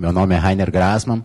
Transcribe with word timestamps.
Meu 0.00 0.12
nome 0.12 0.32
é 0.32 0.38
Rainer 0.38 0.70
Grassmann 0.70 1.24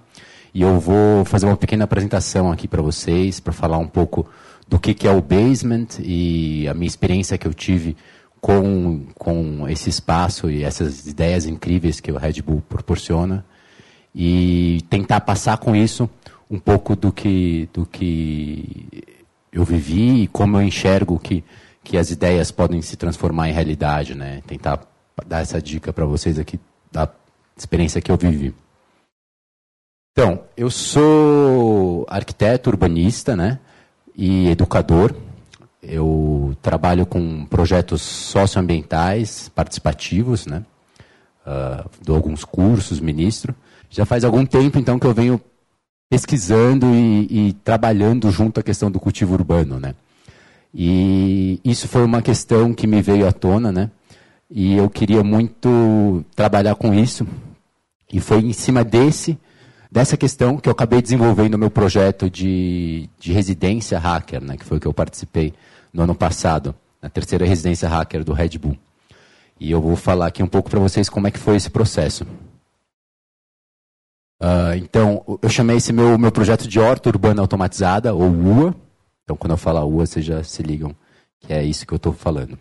e 0.51 0.63
eu 0.63 0.79
vou 0.79 1.23
fazer 1.25 1.45
uma 1.45 1.55
pequena 1.55 1.83
apresentação 1.83 2.51
aqui 2.51 2.67
para 2.67 2.81
vocês, 2.81 3.39
para 3.39 3.53
falar 3.53 3.77
um 3.77 3.87
pouco 3.87 4.27
do 4.67 4.79
que, 4.79 4.95
que 4.95 5.07
é 5.07 5.11
o 5.11 5.21
Basement 5.21 5.99
e 5.99 6.67
a 6.67 6.73
minha 6.73 6.87
experiência 6.87 7.37
que 7.37 7.47
eu 7.47 7.53
tive 7.53 7.95
com, 8.41 9.05
com 9.13 9.69
esse 9.69 9.91
espaço 9.91 10.49
e 10.49 10.63
essas 10.63 11.05
ideias 11.05 11.45
incríveis 11.45 11.99
que 11.99 12.11
o 12.11 12.17
Red 12.17 12.41
Bull 12.41 12.63
proporciona 12.67 13.45
e 14.15 14.83
tentar 14.89 15.21
passar 15.21 15.59
com 15.59 15.75
isso 15.75 16.09
um 16.49 16.57
pouco 16.57 16.95
do 16.95 17.11
que, 17.11 17.69
do 17.71 17.85
que 17.85 19.03
eu 19.51 19.63
vivi 19.63 20.23
e 20.23 20.27
como 20.27 20.57
eu 20.57 20.63
enxergo 20.63 21.19
que, 21.19 21.43
que 21.83 21.95
as 21.95 22.09
ideias 22.09 22.49
podem 22.49 22.81
se 22.81 22.97
transformar 22.97 23.49
em 23.49 23.53
realidade, 23.53 24.15
né? 24.15 24.41
Tentar 24.47 24.79
dar 25.27 25.41
essa 25.41 25.61
dica 25.61 25.93
para 25.93 26.07
vocês 26.07 26.39
aqui 26.39 26.59
da 26.91 27.07
experiência 27.55 28.01
que 28.01 28.11
eu 28.11 28.17
vivi. 28.17 28.62
Então, 30.13 30.41
eu 30.55 30.69
sou 30.69 32.05
arquiteto 32.07 32.69
urbanista, 32.69 33.35
né? 33.35 33.57
E 34.15 34.47
educador. 34.49 35.15
Eu 35.81 36.55
trabalho 36.61 37.03
com 37.03 37.45
projetos 37.45 38.03
socioambientais 38.03 39.49
participativos, 39.49 40.45
né? 40.45 40.63
Uh, 41.45 41.89
dou 41.99 42.15
alguns 42.15 42.45
cursos, 42.45 42.99
ministro. 42.99 43.55
Já 43.89 44.05
faz 44.05 44.23
algum 44.23 44.45
tempo, 44.45 44.77
então, 44.77 44.99
que 44.99 45.07
eu 45.07 45.15
venho 45.15 45.41
pesquisando 46.07 46.93
e, 46.93 47.47
e, 47.49 47.53
trabalhando 47.53 48.29
junto 48.29 48.59
à 48.59 48.63
questão 48.63 48.91
do 48.91 48.99
cultivo 48.99 49.33
urbano, 49.33 49.79
né? 49.79 49.95
E 50.71 51.59
isso 51.65 51.87
foi 51.87 52.03
uma 52.03 52.21
questão 52.21 52.71
que 52.71 52.85
me 52.85 53.01
veio 53.01 53.27
à 53.27 53.31
tona, 53.31 53.71
né? 53.71 53.89
E 54.47 54.75
eu 54.75 54.87
queria 54.91 55.23
muito 55.23 56.23
trabalhar 56.35 56.75
com 56.75 56.93
isso. 56.93 57.25
E 58.11 58.19
foi 58.19 58.41
em 58.41 58.53
cima 58.53 58.83
desse 58.83 59.39
dessa 59.93 60.17
questão 60.17 60.57
que 60.57 60.67
eu 60.67 60.71
acabei 60.71 61.03
desenvolvendo 61.03 61.53
o 61.53 61.57
meu 61.57 61.69
projeto 61.69 62.27
de, 62.27 63.07
de 63.19 63.31
residência 63.31 63.99
hacker, 63.99 64.43
né? 64.43 64.57
Que 64.57 64.65
foi 64.65 64.77
o 64.77 64.81
que 64.81 64.87
eu 64.87 64.93
participei 64.93 65.53
no 65.93 66.01
ano 66.01 66.15
passado, 66.15 66.73
na 66.99 67.09
terceira 67.09 67.45
residência 67.45 67.87
hacker 67.87 68.23
do 68.23 68.33
Red 68.33 68.57
Bull. 68.57 68.75
E 69.59 69.69
eu 69.69 69.79
vou 69.79 69.95
falar 69.95 70.25
aqui 70.25 70.41
um 70.41 70.47
pouco 70.47 70.67
para 70.67 70.79
vocês 70.79 71.09
como 71.09 71.27
é 71.27 71.31
que 71.31 71.37
foi 71.37 71.57
esse 71.57 71.69
processo. 71.69 72.23
Uh, 74.41 74.73
então, 74.77 75.23
eu 75.39 75.47
chamei 75.47 75.77
esse 75.77 75.93
meu, 75.93 76.17
meu 76.17 76.31
projeto 76.31 76.67
de 76.67 76.79
horta 76.79 77.09
urbana 77.09 77.41
automatizada, 77.41 78.15
ou 78.15 78.31
UA. 78.31 78.75
Então, 79.23 79.37
quando 79.37 79.51
eu 79.51 79.57
falar 79.57 79.85
UA, 79.85 80.07
vocês 80.07 80.25
já 80.25 80.43
se 80.43 80.63
ligam 80.63 80.95
que 81.39 81.53
é 81.53 81.63
isso 81.63 81.85
que 81.85 81.93
eu 81.93 81.97
estou 81.97 82.13
falando. 82.13 82.57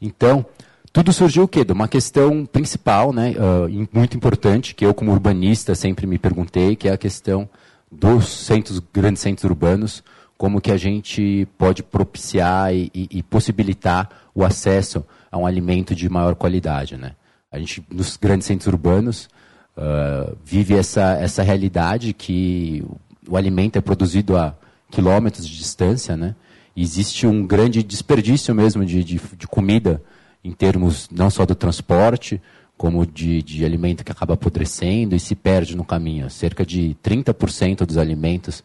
Então, 0.00 0.44
tudo 0.92 1.12
surgiu 1.12 1.44
o 1.44 1.48
quê? 1.48 1.64
De 1.64 1.72
uma 1.72 1.88
questão 1.88 2.44
principal, 2.44 3.12
né, 3.12 3.32
uh, 3.32 3.88
muito 3.92 4.16
importante, 4.16 4.74
que 4.74 4.84
eu 4.84 4.92
como 4.92 5.10
urbanista 5.10 5.74
sempre 5.74 6.06
me 6.06 6.18
perguntei, 6.18 6.76
que 6.76 6.88
é 6.88 6.92
a 6.92 6.98
questão 6.98 7.48
dos 7.90 8.28
centros, 8.28 8.80
grandes 8.92 9.22
centros 9.22 9.44
urbanos, 9.44 10.02
como 10.36 10.60
que 10.60 10.72
a 10.72 10.76
gente 10.76 11.46
pode 11.56 11.82
propiciar 11.82 12.74
e, 12.74 12.90
e, 12.94 13.22
possibilitar 13.22 14.08
o 14.34 14.44
acesso 14.44 15.04
a 15.30 15.38
um 15.38 15.46
alimento 15.46 15.94
de 15.94 16.08
maior 16.08 16.34
qualidade. 16.34 16.96
Né? 16.96 17.12
A 17.50 17.58
gente, 17.58 17.84
nos 17.90 18.16
grandes 18.16 18.46
centros 18.46 18.66
urbanos, 18.66 19.28
uh, 19.76 20.36
vive 20.44 20.74
essa, 20.74 21.12
essa 21.20 21.42
realidade 21.42 22.12
que 22.12 22.84
o 23.28 23.36
alimento 23.36 23.76
é 23.76 23.80
produzido 23.80 24.36
a 24.36 24.54
quilômetros 24.90 25.46
de 25.46 25.56
distância, 25.56 26.16
né? 26.16 26.34
Existe 26.76 27.26
um 27.26 27.46
grande 27.46 27.82
desperdício 27.82 28.54
mesmo 28.54 28.84
de, 28.84 29.04
de, 29.04 29.20
de, 29.36 29.46
comida 29.46 30.02
em 30.44 30.52
termos 30.52 31.08
não 31.10 31.30
só 31.30 31.46
do 31.46 31.54
transporte, 31.54 32.40
como 32.76 33.06
de, 33.06 33.42
de 33.42 33.64
alimento 33.64 34.04
que 34.04 34.10
acaba 34.10 34.34
apodrecendo 34.34 35.14
e 35.14 35.20
se 35.20 35.34
perde 35.34 35.76
no 35.76 35.84
caminho. 35.84 36.28
Cerca 36.28 36.66
de 36.66 36.96
30% 37.02 37.86
dos 37.86 37.96
alimentos, 37.96 38.64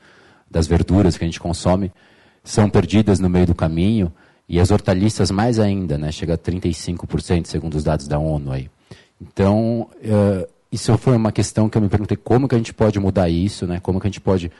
das 0.50 0.66
verduras 0.66 1.17
que 1.17 1.23
a 1.23 1.28
gente 1.28 1.39
consome, 1.39 1.92
são 2.44 2.69
perdidas 2.69 3.19
no 3.19 3.30
meio 3.30 3.45
do 3.45 3.53
caminho, 3.53 4.11
e 4.50 4.59
as 4.59 4.72
hortaliças 4.72 5.29
mais 5.29 5.59
ainda, 5.59 5.97
né? 5.97 6.12
chega 6.12 6.35
a 6.35 6.38
35%, 6.38 7.47
segundo 7.47 7.75
os 7.75 7.84
dados 7.84 8.07
da 8.07 8.18
ONU. 8.18 8.51
Aí. 8.51 8.69
Então, 9.22 9.90
uh, 9.97 10.47
isso 10.72 10.97
foi 10.97 11.16
uma 11.16 11.31
questão 11.31 11.68
que 11.68 11.78
eu 11.78 11.81
me 11.81 11.90
perguntei 11.90 12.16
como 12.16 12.47
que 12.47 12.56
a 12.56 12.57
gente 12.57 12.74
pode 12.74 13.00
mudar 13.00 13.30
isso, 13.30 13.68
né? 13.68 13.80
Como 13.81 14.00
que 14.00 14.07
a 14.07 14.09
gente 14.09 14.22
pode 14.22 14.51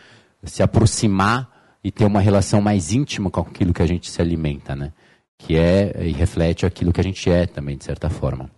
se 0.44 0.62
aproximar 0.62 1.50
e 1.84 1.92
ter 1.92 2.06
uma 2.06 2.20
relação 2.20 2.62
mais 2.62 2.92
íntima 2.92 3.30
com 3.30 3.40
aquilo 3.40 3.74
que 3.74 3.82
a 3.82 3.88
gente 3.88 4.12
se 4.12 4.22
alimenta, 4.22 4.76
né? 4.76 4.92
Que 5.40 5.56
é 5.56 6.06
e 6.06 6.12
reflete 6.12 6.66
aquilo 6.66 6.92
que 6.92 7.02
a 7.02 7.04
gente 7.04 7.30
é 7.30 7.46
também 7.46 7.78
de 7.78 7.84
certa 7.84 8.10
forma. 8.10 8.50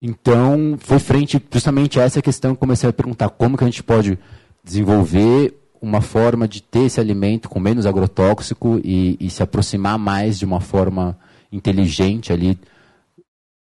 Então, 0.00 0.76
foi 0.78 0.98
frente 0.98 1.42
justamente 1.50 1.98
a 1.98 2.04
essa 2.04 2.22
questão 2.22 2.54
que 2.54 2.60
comecei 2.60 2.88
a 2.88 2.92
perguntar 2.92 3.28
como 3.30 3.56
que 3.56 3.64
a 3.64 3.66
gente 3.66 3.82
pode 3.82 4.18
desenvolver 4.62 5.54
uma 5.80 6.00
forma 6.00 6.46
de 6.46 6.62
ter 6.62 6.84
esse 6.84 7.00
alimento 7.00 7.48
com 7.48 7.58
menos 7.58 7.86
agrotóxico 7.86 8.80
e, 8.84 9.16
e 9.18 9.30
se 9.30 9.42
aproximar 9.42 9.98
mais 9.98 10.38
de 10.38 10.44
uma 10.44 10.60
forma 10.60 11.18
inteligente 11.50 12.32
ali 12.32 12.58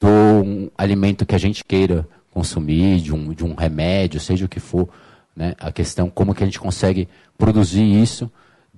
do 0.01 0.09
um 0.09 0.71
alimento 0.77 1.27
que 1.27 1.35
a 1.35 1.39
gente 1.39 1.65
queira 1.65 2.07
consumir, 2.31 3.01
de 3.01 3.15
um, 3.15 3.33
de 3.33 3.45
um 3.45 3.55
remédio, 3.55 4.19
seja 4.19 4.45
o 4.45 4.49
que 4.49 4.61
for. 4.61 4.89
Né? 5.37 5.55
A 5.59 5.71
questão 5.71 6.09
como 6.09 6.35
que 6.35 6.43
a 6.43 6.47
gente 6.47 6.61
consegue 6.61 7.09
produzir 7.37 7.83
isso 7.83 8.31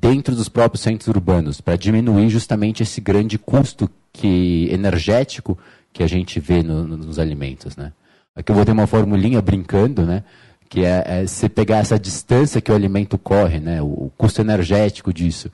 dentro 0.05 0.37
dos 0.37 0.51
próprios 0.51 0.83
centros 0.83 1.09
urbanos, 1.09 1.63
para 1.63 1.77
diminuir 1.77 2.29
justamente 2.29 2.83
esse 2.83 3.01
grande 3.01 3.39
custo 3.39 3.91
que, 4.13 4.69
energético 4.71 5.57
que 5.95 6.03
a 6.03 6.07
gente 6.07 6.39
vê 6.39 6.63
no, 6.63 6.87
no, 6.87 6.99
nos 6.99 7.19
alimentos. 7.19 7.75
Né? 7.75 7.91
Aqui 8.37 8.53
eu 8.53 8.55
vou 8.55 8.67
ter 8.67 8.73
uma 8.73 8.87
formulinha 8.87 9.41
brincando, 9.41 10.03
né? 10.03 10.23
que 10.69 10.85
é, 10.85 11.05
é 11.07 11.27
você 11.27 11.49
pegar 11.49 11.79
essa 11.79 11.99
distância 11.99 12.61
que 12.61 12.71
o 12.71 12.75
alimento 12.75 13.17
corre, 13.17 13.59
né? 13.61 13.81
o, 13.81 13.87
o 13.87 14.13
custo 14.15 14.43
energético 14.43 15.11
disso, 15.11 15.51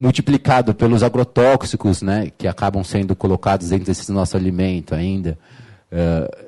multiplicado 0.00 0.74
pelos 0.74 1.02
agrotóxicos 1.02 2.00
né? 2.00 2.32
que 2.38 2.48
acabam 2.48 2.82
sendo 2.82 3.14
colocados 3.14 3.68
dentro 3.68 3.84
desse 3.84 4.10
nosso 4.12 4.34
alimento 4.34 4.94
ainda. 4.94 5.38
Uh, 5.92 6.46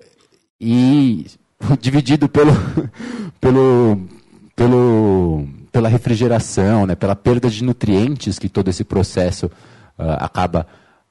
e 0.58 1.26
dividido 1.78 2.30
pelo, 2.30 2.52
pelo, 3.38 4.00
pelo, 4.56 5.46
pela 5.70 5.88
refrigeração, 5.88 6.86
né, 6.86 6.94
pela 6.94 7.14
perda 7.14 7.48
de 7.48 7.62
nutrientes 7.62 8.38
que 8.38 8.48
todo 8.48 8.68
esse 8.68 8.84
processo 8.84 9.46
uh, 9.46 10.16
acaba 10.18 10.66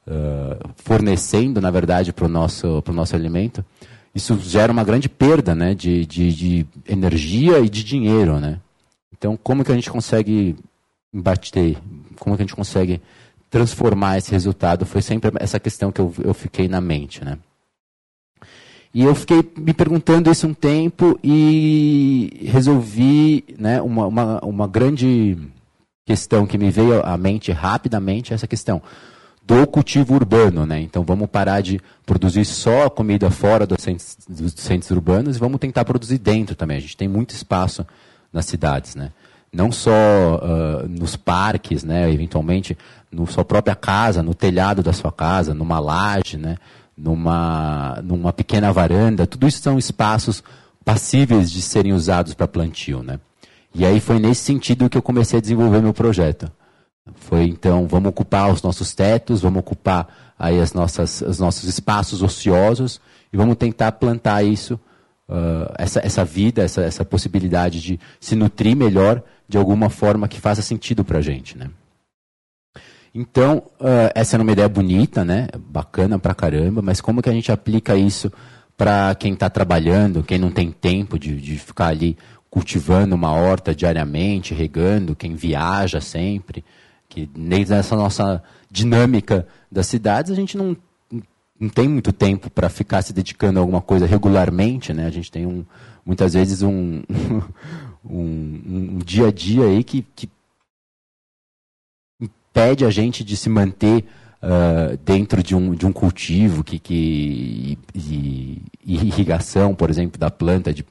uh, 0.07 0.69
fornecendo, 0.75 1.61
na 1.61 1.71
verdade, 1.71 2.11
para 2.11 2.25
o 2.25 2.29
nosso, 2.29 2.83
nosso 2.87 3.15
alimento, 3.15 3.63
isso 4.15 4.37
gera 4.39 4.71
uma 4.71 4.83
grande 4.83 5.07
perda 5.07 5.53
né, 5.53 5.75
de, 5.75 6.05
de, 6.05 6.33
de, 6.33 6.65
energia 6.87 7.59
e 7.59 7.69
de 7.69 7.83
dinheiro. 7.83 8.39
Né? 8.39 8.59
Então, 9.15 9.37
como 9.37 9.63
que 9.63 9.71
a 9.71 9.75
gente 9.75 9.91
consegue 9.91 10.55
bater, 11.13 11.77
como 12.19 12.35
que 12.35 12.41
a 12.41 12.45
gente 12.45 12.55
consegue 12.55 13.01
transformar 13.49 14.17
esse 14.17 14.31
resultado? 14.31 14.85
Foi 14.85 15.01
sempre 15.01 15.31
essa 15.39 15.59
questão 15.59 15.91
que 15.91 16.01
eu, 16.01 16.13
eu 16.23 16.33
fiquei 16.33 16.67
na 16.67 16.81
mente. 16.81 17.23
Né? 17.23 17.37
E 18.97 19.03
eu 19.03 19.13
fiquei 19.13 19.47
me 19.55 19.75
perguntando 19.75 20.31
isso 20.31 20.47
um 20.47 20.55
tempo 20.55 21.19
e 21.23 22.49
resolvi, 22.51 23.45
né, 23.55 23.79
uma, 23.79 24.07
uma, 24.07 24.39
uma 24.43 24.67
grande 24.67 25.37
questão 26.03 26.47
que 26.47 26.57
me 26.57 26.71
veio 26.71 27.05
à 27.05 27.15
mente 27.15 27.51
rapidamente, 27.51 28.33
essa 28.33 28.47
questão 28.47 28.81
do 29.45 29.67
cultivo 29.67 30.15
urbano, 30.15 30.65
né? 30.65 30.81
Então 30.81 31.03
vamos 31.03 31.29
parar 31.29 31.61
de 31.61 31.79
produzir 32.07 32.43
só 32.43 32.89
comida 32.89 33.29
fora 33.29 33.67
dos 33.67 33.83
centros, 33.83 34.17
dos 34.27 34.53
centros 34.53 34.89
urbanos 34.89 35.37
e 35.37 35.39
vamos 35.39 35.59
tentar 35.59 35.85
produzir 35.85 36.17
dentro 36.17 36.55
também. 36.55 36.77
A 36.77 36.81
gente 36.81 36.97
tem 36.97 37.07
muito 37.07 37.35
espaço 37.35 37.85
nas 38.33 38.47
cidades, 38.47 38.95
né? 38.95 39.11
Não 39.53 39.71
só 39.71 39.91
uh, 39.91 40.89
nos 40.89 41.15
parques, 41.15 41.83
né? 41.83 42.11
Eventualmente, 42.11 42.75
na 43.11 43.27
sua 43.27 43.45
própria 43.45 43.75
casa, 43.75 44.23
no 44.23 44.33
telhado 44.33 44.81
da 44.81 44.91
sua 44.91 45.11
casa, 45.11 45.53
numa 45.53 45.79
laje, 45.79 46.35
né? 46.35 46.57
Numa, 46.97 48.01
numa 48.03 48.33
pequena 48.33 48.73
varanda, 48.73 49.27
tudo 49.27 49.47
isso 49.47 49.61
são 49.61 49.77
espaços 49.77 50.43
passíveis 50.83 51.51
de 51.51 51.61
serem 51.61 51.93
usados 51.93 52.33
para 52.33 52.47
plantio. 52.47 53.03
Né? 53.03 53.19
E 53.75 53.85
aí 53.85 53.99
foi 53.99 54.19
nesse 54.19 54.41
sentido 54.41 54.89
que 54.89 54.97
eu 54.97 55.01
comecei 55.01 55.37
a 55.37 55.41
desenvolver 55.41 55.81
meu 55.81 55.93
projeto. 55.93 56.51
Foi 57.15 57.43
então, 57.43 57.87
vamos 57.87 58.09
ocupar 58.09 58.51
os 58.51 58.61
nossos 58.61 58.93
tetos, 58.93 59.41
vamos 59.41 59.59
ocupar 59.59 60.33
aí 60.37 60.59
as 60.59 60.73
nossas, 60.73 61.21
os 61.21 61.39
nossos 61.39 61.63
espaços 61.65 62.21
ociosos 62.21 62.99
e 63.31 63.37
vamos 63.37 63.55
tentar 63.55 63.93
plantar 63.93 64.43
isso, 64.43 64.79
uh, 65.29 65.73
essa, 65.77 65.99
essa 66.05 66.25
vida, 66.25 66.63
essa, 66.63 66.81
essa 66.81 67.05
possibilidade 67.05 67.81
de 67.81 67.99
se 68.19 68.35
nutrir 68.35 68.75
melhor 68.75 69.21
de 69.47 69.57
alguma 69.57 69.89
forma 69.89 70.27
que 70.27 70.39
faça 70.39 70.61
sentido 70.61 71.03
para 71.03 71.19
a 71.19 71.21
gente. 71.21 71.57
Né? 71.57 71.69
Então, 73.19 73.63
uh, 73.79 74.11
essa 74.13 74.35
era 74.35 74.43
uma 74.43 74.51
ideia 74.51 74.69
bonita, 74.69 75.25
né? 75.25 75.47
Bacana 75.57 76.19
pra 76.19 76.35
caramba, 76.35 76.83
mas 76.83 77.01
como 77.01 77.19
que 77.19 77.27
a 77.27 77.33
gente 77.33 77.51
aplica 77.51 77.95
isso 77.95 78.31
para 78.77 79.15
quem 79.15 79.33
está 79.33 79.49
trabalhando, 79.49 80.21
quem 80.21 80.37
não 80.37 80.51
tem 80.51 80.71
tempo 80.71 81.17
de, 81.17 81.35
de 81.41 81.57
ficar 81.57 81.87
ali 81.87 82.15
cultivando 82.47 83.15
uma 83.15 83.31
horta 83.31 83.73
diariamente, 83.73 84.53
regando, 84.53 85.15
quem 85.15 85.33
viaja 85.33 85.99
sempre, 85.99 86.63
que 87.09 87.25
dentro 87.35 87.69
dessa 87.69 87.95
nossa 87.95 88.43
dinâmica 88.69 89.47
das 89.71 89.87
cidades 89.87 90.31
a 90.31 90.35
gente 90.35 90.55
não, 90.55 90.77
não 91.59 91.69
tem 91.69 91.87
muito 91.87 92.13
tempo 92.13 92.51
para 92.51 92.69
ficar 92.69 93.01
se 93.01 93.13
dedicando 93.13 93.57
a 93.57 93.63
alguma 93.63 93.81
coisa 93.81 94.05
regularmente, 94.05 94.93
né? 94.93 95.07
A 95.07 95.11
gente 95.11 95.31
tem 95.31 95.43
um, 95.43 95.65
muitas 96.05 96.35
vezes 96.35 96.61
um, 96.61 97.01
um, 98.07 98.61
um 98.67 98.99
dia 98.99 99.29
a 99.29 99.31
dia 99.31 99.65
aí 99.65 99.83
que, 99.83 100.05
que 100.15 100.29
impede 102.57 102.85
a 102.85 102.89
gente 102.89 103.23
de 103.23 103.37
se 103.37 103.49
manter 103.49 104.03
uh, 104.41 104.97
dentro 105.05 105.43
de 105.43 105.55
um, 105.55 105.75
de 105.75 105.85
um 105.85 105.91
cultivo 105.93 106.63
que, 106.63 106.79
que 106.79 107.77
e, 107.93 108.61
e 108.83 108.95
irrigação, 108.95 109.75
por 109.75 109.91
exemplo, 109.91 110.19
da 110.19 110.31
planta, 110.31 110.73
de 110.73 110.83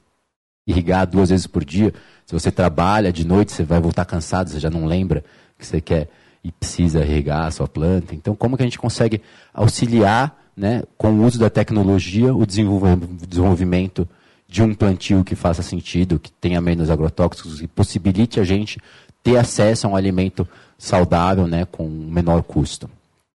irrigar 0.65 1.05
duas 1.05 1.29
vezes 1.29 1.45
por 1.45 1.65
dia. 1.65 1.93
Se 2.25 2.33
você 2.33 2.51
trabalha 2.51 3.11
de 3.11 3.27
noite, 3.27 3.51
você 3.51 3.63
vai 3.63 3.81
voltar 3.81 4.05
cansado, 4.05 4.49
você 4.49 4.61
já 4.61 4.69
não 4.69 4.85
lembra 4.85 5.25
que 5.59 5.65
você 5.65 5.81
quer 5.81 6.07
e 6.41 6.51
precisa 6.53 7.01
irrigar 7.01 7.45
a 7.45 7.51
sua 7.51 7.67
planta. 7.67 8.15
Então, 8.15 8.33
como 8.33 8.55
que 8.55 8.63
a 8.63 8.65
gente 8.65 8.79
consegue 8.79 9.21
auxiliar, 9.53 10.37
né, 10.55 10.83
com 10.97 11.11
o 11.11 11.25
uso 11.25 11.37
da 11.37 11.49
tecnologia, 11.49 12.33
o 12.33 12.45
desenvolvimento 12.45 14.07
de 14.47 14.63
um 14.63 14.73
plantio 14.73 15.23
que 15.25 15.35
faça 15.35 15.61
sentido, 15.61 16.17
que 16.17 16.31
tenha 16.31 16.61
menos 16.61 16.89
agrotóxicos 16.89 17.61
e 17.61 17.67
possibilite 17.67 18.39
a 18.39 18.45
gente 18.45 18.79
ter 19.21 19.35
acesso 19.35 19.85
a 19.85 19.89
um 19.89 19.95
alimento 19.95 20.47
saudável, 20.77 21.47
né, 21.47 21.65
com 21.65 21.87
menor 21.87 22.43
custo. 22.43 22.89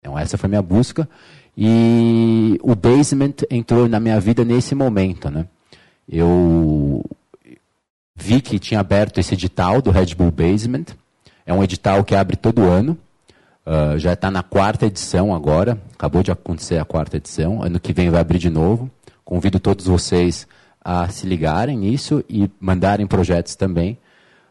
Então 0.01 0.19
essa 0.19 0.37
foi 0.37 0.49
minha 0.49 0.63
busca 0.63 1.09
e 1.57 2.59
o 2.63 2.75
basement 2.75 3.35
entrou 3.51 3.89
na 3.89 3.99
minha 3.99 4.21
vida 4.21 4.45
nesse 4.45 4.75
momento, 4.75 5.29
né? 5.31 5.47
Eu 6.09 7.05
vi 8.15 8.41
que 8.41 8.59
tinha 8.59 8.81
aberto 8.81 9.19
esse 9.19 9.35
edital 9.35 9.83
do 9.83 9.91
Red 9.91 10.15
Bull 10.15 10.31
Basement. 10.31 10.87
É 11.45 11.53
um 11.53 11.63
edital 11.63 12.05
que 12.05 12.15
abre 12.15 12.37
todo 12.37 12.63
ano. 12.63 12.97
Uh, 13.67 13.99
já 13.99 14.15
está 14.15 14.31
na 14.31 14.43
quarta 14.43 14.87
edição 14.87 15.35
agora. 15.35 15.79
Acabou 15.95 16.23
de 16.23 16.31
acontecer 16.31 16.79
a 16.79 16.85
quarta 16.85 17.17
edição. 17.17 17.63
Ano 17.63 17.79
que 17.79 17.93
vem 17.93 18.09
vai 18.09 18.21
abrir 18.21 18.39
de 18.39 18.51
novo. 18.51 18.91
Convido 19.25 19.61
todos 19.61 19.87
vocês 19.87 20.47
a 20.83 21.09
se 21.09 21.27
ligarem 21.27 21.77
nisso 21.77 22.25
e 22.29 22.51
mandarem 22.61 23.07
projetos 23.07 23.55
também. 23.57 23.99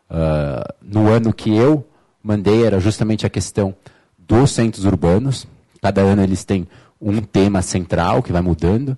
Uh, 0.09 0.73
no 0.81 1.09
ano 1.09 1.33
que 1.33 1.55
eu 1.55 1.85
mandei 2.27 2.65
era 2.65 2.77
justamente 2.79 3.25
a 3.25 3.29
questão 3.29 3.73
dos 4.17 4.51
centros 4.51 4.83
urbanos. 4.83 5.47
Cada 5.81 6.01
ano 6.01 6.21
eles 6.21 6.43
têm 6.43 6.67
um 7.01 7.21
tema 7.21 7.61
central 7.61 8.21
que 8.21 8.33
vai 8.33 8.41
mudando. 8.41 8.97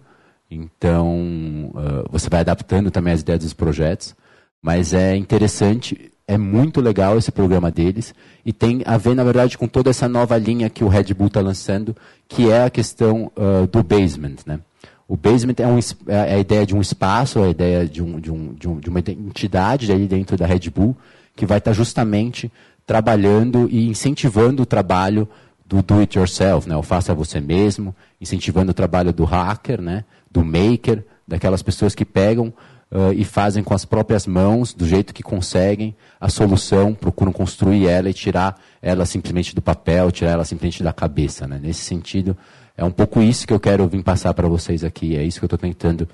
Então, 0.49 1.71
uh, 1.75 2.09
você 2.09 2.27
vai 2.27 2.39
adaptando 2.39 2.89
também 2.89 3.13
as 3.13 3.21
ideias 3.21 3.43
dos 3.43 3.53
projetos. 3.53 4.15
Mas 4.59 4.93
é 4.93 5.15
interessante, 5.15 6.11
é 6.27 6.37
muito 6.39 6.81
legal 6.81 7.17
esse 7.19 7.31
programa 7.31 7.69
deles. 7.69 8.15
E 8.43 8.51
tem 8.51 8.81
a 8.83 8.97
ver, 8.97 9.13
na 9.13 9.23
verdade, 9.23 9.59
com 9.59 9.67
toda 9.67 9.91
essa 9.91 10.09
nova 10.09 10.35
linha 10.35 10.67
que 10.67 10.83
o 10.83 10.87
Red 10.87 11.13
Bull 11.13 11.27
está 11.27 11.39
lançando, 11.39 11.95
que 12.27 12.49
é 12.49 12.63
a 12.63 12.69
questão 12.69 13.31
uh, 13.37 13.67
do 13.67 13.83
basement. 13.83 14.37
Né? 14.43 14.59
O 15.07 15.15
basement 15.15 15.55
é, 15.59 15.67
um, 15.67 15.79
é, 16.07 16.33
a 16.33 16.39
ideia 16.39 16.65
de 16.65 16.75
um 16.75 16.81
espaço, 16.81 17.43
a 17.43 17.49
ideia 17.49 17.85
de, 17.85 18.01
um, 18.01 18.19
de, 18.19 18.31
um, 18.31 18.53
de, 18.53 18.67
de 18.81 18.89
uma 18.89 18.99
entidade 18.99 19.91
ali 19.91 20.07
dentro 20.07 20.35
da 20.35 20.47
Red 20.47 20.71
Bull, 20.73 20.97
que 21.35 21.45
vai 21.45 21.59
estar 21.59 21.71
tá 21.71 21.75
justamente 21.75 22.51
trabalhando 22.89 23.69
e 23.69 23.88
incentivando 23.88 24.63
o 24.63 24.65
trabalho 24.65 25.30
do 25.63 25.83
do 25.83 26.00
it 26.00 26.18
yourself, 26.18 26.68
né? 26.68 26.75
o 26.75 26.81
faça 26.81 27.13
você 27.13 27.39
mesmo, 27.39 27.95
incentivando 28.19 28.71
o 28.71 28.74
trabalho 28.74 29.13
do 29.13 29.25
hacker, 29.25 29.80
né? 29.80 30.06
do 30.31 30.44
maker, 30.44 31.06
daquelas 31.27 31.62
pessoas 31.62 31.94
que 31.94 32.03
pegam 32.03 32.47
uh, 32.91 33.13
e 33.15 33.24
fazem 33.24 33.63
com 33.63 33.75
as 33.75 33.86
próprias 33.86 34.25
mãos, 34.25 34.74
do 34.74 34.88
jeito 34.88 35.13
que 35.13 35.21
conseguem, 35.21 35.95
a 36.19 36.30
solução, 36.30 36.95
procuram 36.95 37.31
construir 37.31 37.88
ela 37.88 38.09
e 38.09 38.13
tirar 38.13 38.59
ela 38.81 39.06
simplesmente 39.06 39.53
do 39.53 39.62
papel, 39.62 40.09
tirar 40.09 40.31
ela 40.31 40.44
simplesmente 40.44 40.81
da 40.81 40.92
cabeça. 40.92 41.45
Né? 41.45 41.59
Nesse 41.62 41.81
sentido, 41.81 42.35
é 42.75 42.83
um 42.83 42.89
pouco 42.89 43.21
isso 43.21 43.45
que 43.45 43.53
eu 43.53 43.59
quero 43.59 43.88
vir 43.88 44.01
passar 44.01 44.33
para 44.33 44.47
vocês 44.47 44.83
aqui, 44.83 45.15
é 45.15 45.24
isso 45.24 45.38
que 45.38 45.44
eu 45.44 45.53
estou 45.53 45.59
tentando 45.59 46.09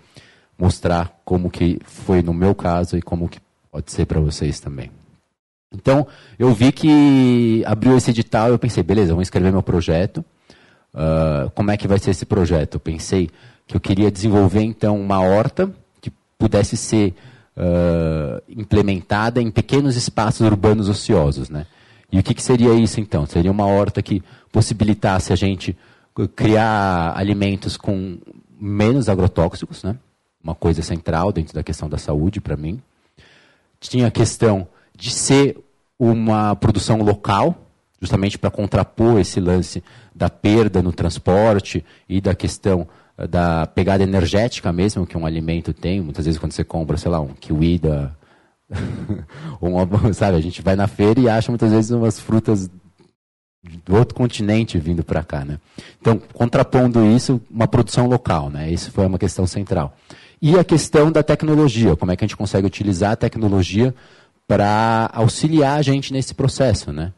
mostrar 0.59 1.21
como 1.23 1.49
que 1.49 1.79
foi 1.85 2.21
no 2.21 2.33
meu 2.33 2.53
caso 2.53 2.97
e 2.97 3.01
como 3.01 3.29
que 3.29 3.39
pode 3.71 3.89
ser 3.93 4.05
para 4.05 4.19
vocês 4.19 4.59
também. 4.59 4.91
Então, 5.75 6.07
eu 6.39 6.53
vi 6.53 6.71
que 6.71 7.63
abriu 7.65 7.97
esse 7.97 8.09
edital, 8.11 8.49
eu 8.49 8.57
pensei, 8.57 8.81
beleza, 8.81 9.13
vou 9.13 9.21
escrever 9.21 9.51
meu 9.51 9.61
projeto. 9.61 10.23
Uh, 10.93 11.49
como 11.53 11.71
é 11.71 11.77
que 11.77 11.87
vai 11.87 11.99
ser 11.99 12.11
esse 12.11 12.25
projeto? 12.25 12.75
Eu 12.75 12.79
pensei 12.79 13.29
que 13.67 13.75
eu 13.75 13.81
queria 13.81 14.09
desenvolver, 14.09 14.61
então, 14.61 14.99
uma 14.99 15.19
horta 15.19 15.69
que 15.99 16.11
pudesse 16.37 16.77
ser 16.77 17.13
uh, 17.57 18.41
implementada 18.47 19.41
em 19.41 19.51
pequenos 19.51 19.95
espaços 19.97 20.41
urbanos 20.41 20.87
ociosos, 20.87 21.49
né? 21.49 21.65
E 22.11 22.19
o 22.19 22.23
que, 22.23 22.33
que 22.33 22.41
seria 22.41 22.73
isso, 22.73 23.01
então? 23.01 23.25
Seria 23.25 23.51
uma 23.51 23.65
horta 23.65 24.01
que 24.01 24.23
possibilitasse 24.51 25.33
a 25.33 25.35
gente 25.35 25.75
criar 26.35 27.13
alimentos 27.17 27.75
com 27.75 28.17
menos 28.57 29.09
agrotóxicos, 29.09 29.83
né? 29.83 29.97
Uma 30.41 30.55
coisa 30.55 30.81
central 30.81 31.33
dentro 31.33 31.53
da 31.53 31.63
questão 31.63 31.89
da 31.89 31.97
saúde, 31.97 32.39
para 32.39 32.55
mim. 32.55 32.81
Tinha 33.81 34.07
a 34.07 34.11
questão 34.11 34.67
de 34.95 35.11
ser 35.11 35.57
uma 35.99 36.55
produção 36.55 37.01
local, 37.01 37.55
justamente 38.01 38.37
para 38.37 38.51
contrapor 38.51 39.19
esse 39.19 39.39
lance 39.39 39.83
da 40.13 40.29
perda 40.29 40.81
no 40.81 40.91
transporte 40.91 41.83
e 42.07 42.19
da 42.19 42.35
questão 42.35 42.87
eh, 43.17 43.27
da 43.27 43.65
pegada 43.65 44.03
energética 44.03 44.71
mesmo 44.71 45.05
que 45.05 45.17
um 45.17 45.25
alimento 45.25 45.73
tem. 45.73 46.01
Muitas 46.01 46.25
vezes 46.25 46.39
quando 46.39 46.51
você 46.51 46.63
compra, 46.63 46.97
sei 46.97 47.11
lá, 47.11 47.19
um 47.19 47.33
kiwi 47.33 47.79
da... 47.79 48.11
sabe, 50.13 50.37
a 50.37 50.41
gente 50.41 50.61
vai 50.61 50.75
na 50.75 50.87
feira 50.87 51.19
e 51.19 51.29
acha 51.29 51.51
muitas 51.51 51.71
vezes 51.71 51.91
umas 51.91 52.19
frutas 52.19 52.69
do 53.85 53.95
outro 53.95 54.15
continente 54.15 54.77
vindo 54.77 55.03
para 55.03 55.23
cá, 55.23 55.43
né? 55.43 55.59
Então, 55.99 56.21
contrapondo 56.33 57.03
isso, 57.05 57.41
uma 57.49 57.67
produção 57.67 58.07
local, 58.07 58.49
né? 58.49 58.71
Isso 58.71 58.91
foi 58.91 59.05
uma 59.05 59.17
questão 59.17 59.47
central. 59.47 59.95
E 60.41 60.57
a 60.57 60.63
questão 60.63 61.11
da 61.11 61.23
tecnologia, 61.23 61.95
como 61.95 62.11
é 62.11 62.15
que 62.15 62.23
a 62.23 62.27
gente 62.27 62.37
consegue 62.37 62.67
utilizar 62.67 63.13
a 63.13 63.15
tecnologia 63.15 63.93
para 64.47 65.09
auxiliar 65.13 65.79
a 65.79 65.81
gente 65.81 66.13
nesse 66.13 66.33
processo, 66.33 66.91
né? 66.91 67.11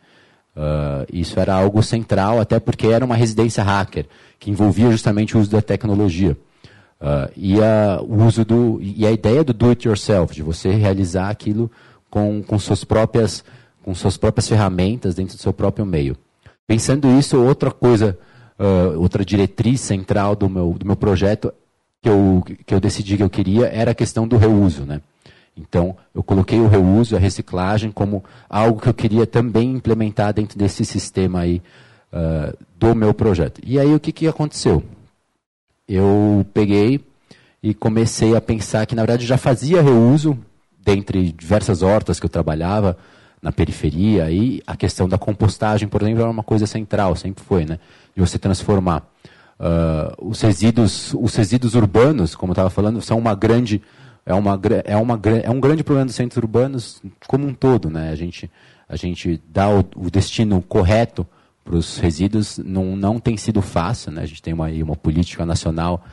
Uh, 0.56 1.06
isso 1.14 1.40
era 1.40 1.54
algo 1.54 1.84
central, 1.84 2.40
até 2.40 2.60
porque 2.60 2.88
era 2.88 3.06
uma 3.06 3.16
residência 3.16 3.64
hacker, 3.64 4.08
que 4.40 4.50
envolvia 4.50 4.90
justamente 4.90 5.38
o 5.38 5.40
uso 5.40 5.52
da 5.52 5.62
tecnologia. 5.62 6.36
Uh, 7.00 7.32
e, 7.36 7.62
a, 7.62 8.02
o 8.02 8.24
uso 8.24 8.44
do, 8.44 8.80
e 8.82 9.06
a 9.06 9.12
ideia 9.12 9.44
do 9.44 9.54
do 9.54 9.70
it 9.70 9.88
yourself, 9.88 10.34
de 10.34 10.42
você 10.42 10.72
realizar 10.72 11.30
aquilo 11.30 11.70
com, 12.10 12.42
com, 12.42 12.58
suas 12.58 12.84
próprias, 12.84 13.44
com 13.84 13.94
suas 13.94 14.18
próprias 14.18 14.48
ferramentas 14.48 15.14
dentro 15.14 15.38
do 15.38 15.42
seu 15.42 15.54
próprio 15.54 15.86
meio. 15.86 16.18
Pensando 16.66 17.08
isso, 17.20 17.40
outra 17.40 17.70
coisa, 17.70 18.18
uh, 18.60 19.00
outra 19.00 19.24
diretriz 19.24 19.80
central 19.82 20.36
do 20.36 20.50
meu, 20.50 20.76
do 20.78 20.88
meu 20.88 20.96
projeto 20.96 21.54
que 22.02 22.10
eu, 22.10 22.44
que 22.66 22.74
eu 22.74 22.80
decidi 22.80 23.16
que 23.16 23.24
eu 23.24 23.30
queria 23.30 23.68
era 23.68 23.92
a 23.92 23.96
questão 23.96 24.28
do 24.28 24.38
reuso. 24.38 24.86
Né? 24.86 25.02
Então, 25.58 25.98
eu 26.14 26.22
coloquei 26.22 26.60
o 26.60 26.68
reuso, 26.68 27.16
a 27.16 27.20
reciclagem 27.20 27.92
como 27.92 28.24
algo 28.50 28.80
que 28.80 28.88
eu 28.88 28.94
queria 28.94 29.26
também 29.26 29.72
implementar 29.72 30.34
dentro 30.34 30.58
desse 30.58 30.86
sistema 30.86 31.40
aí 31.40 31.62
uh, 32.14 32.56
do 32.78 32.94
meu 32.96 33.14
projeto. 33.14 33.60
E 33.66 33.80
aí, 33.80 33.94
o 33.94 34.00
que, 34.00 34.12
que 34.12 34.28
aconteceu? 34.28 34.84
Eu 35.88 36.46
peguei 36.54 37.02
e 37.62 37.74
comecei 37.74 38.36
a 38.36 38.42
pensar 38.42 38.86
que, 38.86 38.96
na 38.96 39.02
verdade, 39.02 39.26
já 39.26 39.38
fazia 39.38 39.82
reuso 39.82 40.38
dentre 40.80 41.32
diversas 41.32 41.82
hortas 41.82 42.20
que 42.20 42.26
eu 42.26 42.30
trabalhava 42.30 42.98
na 43.42 43.52
periferia 43.52 44.30
e 44.32 44.62
a 44.66 44.76
questão 44.76 45.08
da 45.08 45.18
compostagem, 45.18 45.88
por 45.88 46.02
exemplo, 46.02 46.22
era 46.22 46.30
uma 46.30 46.44
coisa 46.44 46.66
central, 46.66 47.16
sempre 47.16 47.44
foi, 47.44 47.66
né? 47.66 47.80
De 48.16 48.22
você 48.22 48.38
transformar 48.38 49.10
uh, 49.60 50.28
os 50.28 50.42
resíduos, 50.42 51.14
os 51.14 51.36
resíduos 51.36 51.76
urbanos, 51.76 52.36
como 52.36 52.52
eu 52.52 52.54
estava 52.54 52.70
falando, 52.70 53.02
são 53.02 53.18
uma 53.18 53.36
grande 53.36 53.82
é, 54.28 54.34
uma, 54.34 54.60
é, 54.84 54.98
uma, 54.98 55.20
é 55.42 55.50
um 55.50 55.60
grande 55.62 55.86
problema 55.86 56.06
dos 56.06 56.16
centros 56.16 56.36
urbanos 56.36 57.02
como 57.28 57.48
um 57.48 57.54
todo. 57.54 57.90
Né? 57.90 58.12
A, 58.12 58.16
gente, 58.16 58.52
a 58.90 58.98
gente 58.98 59.42
dá 59.48 59.70
o, 59.70 59.80
o 59.96 60.12
destino 60.12 60.62
correto 60.62 61.26
para 61.64 61.76
os 61.78 61.98
resíduos 61.98 62.58
não, 62.58 62.98
não 62.98 63.20
tem 63.20 63.38
sido 63.38 63.62
fácil. 63.62 64.12
Né? 64.12 64.24
A 64.24 64.26
gente 64.26 64.42
tem 64.42 64.54
uma, 64.54 64.68
uma 64.68 64.98
política 64.98 65.46
nacional 65.46 66.06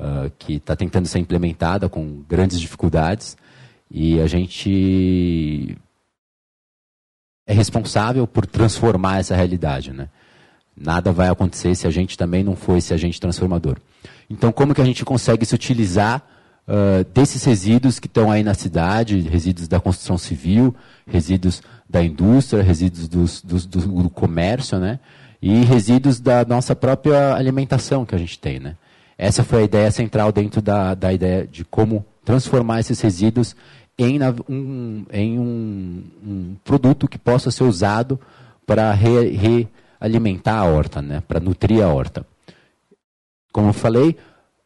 uh, 0.00 0.28
que 0.36 0.54
está 0.54 0.74
tentando 0.74 1.06
ser 1.06 1.20
implementada 1.20 1.88
com 1.88 2.24
grandes 2.28 2.58
dificuldades 2.58 3.36
e 3.88 4.20
a 4.20 4.26
gente 4.26 5.78
é 7.46 7.52
responsável 7.52 8.26
por 8.26 8.46
transformar 8.46 9.20
essa 9.20 9.36
realidade. 9.36 9.92
Né? 9.92 10.08
Nada 10.76 11.12
vai 11.12 11.28
acontecer 11.28 11.76
se 11.76 11.86
a 11.86 11.90
gente 11.90 12.18
também 12.18 12.42
não 12.42 12.56
for 12.56 12.76
esse 12.76 12.92
agente 12.92 13.20
transformador. 13.20 13.76
Então, 14.28 14.50
como 14.50 14.74
que 14.74 14.80
a 14.80 14.84
gente 14.84 15.04
consegue 15.04 15.46
se 15.46 15.54
utilizar 15.54 16.39
uh, 16.70 17.04
desses 17.12 17.44
resíduos 17.44 17.98
que 17.98 18.06
estão 18.06 18.30
aí 18.30 18.44
na 18.44 18.54
cidade, 18.54 19.20
resíduos 19.20 19.66
da 19.66 19.80
construção 19.80 20.16
civil, 20.16 20.74
resíduos 21.06 21.62
da 21.88 22.02
indústria, 22.02 22.62
resíduos 22.62 23.08
dos, 23.08 23.42
dos, 23.42 23.66
do, 23.66 23.80
do 24.04 24.10
comércio, 24.10 24.78
né? 24.78 25.00
E 25.42 25.64
resíduos 25.64 26.20
da 26.20 26.44
nossa 26.44 26.76
própria 26.76 27.34
alimentação 27.34 28.06
que 28.06 28.14
a 28.14 28.18
gente 28.18 28.38
tem, 28.38 28.60
né? 28.60 28.76
Essa 29.18 29.42
foi 29.42 29.62
a 29.62 29.64
ideia 29.64 29.90
central 29.90 30.30
dentro 30.32 30.62
da, 30.62 30.94
da 30.94 31.12
ideia 31.12 31.46
de 31.46 31.64
como 31.64 32.06
transformar 32.24 32.80
esses 32.80 33.00
resíduos 33.00 33.56
em, 33.98 34.18
um, 34.48 35.04
em 35.12 35.38
um, 35.38 36.04
um 36.24 36.56
produto 36.64 37.06
que 37.06 37.18
possa 37.18 37.50
ser 37.50 37.64
usado 37.64 38.18
para 38.66 38.92
realimentar 38.92 40.54
re 40.54 40.60
a 40.60 40.64
horta, 40.64 41.02
né? 41.02 41.22
para 41.26 41.40
nutrir 41.40 41.82
a 41.82 41.88
horta. 41.88 42.24
como 43.52 43.68
eu 43.68 43.72
falei, 43.74 44.16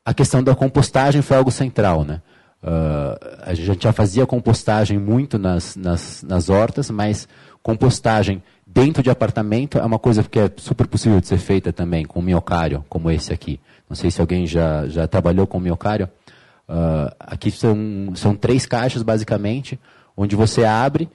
a 0.05 0.13
questão 0.13 0.43
da 0.43 0.55
compostagem 0.55 1.23
foi 1.23 1.37
algo 1.37 1.51
central. 1.51 2.05
Né? 2.05 2.21
Uh, 2.63 3.43
a 3.43 3.55
gente 3.55 3.85
já 3.85 3.93
fazia 3.93 4.27
compostagem 4.27 4.99
muito 4.99 5.39
nas, 5.39 5.77
nas, 5.77 6.23
nas 6.23 6.49
hortas, 6.49 6.91
mas 6.91 7.27
compostagem 7.63 8.43
dentro 8.67 9.03
de 9.03 9.11
apartamento 9.11 9.79
é 9.79 9.85
uma 9.85 9.99
coisa 9.99 10.23
que 10.23 10.39
é 10.39 10.51
super 10.57 10.87
possível 10.87 11.21
de 11.21 11.27
ser 11.27 11.39
feita 11.39 11.73
também 11.73 12.05
com 12.05 12.21
miocário, 12.21 12.85
como 12.89 13.11
esse 13.11 13.33
aqui. 13.33 13.59
Não 13.89 13.97
sei 13.97 14.11
se 14.11 14.21
alguém 14.21 14.47
já, 14.47 14.87
já 14.89 15.07
trabalhou 15.07 15.47
com 15.47 15.59
miocário. 15.59 16.09
Uh, 16.69 17.15
aqui 17.19 17.51
são, 17.51 17.77
são 18.15 18.35
três 18.35 18.67
caixas, 18.67 19.03
basicamente, 19.03 19.79
onde 20.17 20.37
você 20.37 20.65
abre, 20.65 21.09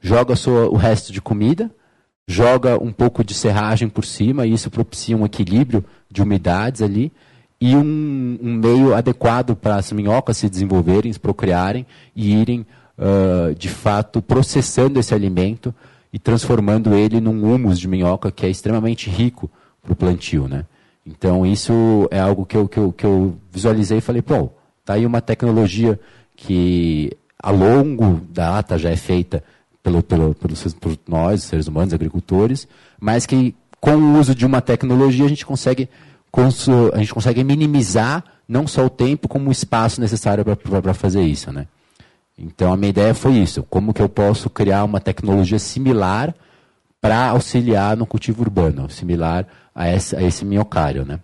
joga 0.00 0.36
sua, 0.36 0.68
o 0.68 0.76
resto 0.76 1.12
de 1.12 1.20
comida, 1.20 1.70
joga 2.26 2.82
um 2.82 2.92
pouco 2.92 3.22
de 3.22 3.34
serragem 3.34 3.88
por 3.88 4.04
cima, 4.04 4.46
e 4.46 4.52
isso 4.52 4.70
propicia 4.70 5.16
um 5.16 5.24
equilíbrio 5.24 5.84
de 6.10 6.22
umidades 6.22 6.82
ali, 6.82 7.12
e 7.60 7.74
um, 7.74 8.38
um 8.42 8.54
meio 8.54 8.94
adequado 8.94 9.56
para 9.56 9.76
as 9.76 9.90
minhocas 9.92 10.36
se 10.36 10.48
desenvolverem, 10.48 11.12
se 11.12 11.20
procriarem 11.20 11.86
e 12.14 12.34
irem, 12.34 12.66
uh, 12.98 13.54
de 13.54 13.68
fato, 13.68 14.20
processando 14.20 15.00
esse 15.00 15.14
alimento 15.14 15.74
e 16.12 16.18
transformando 16.18 16.94
ele 16.94 17.20
num 17.20 17.54
humus 17.54 17.78
de 17.78 17.88
minhoca 17.88 18.30
que 18.30 18.44
é 18.46 18.50
extremamente 18.50 19.08
rico 19.08 19.50
para 19.82 19.92
o 19.92 19.96
plantio. 19.96 20.46
Né? 20.48 20.64
Então, 21.06 21.46
isso 21.46 22.08
é 22.10 22.18
algo 22.18 22.44
que 22.44 22.56
eu, 22.56 22.68
que 22.68 22.78
eu, 22.78 22.92
que 22.92 23.04
eu 23.04 23.36
visualizei 23.50 23.98
e 23.98 24.02
falei, 24.02 24.22
pô, 24.22 24.50
está 24.80 24.94
aí 24.94 25.06
uma 25.06 25.20
tecnologia 25.20 25.98
que 26.34 27.10
a 27.42 27.50
longo 27.50 28.20
data 28.30 28.78
já 28.78 28.90
é 28.90 28.96
feita 28.96 29.42
pelo, 29.82 30.02
pelo, 30.02 30.34
pelos, 30.34 30.74
por 30.74 30.98
nós, 31.06 31.44
seres 31.44 31.68
humanos, 31.68 31.94
agricultores, 31.94 32.66
mas 33.00 33.24
que 33.24 33.54
com 33.80 33.94
o 33.94 34.18
uso 34.18 34.34
de 34.34 34.44
uma 34.44 34.60
tecnologia 34.60 35.24
a 35.24 35.28
gente 35.28 35.46
consegue, 35.46 35.88
a 36.92 36.98
gente 36.98 37.14
consegue 37.14 37.42
minimizar 37.42 38.24
não 38.48 38.66
só 38.66 38.86
o 38.86 38.90
tempo, 38.90 39.28
como 39.28 39.48
o 39.48 39.52
espaço 39.52 40.00
necessário 40.00 40.44
para 40.44 40.94
fazer 40.94 41.22
isso. 41.22 41.52
Né? 41.52 41.66
Então 42.38 42.72
a 42.72 42.76
minha 42.76 42.90
ideia 42.90 43.14
foi 43.14 43.32
isso, 43.34 43.62
como 43.64 43.94
que 43.94 44.02
eu 44.02 44.08
posso 44.08 44.50
criar 44.50 44.84
uma 44.84 45.00
tecnologia 45.00 45.58
similar 45.58 46.34
para 47.00 47.30
auxiliar 47.30 47.96
no 47.96 48.06
cultivo 48.06 48.42
urbano, 48.42 48.90
similar 48.90 49.46
a 49.74 49.88
esse, 49.92 50.16
a 50.16 50.22
esse 50.22 50.44
minhocário, 50.44 51.04
né? 51.04 51.20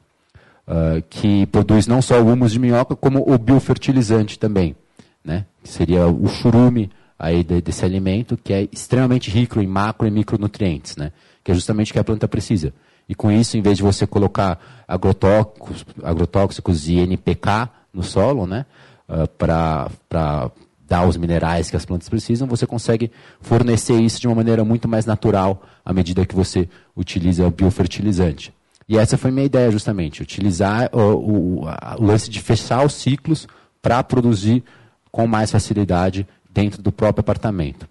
Uh, 0.64 1.02
que 1.10 1.44
produz 1.46 1.88
não 1.88 2.00
só 2.00 2.22
o 2.22 2.32
humus 2.32 2.52
de 2.52 2.58
minhoca, 2.58 2.94
como 2.94 3.24
o 3.26 3.36
biofertilizante 3.36 4.38
também, 4.38 4.76
né? 5.24 5.44
que 5.62 5.68
seria 5.68 6.06
o 6.06 6.28
churume, 6.28 6.88
aí 7.18 7.42
de, 7.42 7.60
desse 7.60 7.84
alimento, 7.84 8.36
que 8.36 8.52
é 8.52 8.68
extremamente 8.70 9.28
rico 9.28 9.60
em 9.60 9.66
macro 9.66 10.06
e 10.06 10.10
micronutrientes, 10.10 10.96
né? 10.96 11.10
que 11.42 11.50
é 11.50 11.54
justamente 11.54 11.90
o 11.90 11.94
que 11.94 11.98
a 11.98 12.04
planta 12.04 12.28
precisa. 12.28 12.72
E 13.12 13.14
com 13.14 13.30
isso, 13.30 13.58
em 13.58 13.60
vez 13.60 13.76
de 13.76 13.82
você 13.82 14.06
colocar 14.06 14.58
agrotóxicos, 14.88 15.84
agrotóxicos 16.02 16.88
e 16.88 16.96
NPK 16.96 17.68
no 17.92 18.02
solo, 18.02 18.46
né? 18.46 18.64
Uh, 19.06 19.28
para 19.36 20.50
dar 20.88 21.06
os 21.06 21.18
minerais 21.18 21.68
que 21.68 21.76
as 21.76 21.84
plantas 21.84 22.08
precisam, 22.08 22.48
você 22.48 22.66
consegue 22.66 23.12
fornecer 23.38 24.00
isso 24.00 24.18
de 24.18 24.26
uma 24.26 24.36
maneira 24.36 24.64
muito 24.64 24.88
mais 24.88 25.04
natural 25.04 25.62
à 25.84 25.92
medida 25.92 26.24
que 26.24 26.34
você 26.34 26.66
utiliza 26.96 27.46
o 27.46 27.50
biofertilizante. 27.50 28.50
E 28.88 28.96
essa 28.96 29.18
foi 29.18 29.30
minha 29.30 29.44
ideia, 29.44 29.70
justamente, 29.70 30.22
utilizar 30.22 30.88
o, 30.90 31.66
o 31.66 31.66
lance 32.02 32.30
de 32.30 32.40
fechar 32.40 32.82
os 32.82 32.94
ciclos 32.94 33.46
para 33.82 34.02
produzir 34.02 34.64
com 35.10 35.26
mais 35.26 35.50
facilidade 35.50 36.26
dentro 36.50 36.80
do 36.80 36.90
próprio 36.90 37.20
apartamento. 37.20 37.86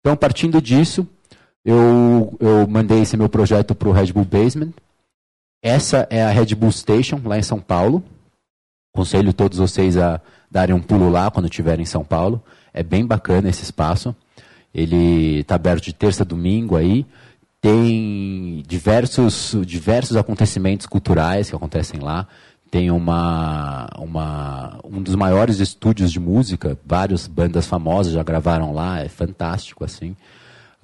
Então, 0.00 0.16
partindo 0.16 0.60
disso, 0.60 1.06
eu, 1.64 2.36
eu 2.40 2.66
mandei 2.68 3.00
esse 3.00 3.16
meu 3.16 3.28
projeto 3.28 3.74
para 3.74 3.88
o 3.88 3.92
Red 3.92 4.12
Bull 4.12 4.24
Basement. 4.24 4.72
Essa 5.62 6.06
é 6.10 6.22
a 6.22 6.30
Red 6.30 6.54
Bull 6.54 6.72
Station, 6.72 7.20
lá 7.24 7.38
em 7.38 7.42
São 7.42 7.60
Paulo. 7.60 8.02
Conselho 8.94 9.32
todos 9.32 9.58
vocês 9.58 9.96
a 9.96 10.20
darem 10.50 10.74
um 10.74 10.80
pulo 10.80 11.08
lá 11.08 11.30
quando 11.30 11.46
estiverem 11.46 11.82
em 11.82 11.86
São 11.86 12.04
Paulo. 12.04 12.42
É 12.72 12.82
bem 12.82 13.06
bacana 13.06 13.48
esse 13.48 13.62
espaço. 13.62 14.14
Ele 14.74 15.40
está 15.40 15.54
aberto 15.54 15.84
de 15.84 15.92
terça 15.94 16.22
a 16.22 16.26
domingo 16.26 16.76
aí. 16.76 17.06
Tem 17.60 18.62
diversos, 18.66 19.56
diversos 19.64 20.16
acontecimentos 20.16 20.86
culturais 20.86 21.48
que 21.48 21.56
acontecem 21.56 22.00
lá 22.00 22.28
tem 22.74 22.90
uma, 22.90 23.88
uma, 23.96 24.80
um 24.82 25.00
dos 25.00 25.14
maiores 25.14 25.60
estúdios 25.60 26.10
de 26.10 26.18
música, 26.18 26.76
várias 26.84 27.28
bandas 27.28 27.68
famosas 27.68 28.12
já 28.12 28.22
gravaram 28.24 28.74
lá, 28.74 28.98
é 28.98 29.08
fantástico 29.08 29.84
assim. 29.84 30.16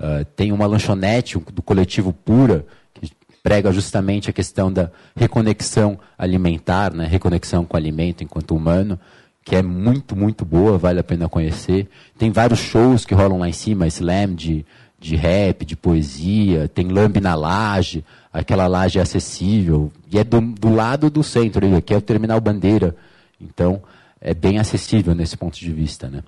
Uh, 0.00 0.24
tem 0.34 0.50
uma 0.50 0.64
lanchonete 0.64 1.38
do 1.52 1.60
coletivo 1.60 2.10
Pura, 2.10 2.64
que 2.94 3.12
prega 3.42 3.70
justamente 3.70 4.30
a 4.30 4.32
questão 4.32 4.72
da 4.72 4.90
reconexão 5.14 6.00
alimentar, 6.16 6.94
né, 6.94 7.04
reconexão 7.04 7.66
com 7.66 7.76
o 7.76 7.76
alimento 7.76 8.24
enquanto 8.24 8.56
humano, 8.56 8.98
que 9.44 9.54
é 9.54 9.60
muito, 9.60 10.16
muito 10.16 10.42
boa, 10.42 10.78
vale 10.78 11.00
a 11.00 11.04
pena 11.04 11.28
conhecer. 11.28 11.86
Tem 12.16 12.30
vários 12.30 12.60
shows 12.60 13.04
que 13.04 13.14
rolam 13.14 13.40
lá 13.40 13.48
em 13.48 13.52
cima, 13.52 13.86
slam 13.88 14.34
de, 14.34 14.64
de 14.98 15.16
rap, 15.16 15.66
de 15.66 15.76
poesia, 15.76 16.66
tem 16.66 16.88
lambe 16.88 17.20
na 17.20 17.34
laje, 17.34 18.02
aquela 18.32 18.66
laje 18.66 18.98
é 18.98 19.02
acessível, 19.02 19.92
e 20.10 20.18
é 20.18 20.24
do, 20.24 20.40
do 20.40 20.74
lado 20.74 21.10
do 21.10 21.22
centro, 21.22 21.76
aqui 21.76 21.92
é 21.92 21.96
o 21.98 22.02
Terminal 22.02 22.40
Bandeira, 22.40 22.96
então 23.38 23.82
é 24.18 24.32
bem 24.32 24.58
acessível 24.58 25.14
nesse 25.14 25.36
ponto 25.36 25.58
de 25.58 25.70
vista. 25.70 26.08
Né? 26.08 26.22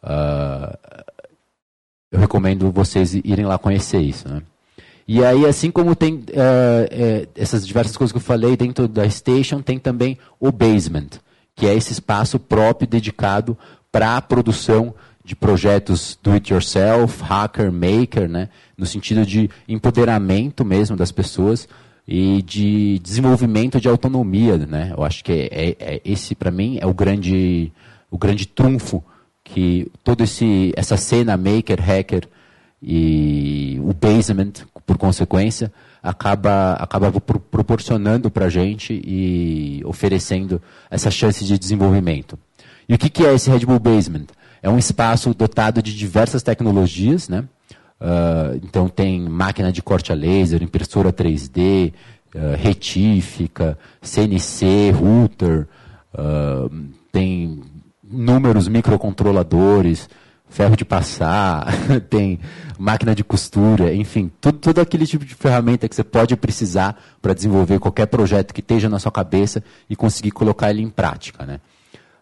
Uh, 0.00 0.76
eu 2.14 2.20
recomendo 2.20 2.70
vocês 2.70 3.12
irem 3.12 3.44
lá 3.44 3.58
conhecer 3.58 4.00
isso. 4.00 4.28
Né? 4.28 4.40
E 5.06 5.24
aí, 5.24 5.44
assim 5.46 5.68
como 5.68 5.96
tem 5.96 6.14
uh, 6.14 6.22
é, 6.88 7.26
essas 7.34 7.66
diversas 7.66 7.96
coisas 7.96 8.12
que 8.12 8.18
eu 8.18 8.22
falei 8.22 8.56
dentro 8.56 8.86
da 8.86 9.08
station, 9.10 9.60
tem 9.60 9.80
também 9.80 10.16
o 10.38 10.52
basement, 10.52 11.08
que 11.56 11.66
é 11.66 11.74
esse 11.74 11.92
espaço 11.92 12.38
próprio 12.38 12.86
dedicado 12.86 13.58
para 13.90 14.16
a 14.16 14.22
produção 14.22 14.94
de 15.24 15.34
projetos 15.34 16.16
do 16.22 16.30
it 16.30 16.52
yourself, 16.52 17.20
hacker, 17.20 17.72
maker, 17.72 18.28
né? 18.28 18.48
no 18.78 18.86
sentido 18.86 19.26
de 19.26 19.50
empoderamento 19.68 20.64
mesmo 20.64 20.96
das 20.96 21.10
pessoas 21.10 21.68
e 22.06 22.42
de 22.42 23.00
desenvolvimento 23.00 23.80
de 23.80 23.88
autonomia. 23.88 24.56
Né? 24.56 24.92
Eu 24.96 25.02
acho 25.02 25.24
que 25.24 25.32
é, 25.32 25.48
é, 25.50 25.76
é 25.80 26.00
esse, 26.04 26.36
para 26.36 26.52
mim, 26.52 26.78
é 26.80 26.86
o 26.86 26.94
grande, 26.94 27.72
o 28.08 28.16
grande 28.16 28.46
trunfo 28.46 29.02
que 29.44 29.92
toda 30.02 30.24
essa 30.74 30.96
cena 30.96 31.36
maker, 31.36 31.80
hacker 31.80 32.26
e 32.82 33.78
o 33.82 33.92
basement, 33.92 34.52
por 34.86 34.96
consequência, 34.96 35.70
acaba, 36.02 36.72
acaba 36.74 37.12
proporcionando 37.12 38.30
para 38.30 38.46
a 38.46 38.50
gente 38.50 39.00
e 39.04 39.82
oferecendo 39.84 40.60
essa 40.90 41.10
chance 41.10 41.44
de 41.44 41.58
desenvolvimento. 41.58 42.38
E 42.88 42.94
o 42.94 42.98
que, 42.98 43.08
que 43.08 43.24
é 43.24 43.34
esse 43.34 43.50
Red 43.50 43.60
Bull 43.60 43.78
Basement? 43.78 44.26
É 44.62 44.68
um 44.68 44.78
espaço 44.78 45.32
dotado 45.34 45.82
de 45.82 45.94
diversas 45.94 46.42
tecnologias, 46.42 47.28
né? 47.28 47.44
Uh, 48.00 48.60
então 48.62 48.88
tem 48.88 49.20
máquina 49.20 49.72
de 49.72 49.82
corte 49.82 50.12
a 50.12 50.14
laser, 50.14 50.62
impressora 50.62 51.12
3D, 51.12 51.92
uh, 52.34 52.38
ah, 52.52 52.56
retífica, 52.56 53.78
CNC, 54.02 54.90
router, 54.90 55.66
uh, 56.12 56.70
tem 57.10 57.62
números 58.10 58.68
microcontroladores, 58.68 60.08
ferro 60.48 60.76
de 60.76 60.84
passar, 60.84 61.66
tem 62.08 62.38
máquina 62.78 63.14
de 63.14 63.24
costura, 63.24 63.94
enfim, 63.94 64.30
tudo, 64.40 64.58
todo 64.58 64.80
aquele 64.80 65.06
tipo 65.06 65.24
de 65.24 65.34
ferramenta 65.34 65.88
que 65.88 65.94
você 65.94 66.04
pode 66.04 66.36
precisar 66.36 67.00
para 67.20 67.34
desenvolver 67.34 67.78
qualquer 67.78 68.06
projeto 68.06 68.52
que 68.52 68.60
esteja 68.60 68.88
na 68.88 68.98
sua 68.98 69.10
cabeça 69.10 69.62
e 69.88 69.96
conseguir 69.96 70.30
colocar 70.30 70.70
ele 70.70 70.82
em 70.82 70.90
prática. 70.90 71.44
Né? 71.44 71.60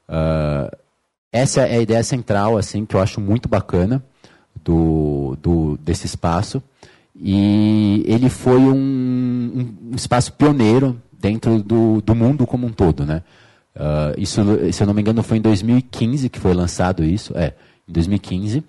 Uh, 0.08 0.74
essa 1.32 1.62
é 1.62 1.78
a 1.78 1.82
ideia 1.82 2.02
central, 2.02 2.56
assim, 2.56 2.84
que 2.84 2.94
eu 2.94 3.00
acho 3.00 3.20
muito 3.20 3.48
bacana 3.48 4.02
do, 4.62 5.36
do 5.40 5.78
desse 5.78 6.06
espaço. 6.06 6.62
E 7.14 8.02
ele 8.06 8.28
foi 8.28 8.58
um, 8.58 9.74
um 9.90 9.94
espaço 9.94 10.32
pioneiro 10.32 11.00
dentro 11.12 11.62
do, 11.62 12.00
do 12.00 12.14
mundo 12.14 12.46
como 12.46 12.66
um 12.66 12.72
todo, 12.72 13.04
né? 13.04 13.22
Uh, 13.74 14.18
isso, 14.18 14.40
se 14.72 14.82
eu 14.82 14.86
não 14.86 14.94
me 14.94 15.00
engano, 15.00 15.22
foi 15.22 15.38
em 15.38 15.40
2015 15.40 16.28
que 16.28 16.38
foi 16.38 16.54
lançado 16.54 17.04
isso. 17.04 17.36
É, 17.36 17.54
em 17.88 17.92
2015. 17.92 18.64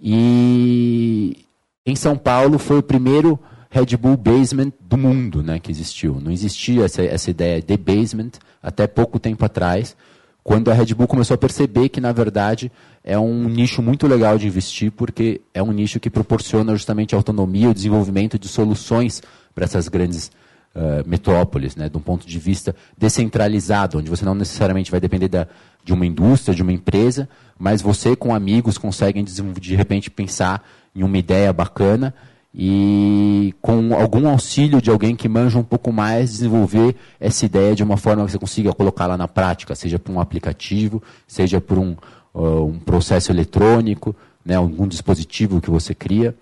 E 0.00 1.46
em 1.86 1.96
São 1.96 2.16
Paulo 2.16 2.58
foi 2.58 2.78
o 2.78 2.82
primeiro 2.82 3.38
Red 3.70 3.96
Bull 3.96 4.16
Basement 4.16 4.72
do 4.80 4.98
mundo 4.98 5.42
né, 5.42 5.58
que 5.58 5.70
existiu. 5.70 6.20
Não 6.20 6.30
existia 6.30 6.84
essa, 6.84 7.02
essa 7.02 7.30
ideia 7.30 7.62
de 7.62 7.76
basement 7.76 8.32
até 8.62 8.86
pouco 8.86 9.18
tempo 9.18 9.44
atrás 9.44 9.96
quando 10.44 10.70
a 10.70 10.74
Red 10.74 10.94
Bull 10.94 11.06
começou 11.06 11.34
a 11.36 11.38
perceber 11.38 11.88
que, 11.88 12.00
na 12.00 12.12
verdade, 12.12 12.70
é 13.04 13.18
um 13.18 13.48
nicho 13.48 13.80
muito 13.80 14.06
legal 14.08 14.36
de 14.36 14.46
investir, 14.46 14.90
porque 14.90 15.40
é 15.54 15.62
um 15.62 15.70
nicho 15.70 16.00
que 16.00 16.10
proporciona 16.10 16.74
justamente 16.74 17.14
autonomia 17.14 17.70
e 17.70 17.74
desenvolvimento 17.74 18.38
de 18.38 18.48
soluções 18.48 19.22
para 19.54 19.64
essas 19.64 19.88
grandes 19.88 20.32
uh, 20.74 21.08
metrópoles, 21.08 21.76
né, 21.76 21.88
de 21.88 21.96
um 21.96 22.00
ponto 22.00 22.26
de 22.26 22.38
vista 22.38 22.74
descentralizado, 22.96 23.98
onde 23.98 24.10
você 24.10 24.24
não 24.24 24.34
necessariamente 24.34 24.90
vai 24.90 25.00
depender 25.00 25.28
da, 25.28 25.46
de 25.84 25.92
uma 25.92 26.06
indústria, 26.06 26.54
de 26.54 26.62
uma 26.62 26.72
empresa, 26.72 27.28
mas 27.58 27.82
você 27.82 28.16
com 28.16 28.34
amigos 28.34 28.78
conseguem, 28.78 29.24
de 29.24 29.74
repente, 29.74 30.10
pensar 30.10 30.66
em 30.94 31.02
uma 31.02 31.18
ideia 31.18 31.52
bacana 31.52 32.14
e 32.54 33.54
com 33.62 33.94
algum 33.94 34.28
auxílio 34.28 34.82
de 34.82 34.90
alguém 34.90 35.16
que 35.16 35.28
manja 35.28 35.58
um 35.58 35.62
pouco 35.62 35.90
mais, 35.90 36.32
desenvolver 36.32 36.94
essa 37.18 37.46
ideia 37.46 37.74
de 37.74 37.82
uma 37.82 37.96
forma 37.96 38.24
que 38.26 38.32
você 38.32 38.38
consiga 38.38 38.72
colocar 38.74 39.06
lá 39.06 39.16
na 39.16 39.26
prática, 39.26 39.74
seja 39.74 39.98
por 39.98 40.12
um 40.12 40.20
aplicativo, 40.20 41.02
seja 41.26 41.60
por 41.60 41.78
um, 41.78 41.96
uh, 42.34 42.66
um 42.66 42.78
processo 42.78 43.32
eletrônico, 43.32 44.14
né, 44.44 44.56
algum 44.56 44.86
dispositivo 44.86 45.60
que 45.60 45.70
você 45.70 45.94
cria, 45.94 46.34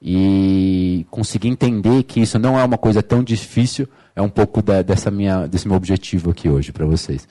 e 0.00 1.06
conseguir 1.10 1.48
entender 1.48 2.02
que 2.02 2.20
isso 2.20 2.38
não 2.38 2.58
é 2.58 2.64
uma 2.64 2.78
coisa 2.78 3.02
tão 3.02 3.22
difícil, 3.22 3.88
é 4.14 4.22
um 4.22 4.28
pouco 4.28 4.62
da, 4.62 4.82
dessa 4.82 5.10
minha, 5.10 5.46
desse 5.46 5.66
meu 5.66 5.76
objetivo 5.76 6.30
aqui 6.30 6.48
hoje 6.48 6.72
para 6.72 6.86
vocês. 6.86 7.28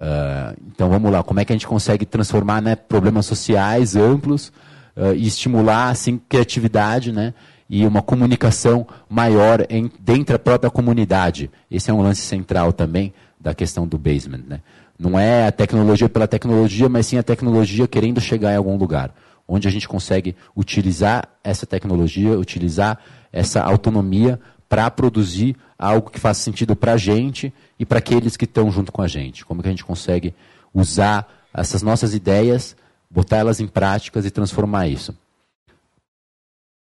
Uh, 0.00 0.54
então 0.66 0.90
vamos 0.90 1.10
lá, 1.10 1.22
como 1.22 1.40
é 1.40 1.44
que 1.44 1.52
a 1.52 1.56
gente 1.56 1.66
consegue 1.66 2.04
transformar 2.04 2.60
né, 2.60 2.76
problemas 2.76 3.24
sociais 3.24 3.96
amplos 3.96 4.52
uh, 4.96 5.14
e 5.14 5.26
estimular 5.26 5.88
assim 5.90 6.18
criatividade, 6.28 7.12
né? 7.12 7.32
E 7.68 7.84
uma 7.84 8.00
comunicação 8.00 8.86
maior 9.08 9.66
em, 9.68 9.90
dentro 9.98 10.34
da 10.34 10.38
própria 10.38 10.70
comunidade. 10.70 11.50
Esse 11.70 11.90
é 11.90 11.94
um 11.94 12.00
lance 12.00 12.20
central 12.20 12.72
também 12.72 13.12
da 13.40 13.54
questão 13.54 13.88
do 13.88 13.98
basement, 13.98 14.42
né? 14.46 14.60
Não 14.98 15.18
é 15.18 15.46
a 15.46 15.52
tecnologia 15.52 16.08
pela 16.08 16.28
tecnologia, 16.28 16.88
mas 16.88 17.06
sim 17.06 17.18
a 17.18 17.22
tecnologia 17.22 17.88
querendo 17.88 18.20
chegar 18.20 18.52
em 18.52 18.56
algum 18.56 18.76
lugar, 18.76 19.12
onde 19.46 19.68
a 19.68 19.70
gente 19.70 19.88
consegue 19.88 20.34
utilizar 20.56 21.28
essa 21.42 21.66
tecnologia, 21.66 22.38
utilizar 22.38 22.98
essa 23.32 23.62
autonomia 23.62 24.40
para 24.68 24.90
produzir 24.90 25.56
algo 25.78 26.10
que 26.10 26.18
faça 26.18 26.42
sentido 26.42 26.74
para 26.74 26.94
a 26.94 26.96
gente 26.96 27.52
e 27.78 27.86
para 27.86 27.98
aqueles 27.98 28.36
que 28.36 28.44
estão 28.44 28.70
junto 28.70 28.90
com 28.90 29.02
a 29.02 29.08
gente. 29.08 29.44
Como 29.44 29.62
que 29.62 29.68
a 29.68 29.70
gente 29.70 29.84
consegue 29.84 30.34
usar 30.74 31.28
essas 31.54 31.82
nossas 31.82 32.14
ideias 32.14 32.76
botar 33.10 33.38
elas 33.38 33.60
em 33.60 33.66
práticas 33.66 34.26
e 34.26 34.30
transformar 34.30 34.88
isso. 34.88 35.16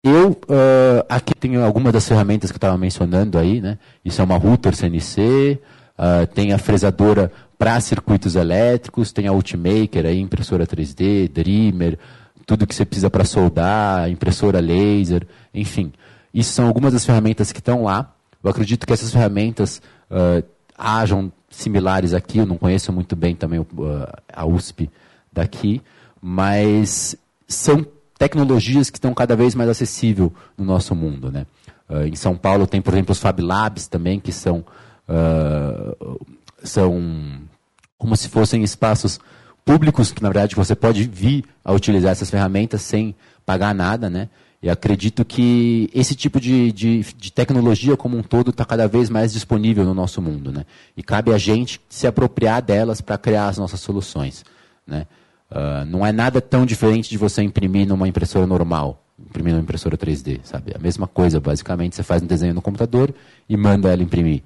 Eu 0.04 0.32
uh, 0.32 1.06
aqui 1.10 1.34
tenho 1.36 1.64
algumas 1.64 1.92
das 1.92 2.08
ferramentas 2.08 2.52
que 2.52 2.56
eu 2.56 2.60
estava 2.60 2.78
mencionando 2.78 3.38
aí, 3.38 3.60
né? 3.60 3.78
Isso 4.04 4.22
é 4.22 4.24
uma 4.24 4.38
router 4.38 4.76
CNC, 4.76 5.60
uh, 5.98 6.28
tem 6.28 6.54
a 6.54 6.58
fresadora 6.58 7.32
para 7.58 7.80
circuitos 7.82 8.36
elétricos, 8.36 9.12
tem 9.12 9.28
a 9.28 9.34
Ultimaker, 9.34 10.06
aí, 10.06 10.20
impressora 10.20 10.66
3D, 10.66 11.30
Dreamer, 11.30 12.00
tudo 12.50 12.66
que 12.66 12.74
você 12.74 12.84
precisa 12.84 13.12
para 13.12 13.24
soldar, 13.24 14.10
impressora 14.10 14.60
laser, 14.60 15.28
enfim. 15.54 15.94
Isso 16.34 16.52
são 16.52 16.66
algumas 16.66 16.94
das 16.94 17.06
ferramentas 17.06 17.52
que 17.52 17.60
estão 17.60 17.84
lá. 17.84 18.12
Eu 18.44 18.50
acredito 18.50 18.88
que 18.88 18.92
essas 18.92 19.12
ferramentas 19.12 19.80
uh, 20.10 20.44
hajam 20.76 21.32
similares 21.48 22.12
aqui, 22.12 22.40
eu 22.40 22.48
não 22.48 22.58
conheço 22.58 22.92
muito 22.92 23.16
bem 23.16 23.36
também 23.36 23.64
a 24.34 24.48
USP 24.48 24.90
daqui, 25.32 25.80
mas 26.20 27.16
são 27.48 27.86
tecnologias 28.18 28.90
que 28.90 28.98
estão 28.98 29.14
cada 29.14 29.36
vez 29.36 29.54
mais 29.54 29.70
acessíveis 29.70 30.32
no 30.58 30.66
nosso 30.66 30.96
mundo. 30.96 31.32
Né? 31.32 31.46
Uh, 31.88 32.08
em 32.08 32.16
São 32.16 32.36
Paulo 32.36 32.66
tem, 32.66 32.82
por 32.82 32.96
exemplo, 32.96 33.12
os 33.12 33.20
Fab 33.20 33.40
Labs 33.40 33.86
também, 33.86 34.20
que 34.20 34.32
são, 34.32 34.66
uh, 35.08 36.26
são 36.64 37.00
como 37.96 38.18
se 38.18 38.28
fossem 38.28 38.64
espaços 38.64 39.20
públicos, 39.66 40.12
que 40.12 40.22
na 40.22 40.30
verdade 40.30 40.56
você 40.56 40.76
pode 40.76 41.04
vir 41.04 41.46
a 41.64 41.72
utilizar 41.72 42.12
essas 42.12 42.30
ferramentas 42.30 42.82
sem 42.82 43.16
pagar 43.46 43.74
nada, 43.74 44.10
né? 44.10 44.30
E 44.62 44.70
acredito 44.70 45.24
que 45.24 45.90
esse 45.94 46.14
tipo 46.16 46.40
de, 46.40 46.72
de, 46.74 47.02
de 47.18 47.32
tecnologia 47.32 47.96
como 47.96 48.18
um 48.18 48.22
todo 48.22 48.50
está 48.50 48.66
cada 48.66 48.88
vez 48.88 49.10
mais 49.10 49.32
disponível 49.32 49.86
no 49.86 49.94
nosso 49.94 50.22
mundo, 50.22 50.52
né? 50.52 50.66
E 50.98 51.02
cabe 51.02 51.34
a 51.34 51.38
gente 51.38 51.80
se 51.88 52.06
apropriar 52.06 52.62
delas 52.62 53.00
para 53.00 53.18
criar 53.18 53.48
as 53.48 53.58
nossas 53.58 53.80
soluções, 53.80 54.44
né? 54.86 55.08
Uh, 55.50 55.84
não 55.86 56.06
é 56.06 56.12
nada 56.12 56.42
tão 56.42 56.66
diferente 56.66 57.10
de 57.10 57.18
você 57.18 57.42
imprimir 57.42 57.88
numa 57.88 58.08
impressora 58.08 58.46
normal, 58.46 59.04
imprimir 59.18 59.54
numa 59.54 59.64
impressora 59.64 59.98
3D, 59.98 60.42
sabe? 60.44 60.74
A 60.76 60.80
mesma 60.80 61.08
coisa, 61.08 61.40
basicamente, 61.40 61.96
você 61.96 62.04
faz 62.04 62.22
um 62.22 62.28
desenho 62.28 62.54
no 62.54 62.62
computador 62.62 63.14
e 63.48 63.56
manda 63.56 63.92
ela 63.92 64.04
imprimir. 64.04 64.44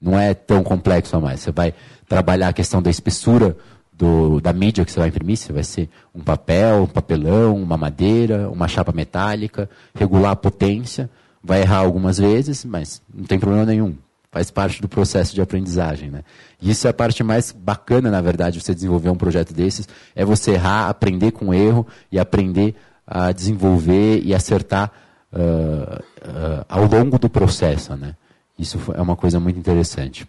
Não 0.00 0.18
é 0.18 0.32
tão 0.32 0.62
complexo 0.62 1.16
a 1.16 1.20
mais. 1.20 1.40
Você 1.40 1.50
vai 1.50 1.74
trabalhar 2.08 2.48
a 2.48 2.52
questão 2.52 2.80
da 2.80 2.88
espessura 2.88 3.56
do, 3.98 4.40
da 4.40 4.52
mídia 4.52 4.84
que 4.84 4.92
você 4.92 5.00
vai 5.00 5.08
imprimir, 5.08 5.36
se 5.36 5.52
vai 5.52 5.64
ser 5.64 5.90
um 6.14 6.20
papel, 6.20 6.84
um 6.84 6.86
papelão, 6.86 7.56
uma 7.56 7.76
madeira, 7.76 8.48
uma 8.48 8.68
chapa 8.68 8.92
metálica, 8.92 9.68
regular 9.94 10.32
a 10.32 10.36
potência, 10.36 11.10
vai 11.42 11.62
errar 11.62 11.78
algumas 11.78 12.18
vezes, 12.18 12.64
mas 12.64 13.02
não 13.12 13.24
tem 13.24 13.38
problema 13.38 13.66
nenhum 13.66 13.94
faz 14.30 14.50
parte 14.50 14.80
do 14.80 14.88
processo 14.88 15.34
de 15.34 15.40
aprendizagem. 15.40 16.10
Né? 16.10 16.22
E 16.60 16.70
isso 16.70 16.86
é 16.86 16.90
a 16.90 16.94
parte 16.94 17.22
mais 17.22 17.50
bacana, 17.50 18.10
na 18.10 18.20
verdade, 18.20 18.60
você 18.60 18.74
desenvolver 18.74 19.10
um 19.10 19.16
projeto 19.16 19.52
desses, 19.52 19.88
é 20.14 20.24
você 20.24 20.52
errar, 20.52 20.88
aprender 20.88 21.32
com 21.32 21.52
erro 21.52 21.86
e 22.12 22.18
aprender 22.18 22.74
a 23.06 23.32
desenvolver 23.32 24.20
e 24.22 24.34
acertar 24.34 24.92
uh, 25.32 25.38
uh, 25.38 26.64
ao 26.68 26.84
longo 26.84 27.18
do 27.18 27.28
processo. 27.28 27.96
Né? 27.96 28.14
Isso 28.58 28.78
é 28.94 29.00
uma 29.00 29.16
coisa 29.16 29.40
muito 29.40 29.58
interessante. 29.58 30.28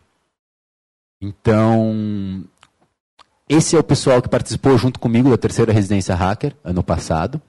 Então, 1.21 2.45
esse 3.49 3.75
é 3.75 3.79
o 3.79 3.83
pessoal 3.83 4.21
que 4.21 4.29
participou 4.29 4.77
junto 4.77 4.99
comigo 4.99 5.31
da 5.31 5.37
terceira 5.37 5.73
residência 5.73 6.13
hacker, 6.13 6.55
ano 6.63 6.83
passado. 6.83 7.41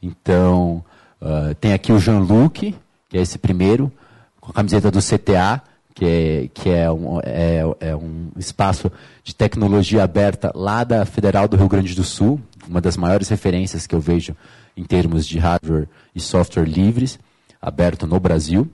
Então, 0.00 0.84
uh, 1.20 1.52
tem 1.56 1.72
aqui 1.72 1.92
o 1.92 1.98
Jean-Luc, 1.98 2.72
que 3.08 3.18
é 3.18 3.20
esse 3.20 3.36
primeiro, 3.36 3.92
com 4.40 4.52
a 4.52 4.54
camiseta 4.54 4.92
do 4.92 5.00
CTA, 5.00 5.60
que 5.92 6.04
é, 6.04 6.48
que 6.54 6.70
é, 6.70 6.90
um, 6.90 7.20
é, 7.24 7.62
é 7.80 7.96
um 7.96 8.28
espaço 8.36 8.90
de 9.24 9.34
tecnologia 9.34 10.04
aberta 10.04 10.52
lá 10.54 10.84
da 10.84 11.04
Federal 11.04 11.48
do 11.48 11.56
Rio 11.56 11.68
Grande 11.68 11.96
do 11.96 12.04
Sul, 12.04 12.40
uma 12.68 12.80
das 12.80 12.96
maiores 12.96 13.28
referências 13.28 13.88
que 13.88 13.94
eu 13.94 14.00
vejo 14.00 14.36
em 14.76 14.84
termos 14.84 15.26
de 15.26 15.38
hardware 15.38 15.88
e 16.14 16.20
software 16.20 16.64
livres, 16.64 17.18
aberto 17.60 18.06
no 18.06 18.20
Brasil. 18.20 18.70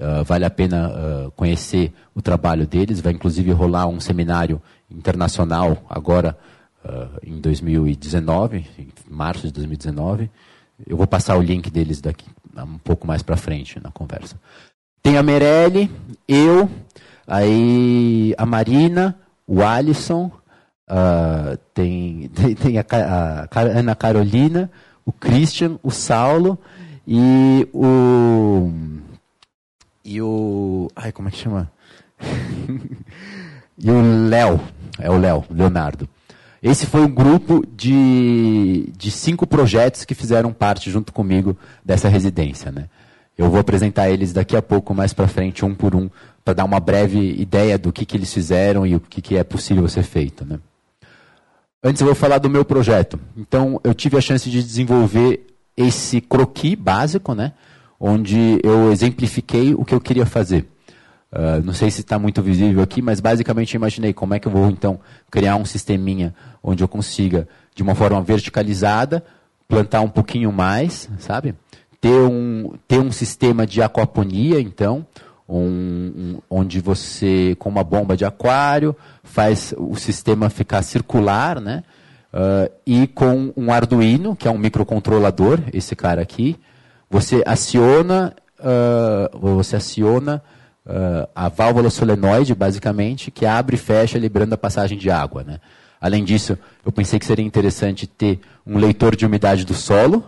Uh, 0.00 0.24
vale 0.24 0.46
a 0.46 0.50
pena 0.50 0.88
uh, 0.88 1.30
conhecer 1.32 1.92
o 2.14 2.22
trabalho 2.22 2.66
deles. 2.66 3.00
Vai 3.00 3.12
inclusive 3.12 3.52
rolar 3.52 3.86
um 3.86 4.00
seminário 4.00 4.62
internacional 4.90 5.76
agora 5.90 6.38
uh, 6.82 7.18
em 7.22 7.38
2019, 7.38 8.66
em 8.78 8.88
março 9.10 9.46
de 9.46 9.52
2019. 9.52 10.30
Eu 10.86 10.96
vou 10.96 11.06
passar 11.06 11.36
o 11.36 11.42
link 11.42 11.70
deles 11.70 12.00
daqui 12.00 12.24
um 12.56 12.78
pouco 12.78 13.06
mais 13.06 13.22
para 13.22 13.36
frente 13.36 13.78
na 13.78 13.90
conversa. 13.90 14.40
Tem 15.02 15.18
a 15.18 15.22
Merelli, 15.22 15.90
eu, 16.26 16.70
aí 17.26 18.34
a 18.38 18.46
Marina, 18.46 19.18
o 19.46 19.62
Alisson, 19.62 20.32
tem, 21.74 22.30
tem, 22.34 22.54
tem 22.54 22.78
a, 22.78 22.86
a, 22.90 23.42
a, 23.42 23.60
Ana 23.60 23.94
Carolina, 23.94 24.70
o 25.04 25.12
Christian, 25.12 25.78
o 25.82 25.90
Saulo 25.90 26.58
e 27.06 27.68
o. 27.74 28.70
E 30.04 30.20
o. 30.20 30.90
Ai, 30.96 31.12
como 31.12 31.28
é 31.28 31.30
que 31.30 31.38
chama? 31.38 31.70
e 33.78 33.90
o 33.90 34.28
Léo. 34.28 34.60
É 34.98 35.10
o 35.10 35.18
Léo, 35.18 35.44
Leonardo. 35.50 36.08
Esse 36.62 36.84
foi 36.84 37.00
um 37.00 37.10
grupo 37.10 37.64
de, 37.74 38.92
de 38.96 39.10
cinco 39.10 39.46
projetos 39.46 40.04
que 40.04 40.14
fizeram 40.14 40.52
parte 40.52 40.90
junto 40.90 41.12
comigo 41.12 41.56
dessa 41.82 42.08
residência, 42.08 42.70
né? 42.70 42.88
Eu 43.36 43.48
vou 43.48 43.58
apresentar 43.58 44.10
eles 44.10 44.34
daqui 44.34 44.54
a 44.54 44.60
pouco, 44.60 44.92
mais 44.92 45.14
para 45.14 45.26
frente, 45.26 45.64
um 45.64 45.74
por 45.74 45.94
um, 45.96 46.10
para 46.44 46.52
dar 46.52 46.64
uma 46.66 46.78
breve 46.78 47.18
ideia 47.40 47.78
do 47.78 47.90
que, 47.90 48.04
que 48.04 48.14
eles 48.14 48.32
fizeram 48.34 48.86
e 48.86 48.94
o 48.94 49.00
que, 49.00 49.22
que 49.22 49.36
é 49.38 49.42
possível 49.42 49.88
ser 49.88 50.02
feito. 50.02 50.44
Né? 50.44 50.58
Antes 51.82 52.02
eu 52.02 52.06
vou 52.06 52.14
falar 52.14 52.36
do 52.36 52.50
meu 52.50 52.62
projeto. 52.62 53.18
Então, 53.34 53.80
eu 53.82 53.94
tive 53.94 54.18
a 54.18 54.20
chance 54.20 54.50
de 54.50 54.62
desenvolver 54.62 55.46
esse 55.74 56.20
croquis 56.20 56.74
básico, 56.74 57.34
né? 57.34 57.52
Onde 58.00 58.58
eu 58.64 58.90
exemplifiquei 58.90 59.74
o 59.74 59.84
que 59.84 59.94
eu 59.94 60.00
queria 60.00 60.26
fazer. 60.26 60.66
Uh, 61.30 61.62
não 61.64 61.72
sei 61.74 61.90
se 61.90 62.00
está 62.00 62.18
muito 62.18 62.42
visível 62.42 62.82
aqui, 62.82 63.00
mas 63.00 63.20
basicamente 63.20 63.74
eu 63.74 63.78
imaginei 63.78 64.12
como 64.12 64.34
é 64.34 64.40
que 64.40 64.48
eu 64.48 64.52
vou 64.52 64.68
então 64.68 64.98
criar 65.30 65.54
um 65.54 65.64
sisteminha 65.64 66.34
onde 66.62 66.82
eu 66.82 66.88
consiga, 66.88 67.46
de 67.74 67.82
uma 67.82 67.94
forma 67.94 68.20
verticalizada, 68.20 69.22
plantar 69.68 70.00
um 70.00 70.08
pouquinho 70.08 70.50
mais, 70.50 71.08
sabe? 71.18 71.54
ter 72.00 72.18
um, 72.18 72.72
ter 72.88 72.98
um 72.98 73.12
sistema 73.12 73.66
de 73.66 73.82
aquaponia, 73.82 74.60
então, 74.60 75.06
um, 75.48 75.58
um, 75.58 76.38
onde 76.48 76.80
você, 76.80 77.54
com 77.58 77.68
uma 77.68 77.84
bomba 77.84 78.16
de 78.16 78.24
aquário, 78.24 78.96
faz 79.22 79.74
o 79.76 79.94
sistema 79.96 80.48
ficar 80.48 80.82
circular, 80.82 81.60
né? 81.60 81.82
Uh, 82.32 82.72
e 82.86 83.06
com 83.08 83.52
um 83.56 83.72
Arduino, 83.72 84.36
que 84.36 84.46
é 84.46 84.50
um 84.50 84.56
microcontrolador, 84.56 85.60
esse 85.72 85.96
cara 85.96 86.22
aqui, 86.22 86.56
você 87.10 87.42
aciona, 87.44 88.32
uh, 88.60 89.38
você 89.38 89.76
aciona 89.76 90.40
uh, 90.86 91.28
a 91.34 91.48
válvula 91.48 91.90
solenoide, 91.90 92.54
basicamente, 92.54 93.32
que 93.32 93.44
abre 93.44 93.74
e 93.74 93.78
fecha, 93.78 94.18
liberando 94.18 94.54
a 94.54 94.58
passagem 94.58 94.96
de 94.96 95.10
água. 95.10 95.42
Né? 95.42 95.58
Além 96.00 96.22
disso, 96.24 96.56
eu 96.86 96.92
pensei 96.92 97.18
que 97.18 97.26
seria 97.26 97.44
interessante 97.44 98.06
ter 98.06 98.40
um 98.64 98.78
leitor 98.78 99.16
de 99.16 99.26
umidade 99.26 99.66
do 99.66 99.74
solo, 99.74 100.24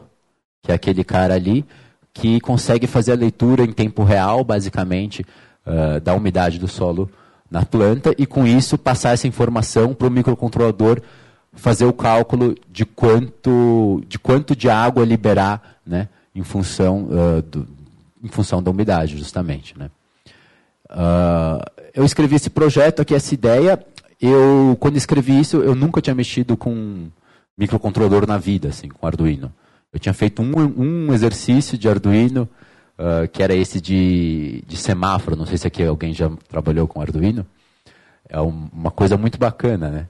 que 0.61 0.73
é 0.73 0.75
aquele 0.75 1.05
cara 1.05 1.35
ali, 1.35 1.65
que 2.13 2.41
consegue 2.41 2.87
fazer 2.87 3.13
a 3.13 3.17
leitura 3.17 3.65
em 3.65 3.73
tempo 3.73 4.03
real, 4.03 4.43
basicamente, 4.43 5.25
uh, 5.65 6.01
da 6.01 6.15
umidade 6.15 6.59
do 6.59 6.67
solo 6.67 7.09
na 7.49 7.65
planta, 7.65 8.13
e 8.19 8.27
com 8.27 8.47
isso 8.47 8.77
passar 8.77 9.13
essa 9.13 9.29
informação 9.29 9.95
para 9.95 10.09
o 10.09 10.11
microcontrolador 10.11 11.01
fazer 11.55 11.85
o 11.85 11.93
cálculo 11.93 12.55
de 12.71 12.87
quanto 12.87 14.03
de, 14.09 14.19
quanto 14.19 14.57
de 14.57 14.71
água 14.71 15.05
liberar 15.05 15.77
né, 15.87 16.09
em 16.35 16.43
função, 16.43 17.09
uh, 17.11 17.43
do, 17.43 17.67
em 18.23 18.29
função 18.29 18.63
da 18.63 18.71
umidade, 18.71 19.17
justamente. 19.17 19.79
Né? 19.79 19.91
Uh, 20.91 21.63
eu 21.95 22.05
escrevi 22.05 22.37
esse 22.37 22.51
projeto 22.51 23.01
aqui, 23.01 23.15
essa 23.15 23.35
ideia. 23.35 23.85
Eu, 24.21 24.77
quando 24.79 24.97
escrevi 24.97 25.39
isso, 25.39 25.59
eu 25.59 25.75
nunca 25.75 26.01
tinha 26.01 26.15
mexido 26.15 26.57
com 26.57 27.09
microcontrolador 27.57 28.27
na 28.27 28.39
vida, 28.39 28.69
assim, 28.69 28.89
com 28.89 29.07
Arduino. 29.07 29.53
Eu 29.93 29.99
tinha 29.99 30.15
feito 30.15 30.41
um, 30.41 30.53
um 31.09 31.13
exercício 31.13 31.77
de 31.77 31.89
Arduino, 31.89 32.49
uh, 32.99 33.29
que 33.29 33.43
era 33.43 33.55
esse 33.55 33.81
de, 33.81 34.63
de 34.67 34.77
semáforo. 34.77 35.37
Não 35.37 35.45
sei 35.45 35.59
se 35.59 35.67
aqui 35.67 35.83
alguém 35.83 36.15
já 36.15 36.31
trabalhou 36.49 36.87
com 36.87 37.01
Arduino. 37.01 37.45
É 38.29 38.41
um, 38.41 38.69
uma 38.73 38.91
coisa 38.91 39.17
muito 39.17 39.39
bacana, 39.39 39.91
né? 39.91 40.09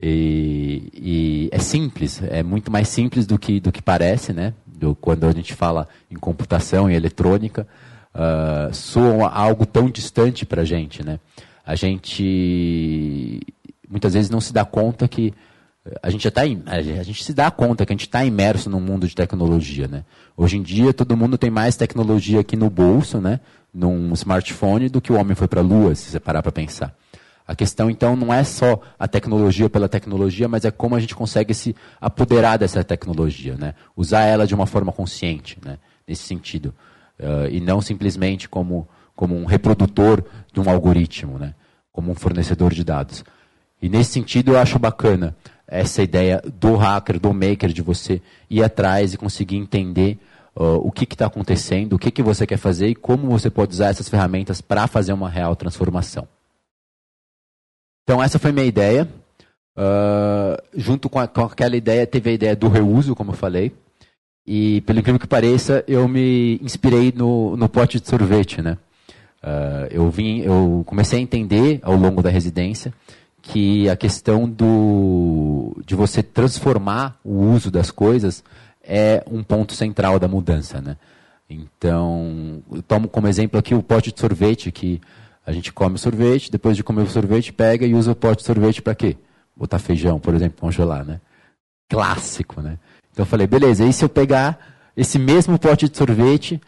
E, 0.00 0.90
e, 0.92 1.48
é 1.52 1.60
simples, 1.60 2.20
é 2.24 2.42
muito 2.42 2.72
mais 2.72 2.88
simples 2.88 3.24
do 3.24 3.38
que, 3.38 3.60
do 3.60 3.70
que 3.70 3.80
parece, 3.80 4.32
né? 4.32 4.52
Do, 4.82 4.96
quando 4.96 5.28
a 5.28 5.30
gente 5.30 5.54
fala 5.54 5.86
em 6.10 6.16
computação 6.16 6.90
e 6.90 6.94
eletrônica, 6.96 7.68
uh, 8.12 8.74
soa 8.74 9.28
algo 9.28 9.64
tão 9.64 9.88
distante 9.88 10.44
para 10.44 10.62
a 10.62 10.64
gente, 10.64 11.04
né? 11.04 11.20
A 11.64 11.76
gente 11.76 13.40
muitas 13.88 14.14
vezes 14.14 14.28
não 14.28 14.40
se 14.40 14.52
dá 14.52 14.64
conta 14.64 15.06
que 15.06 15.32
a 16.02 16.10
gente 16.10 16.24
já 16.24 16.30
tá 16.32 16.40
a 16.66 16.82
gente 16.82 17.22
se 17.22 17.32
dá 17.32 17.48
conta 17.48 17.86
que 17.86 17.92
a 17.92 17.94
gente 17.94 18.06
está 18.06 18.24
imerso 18.24 18.68
num 18.68 18.80
mundo 18.80 19.06
de 19.06 19.14
tecnologia, 19.14 19.86
né? 19.86 20.04
Hoje 20.36 20.56
em 20.56 20.62
dia 20.62 20.92
todo 20.92 21.16
mundo 21.16 21.38
tem 21.38 21.50
mais 21.50 21.76
tecnologia 21.76 22.40
aqui 22.40 22.56
no 22.56 22.68
bolso, 22.68 23.20
né? 23.20 23.38
Num 23.72 24.12
smartphone 24.14 24.88
do 24.88 25.00
que 25.00 25.12
o 25.12 25.16
homem 25.16 25.36
foi 25.36 25.46
para 25.46 25.60
a 25.60 25.64
Lua, 25.64 25.94
se 25.94 26.10
você 26.10 26.18
parar 26.18 26.42
para 26.42 26.50
pensar. 26.50 26.92
A 27.52 27.54
questão, 27.54 27.90
então, 27.90 28.16
não 28.16 28.32
é 28.32 28.42
só 28.44 28.80
a 28.98 29.06
tecnologia 29.06 29.68
pela 29.68 29.86
tecnologia, 29.86 30.48
mas 30.48 30.64
é 30.64 30.70
como 30.70 30.96
a 30.96 31.00
gente 31.00 31.14
consegue 31.14 31.52
se 31.52 31.76
apoderar 32.00 32.58
dessa 32.58 32.82
tecnologia, 32.82 33.56
né? 33.56 33.74
usar 33.94 34.22
ela 34.22 34.46
de 34.46 34.54
uma 34.54 34.64
forma 34.64 34.90
consciente, 34.90 35.58
né? 35.62 35.76
nesse 36.08 36.22
sentido. 36.22 36.74
Uh, 37.20 37.50
e 37.50 37.60
não 37.60 37.82
simplesmente 37.82 38.48
como, 38.48 38.88
como 39.14 39.36
um 39.36 39.44
reprodutor 39.44 40.24
de 40.50 40.60
um 40.60 40.70
algoritmo, 40.70 41.38
né? 41.38 41.54
como 41.92 42.10
um 42.10 42.14
fornecedor 42.14 42.72
de 42.72 42.82
dados. 42.82 43.22
E 43.82 43.86
nesse 43.86 44.12
sentido, 44.12 44.52
eu 44.52 44.58
acho 44.58 44.78
bacana 44.78 45.36
essa 45.68 46.02
ideia 46.02 46.42
do 46.58 46.74
hacker, 46.76 47.20
do 47.20 47.34
maker, 47.34 47.70
de 47.70 47.82
você 47.82 48.22
ir 48.48 48.64
atrás 48.64 49.12
e 49.12 49.18
conseguir 49.18 49.58
entender 49.58 50.18
uh, 50.56 50.76
o 50.76 50.90
que 50.90 51.04
está 51.04 51.26
acontecendo, 51.26 51.92
o 51.92 51.98
que, 51.98 52.10
que 52.10 52.22
você 52.22 52.46
quer 52.46 52.56
fazer 52.56 52.88
e 52.88 52.94
como 52.94 53.28
você 53.28 53.50
pode 53.50 53.74
usar 53.74 53.88
essas 53.88 54.08
ferramentas 54.08 54.62
para 54.62 54.86
fazer 54.86 55.12
uma 55.12 55.28
real 55.28 55.54
transformação. 55.54 56.26
Então 58.12 58.22
essa 58.22 58.38
foi 58.38 58.52
minha 58.52 58.66
ideia. 58.66 59.08
Uh, 59.74 60.62
junto 60.74 61.08
com, 61.08 61.18
a, 61.18 61.26
com, 61.26 61.44
aquela 61.44 61.74
ideia, 61.74 62.06
teve 62.06 62.28
a 62.28 62.32
ideia 62.34 62.54
do 62.54 62.68
reuso, 62.68 63.14
como 63.14 63.30
eu 63.30 63.34
falei. 63.34 63.72
E, 64.46 64.82
pelo 64.82 64.98
incrível 64.98 65.18
que 65.18 65.26
pareça, 65.26 65.82
eu 65.88 66.06
me 66.06 66.60
inspirei 66.62 67.10
no, 67.16 67.56
no 67.56 67.70
pote 67.70 67.98
de 67.98 68.06
sorvete, 68.06 68.60
né? 68.60 68.76
Uh, 69.42 69.88
eu, 69.90 70.10
vim, 70.10 70.40
eu 70.40 70.82
comecei 70.84 71.20
a 71.20 71.22
entender, 71.22 71.80
ao 71.82 71.96
longo 71.96 72.22
da 72.22 72.28
residência, 72.28 72.92
que 73.40 73.88
a 73.88 73.96
questão 73.96 74.46
do, 74.46 75.74
de 75.86 75.94
você 75.94 76.22
transformar 76.22 77.18
o 77.24 77.46
uso 77.46 77.70
das 77.70 77.90
coisas 77.90 78.44
é 78.84 79.24
um 79.26 79.42
ponto 79.42 79.72
central 79.72 80.18
da 80.18 80.28
mudança, 80.28 80.82
né? 80.82 80.98
Então, 81.48 82.62
eu 82.70 82.82
tomo 82.82 83.08
como 83.08 83.26
exemplo 83.26 83.58
aqui 83.58 83.74
o 83.74 83.82
pote 83.82 84.12
de 84.12 84.20
sorvete, 84.20 84.70
que 84.70 85.00
a 85.44 85.52
gente 85.52 85.72
come 85.72 85.98
sorvete, 85.98 86.50
depois 86.50 86.76
de 86.76 86.84
comer 86.84 87.02
o 87.02 87.10
sorvete, 87.10 87.52
pega 87.52 87.86
e 87.86 87.94
usa 87.94 88.12
o 88.12 88.14
pote 88.14 88.38
de 88.38 88.46
sorvete 88.46 88.80
para 88.80 88.94
quê? 88.94 89.16
Botar 89.56 89.78
feijão, 89.78 90.18
por 90.18 90.34
exemplo, 90.34 90.60
congelar, 90.60 91.04
né? 91.04 91.20
Clássico, 91.88 92.60
né? 92.60 92.78
Então 93.12 93.24
eu 93.24 93.26
falei, 93.26 93.46
beleza, 93.46 93.84
e 93.84 93.92
se 93.92 94.04
eu 94.04 94.08
pegar 94.08 94.58
esse 94.96 95.18
mesmo 95.18 95.58
pote 95.58 95.88
de 95.88 95.96
sorvete 95.96 96.60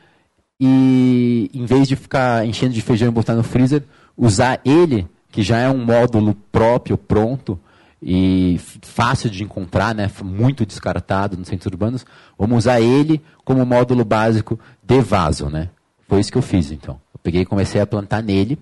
e, 0.60 1.50
em 1.54 1.64
vez 1.64 1.88
de 1.88 1.96
ficar 1.96 2.46
enchendo 2.46 2.74
de 2.74 2.82
feijão 2.82 3.08
e 3.08 3.12
botar 3.12 3.34
no 3.34 3.42
freezer, 3.42 3.82
usar 4.16 4.60
ele, 4.64 5.06
que 5.30 5.42
já 5.42 5.58
é 5.58 5.68
um 5.68 5.84
módulo 5.84 6.34
próprio, 6.52 6.98
pronto, 6.98 7.58
e 8.02 8.60
fácil 8.82 9.30
de 9.30 9.42
encontrar, 9.42 9.94
né, 9.94 10.10
muito 10.22 10.66
descartado 10.66 11.36
nos 11.36 11.48
centros 11.48 11.66
urbanos, 11.66 12.04
vamos 12.38 12.58
usar 12.58 12.80
ele 12.80 13.22
como 13.44 13.64
módulo 13.64 14.04
básico 14.04 14.60
de 14.82 15.00
vaso, 15.00 15.48
né? 15.48 15.70
Foi 16.06 16.20
isso 16.20 16.30
que 16.30 16.36
eu 16.36 16.42
fiz, 16.42 16.70
então. 16.70 17.00
Peguei 17.24 17.40
e 17.40 17.46
comecei 17.46 17.80
a 17.80 17.86
plantar 17.86 18.22
nele 18.22 18.58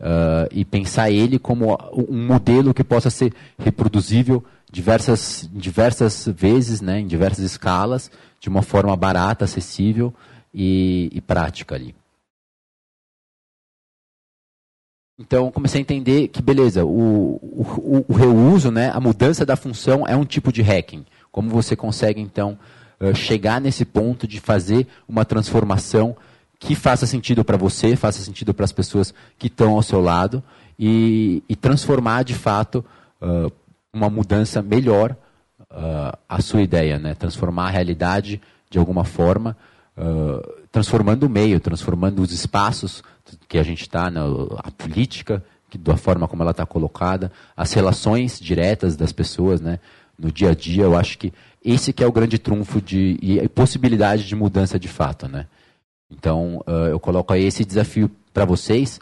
uh, 0.00 0.48
e 0.50 0.64
pensar 0.64 1.10
ele 1.10 1.38
como 1.38 1.76
um 2.08 2.26
modelo 2.26 2.72
que 2.72 2.82
possa 2.82 3.10
ser 3.10 3.34
reproduzível 3.58 4.42
diversas, 4.72 5.46
diversas 5.52 6.26
vezes, 6.26 6.80
né, 6.80 7.00
em 7.00 7.06
diversas 7.06 7.44
escalas, 7.44 8.10
de 8.40 8.48
uma 8.48 8.62
forma 8.62 8.96
barata, 8.96 9.44
acessível 9.44 10.14
e, 10.52 11.10
e 11.12 11.20
prática 11.20 11.74
ali. 11.74 11.94
Então, 15.18 15.52
comecei 15.52 15.80
a 15.80 15.82
entender 15.82 16.28
que, 16.28 16.40
beleza, 16.40 16.86
o, 16.86 17.34
o, 17.36 18.04
o, 18.08 18.14
reuso, 18.14 18.70
né, 18.70 18.90
a 18.94 18.98
mudança 18.98 19.44
da 19.44 19.56
função 19.56 20.06
é 20.08 20.16
um 20.16 20.24
tipo 20.24 20.50
de 20.50 20.62
hacking. 20.62 21.04
Como 21.30 21.50
você 21.50 21.76
consegue, 21.76 22.18
então, 22.18 22.58
chegar 23.14 23.60
nesse 23.60 23.84
ponto 23.84 24.26
de 24.26 24.40
fazer 24.40 24.86
uma 25.06 25.24
transformação 25.24 26.16
que 26.64 26.74
faça 26.74 27.06
sentido 27.06 27.44
para 27.44 27.58
você, 27.58 27.94
faça 27.94 28.22
sentido 28.22 28.54
para 28.54 28.64
as 28.64 28.72
pessoas 28.72 29.12
que 29.38 29.48
estão 29.48 29.74
ao 29.74 29.82
seu 29.82 30.00
lado 30.00 30.42
e, 30.78 31.42
e 31.46 31.54
transformar 31.54 32.22
de 32.22 32.32
fato 32.32 32.82
uh, 33.20 33.52
uma 33.92 34.08
mudança 34.08 34.62
melhor 34.62 35.14
uh, 35.70 36.18
a 36.26 36.40
sua 36.40 36.62
ideia, 36.62 36.98
né? 36.98 37.14
transformar 37.14 37.66
a 37.66 37.70
realidade 37.70 38.40
de 38.70 38.78
alguma 38.78 39.04
forma, 39.04 39.54
uh, 39.96 40.40
transformando 40.72 41.24
o 41.24 41.28
meio, 41.28 41.60
transformando 41.60 42.22
os 42.22 42.32
espaços 42.32 43.02
que 43.46 43.58
a 43.58 43.62
gente 43.62 43.82
está, 43.82 44.10
né? 44.10 44.20
a 44.64 44.70
política, 44.70 45.44
que, 45.68 45.76
da 45.76 45.98
forma 45.98 46.26
como 46.26 46.42
ela 46.42 46.52
está 46.52 46.64
colocada, 46.64 47.30
as 47.54 47.74
relações 47.74 48.40
diretas 48.40 48.96
das 48.96 49.12
pessoas, 49.12 49.60
né? 49.60 49.78
no 50.18 50.32
dia 50.32 50.52
a 50.52 50.54
dia, 50.54 50.84
eu 50.84 50.96
acho 50.96 51.18
que 51.18 51.30
esse 51.62 51.92
que 51.92 52.02
é 52.02 52.06
o 52.06 52.12
grande 52.12 52.38
trunfo 52.38 52.80
de, 52.80 53.18
e 53.20 53.46
possibilidade 53.50 54.26
de 54.26 54.34
mudança 54.34 54.78
de 54.78 54.88
fato, 54.88 55.28
né? 55.28 55.46
Então, 56.16 56.62
uh, 56.66 56.88
eu 56.90 57.00
coloco 57.00 57.32
aí 57.32 57.44
esse 57.44 57.64
desafio 57.64 58.10
para 58.32 58.44
vocês, 58.44 59.00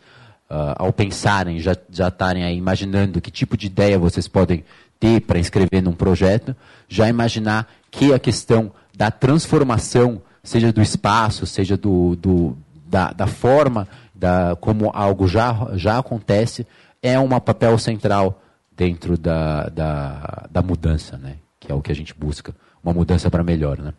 uh, 0.51 0.75
ao 0.77 0.92
pensarem, 0.92 1.61
já 1.61 1.72
estarem 1.72 2.44
aí 2.44 2.57
imaginando 2.57 3.20
que 3.20 3.31
tipo 3.31 3.57
de 3.57 3.66
ideia 3.66 3.98
vocês 3.98 4.27
podem 4.27 4.64
ter 4.98 5.20
para 5.20 5.38
inscrever 5.38 5.83
num 5.83 5.92
projeto, 5.92 6.55
já 6.88 7.09
imaginar 7.09 7.68
que 7.90 8.12
a 8.12 8.18
questão 8.18 8.72
da 8.94 9.11
transformação, 9.11 10.22
seja 10.42 10.72
do 10.72 10.81
espaço, 10.81 11.46
seja 11.46 11.77
do, 11.77 12.16
do 12.16 12.57
da, 12.87 13.12
da, 13.12 13.27
forma, 13.27 13.88
da, 14.14 14.57
como 14.61 14.90
algo 14.94 15.27
já, 15.27 15.70
já 15.75 15.98
acontece, 15.98 16.66
é 17.03 17.18
um 17.18 17.29
papel 17.40 17.77
central 17.79 18.40
dentro 18.70 19.18
da, 19.18 19.68
da, 19.68 20.46
da 20.51 20.62
mudança, 20.62 21.16
né? 21.18 21.37
que 21.59 21.70
é 21.70 21.75
o 21.75 21.83
que 21.83 21.92
a 21.92 21.94
gente 21.94 22.14
busca, 22.14 22.55
uma 22.83 22.92
mudança 22.92 23.31
para 23.31 23.42
melhor. 23.42 23.79
Né? 23.79 23.92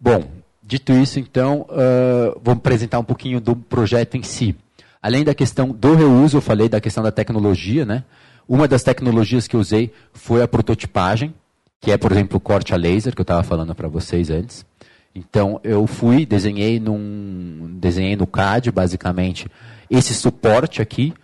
Bom, 0.00 0.24
Dito 0.68 0.92
isso, 0.92 1.18
então, 1.18 1.62
uh, 1.70 2.38
vou 2.44 2.52
apresentar 2.52 2.98
um 2.98 3.04
pouquinho 3.04 3.40
do 3.40 3.56
projeto 3.56 4.18
em 4.18 4.22
si. 4.22 4.54
Além 5.00 5.24
da 5.24 5.34
questão 5.34 5.70
do 5.70 5.94
reuso, 5.94 6.36
eu 6.36 6.42
falei 6.42 6.68
da 6.68 6.78
questão 6.78 7.02
da 7.02 7.10
tecnologia, 7.10 7.86
né? 7.86 8.04
Uma 8.46 8.68
das 8.68 8.82
tecnologias 8.82 9.48
que 9.48 9.56
eu 9.56 9.60
usei 9.60 9.90
foi 10.12 10.42
a 10.42 10.46
prototipagem, 10.46 11.32
que 11.80 11.90
é, 11.90 11.96
por 11.96 12.12
exemplo, 12.12 12.36
o 12.36 12.40
corte 12.40 12.74
a 12.74 12.76
laser, 12.76 13.14
que 13.14 13.20
eu 13.20 13.22
estava 13.22 13.42
falando 13.42 13.74
para 13.74 13.88
vocês 13.88 14.28
antes. 14.28 14.66
Então, 15.14 15.58
eu 15.64 15.86
fui, 15.86 16.26
desenhei, 16.26 16.78
num, 16.78 17.78
desenhei 17.80 18.14
no 18.14 18.26
CAD, 18.26 18.70
basicamente, 18.70 19.48
esse 19.88 20.12
suporte 20.12 20.82
aqui, 20.82 21.14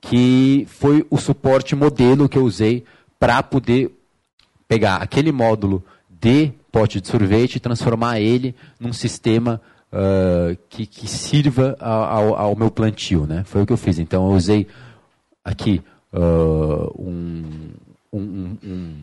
que 0.00 0.66
foi 0.68 1.06
o 1.08 1.16
suporte 1.16 1.76
modelo 1.76 2.28
que 2.28 2.36
eu 2.36 2.44
usei 2.44 2.82
para 3.20 3.40
poder 3.40 3.96
pegar 4.66 4.96
aquele 4.96 5.30
módulo 5.30 5.80
de 6.08 6.52
pote 6.70 7.00
de 7.00 7.08
sorvete 7.08 7.56
e 7.56 7.60
transformar 7.60 8.20
ele 8.20 8.54
num 8.78 8.92
sistema 8.92 9.60
uh, 9.92 10.56
que, 10.68 10.86
que, 10.86 11.08
sirva 11.08 11.76
ao, 11.80 12.34
ao, 12.34 12.56
meu 12.56 12.70
plantio. 12.70 13.26
Né? 13.26 13.42
Foi 13.44 13.62
o 13.62 13.66
que 13.66 13.72
eu 13.72 13.76
fiz. 13.76 13.98
Então, 13.98 14.28
eu 14.30 14.36
usei 14.36 14.66
aqui 15.44 15.82
uh, 16.12 17.02
um, 17.02 17.70
um, 18.12 18.56
um, 18.64 18.94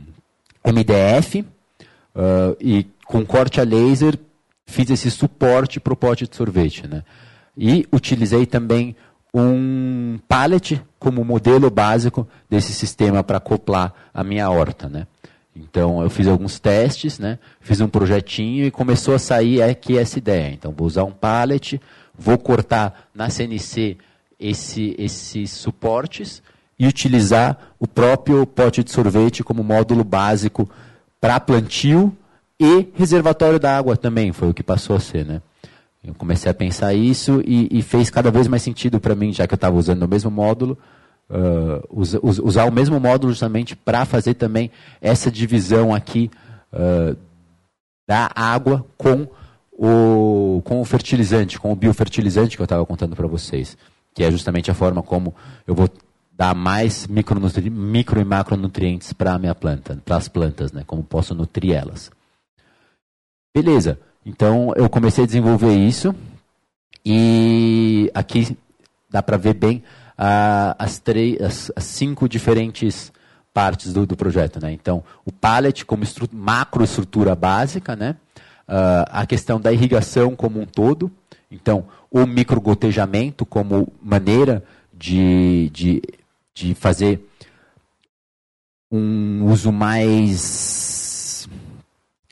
MDF 0.65 1.41
uh, 1.41 2.58
e 2.60 2.86
com 3.06 3.25
corte 3.25 3.60
a 3.60 3.63
laser 3.63 4.17
fiz 4.65 4.89
esse 4.89 5.10
suporte 5.10 5.80
para 5.80 5.93
o 5.93 5.97
pote 5.97 6.27
de 6.27 6.36
sorvete. 6.36 6.88
Né? 6.88 7.03
E 7.58 7.88
utilizei 7.91 8.45
também 8.45 8.95
um 9.34 10.19
pallet 10.27 10.82
como 10.99 11.23
modelo 11.23 11.69
básico 11.69 12.27
desse 12.49 12.73
sistema 12.73 13.23
para 13.23 13.38
acoplar 13.38 13.93
a 14.13 14.23
minha 14.23 14.49
horta. 14.49 14.89
Né? 14.89 15.08
Então 15.58 16.02
eu 16.02 16.10
fiz 16.10 16.28
alguns 16.28 16.60
testes, 16.60 17.17
né? 17.20 17.39
fiz 17.60 17.82
um 17.82 17.88
projetinho 17.88 18.65
e 18.65 18.72
começou 18.72 19.15
a 19.15 19.20
sair 19.20 19.62
aqui 19.62 19.98
essa 19.98 20.17
ideia. 20.17 20.54
Então 20.54 20.72
vou 20.72 20.88
usar 20.88 21.04
um 21.04 21.12
pallet, 21.12 21.82
vou 22.17 22.38
cortar 22.38 23.08
na 23.13 23.30
CNC 23.30 23.98
esse, 24.39 24.96
esses 24.98 25.52
suportes 25.52 26.41
e 26.78 26.86
utilizar 26.86 27.58
o 27.80 27.88
próprio 27.88 28.46
pote 28.46 28.84
de 28.84 28.91
sorvete 28.91 29.43
como 29.43 29.63
módulo 29.63 30.04
básico 30.04 30.70
para 31.20 31.39
plantio 31.39 32.15
e 32.60 32.88
reservatório 32.93 33.60
da 33.60 33.76
água 33.76 33.98
também 33.98 34.32
foi 34.32 34.50
o 34.50 34.54
que 34.54 34.63
passou 34.63 34.96
a 34.96 35.00
ser, 35.00 35.26
né? 35.26 35.41
Eu 36.04 36.13
comecei 36.13 36.50
a 36.50 36.54
pensar 36.54 36.93
isso 36.93 37.41
e, 37.46 37.67
e 37.72 37.82
fez 37.82 38.10
cada 38.10 38.32
vez 38.32 38.48
mais 38.48 38.62
sentido 38.62 39.00
para 39.00 39.15
mim, 39.15 39.34
já 39.34 39.46
que 39.46 39.54
eu 39.54 39.58
estava 39.58 39.76
usando 39.76 40.04
o 40.04 40.08
mesmo 40.08 40.32
módulo, 40.32 40.78
uh, 41.30 41.88
usar, 41.92 42.66
o 42.66 42.72
mesmo 42.72 43.00
módulo 43.00 43.32
justamente 43.32 43.76
para 43.76 44.06
fazer 44.06 44.34
também 44.36 44.72
essa 45.02 45.32
divisão 45.32 45.94
aqui 45.94 46.30
uh, 46.74 47.18
da 48.08 48.32
água 48.36 48.86
com 48.98 49.28
o, 49.72 50.62
com 50.63 50.82
o 50.82 50.86
fertilizante, 50.86 51.60
com 51.60 51.72
o 51.72 51.76
biofertilizante 51.76 52.56
que 52.56 52.62
eu 52.62 52.66
estava 52.66 52.86
contando 52.86 53.16
para 53.16 53.28
vocês, 53.28 53.78
que 54.13 54.24
é 54.24 54.32
justamente 54.32 54.72
a 54.72 54.74
forma 54.74 55.04
como 55.04 55.36
eu 55.68 55.76
vou 55.76 55.90
dar 56.32 56.56
mais 56.56 57.08
micro, 57.08 57.40
micro 57.72 58.22
e 58.22 58.26
macronutrientes 58.26 59.12
para 59.13 59.34
a 59.34 59.40
minha 59.40 59.56
planta, 59.56 60.02
para 60.06 60.18
as 60.18 60.28
plantas, 60.28 60.72
né? 60.72 60.84
como 60.86 61.04
posso 61.04 61.36
nutrir 61.36 61.74
elas. 61.76 62.12
Beleza, 63.56 64.00
então 64.26 64.72
eu 64.76 64.90
comecei 64.90 65.24
a 65.24 65.28
desenvolver 65.28 65.76
isso 65.76 66.13
e 67.04 68.12
aqui 68.13 68.58
dá 69.10 69.22
para 69.24 69.38
ver 69.38 69.54
bem 69.54 69.84
as, 70.17 71.01
as, 71.39 71.71
as, 71.75 71.84
cinco 71.84 72.27
diferentes 72.27 73.12
partes 73.53 73.93
do, 73.93 74.06
do 74.06 74.17
projeto. 74.17 74.60
Né? 74.60 74.71
Então, 74.71 75.03
o 75.25 75.32
pallet 75.32 75.86
como 75.86 76.03
macroestrutura 76.32 77.36
básica, 77.36 77.95
né? 77.95 78.15
Uh, 78.67 79.08
a 79.10 79.25
questão 79.25 79.62
da 79.62 79.71
irrigação 79.71 80.36
como 80.36 80.60
um 80.60 80.65
todo, 80.65 81.10
então 81.49 81.86
o 82.12 82.25
microgotejamento 82.25 83.45
como 83.45 83.88
maneira 84.03 84.62
de, 84.93 85.69
de, 85.73 86.01
de 86.53 86.75
fazer 86.75 87.25
um 88.91 89.45
uso 89.45 89.71
mais, 89.71 91.47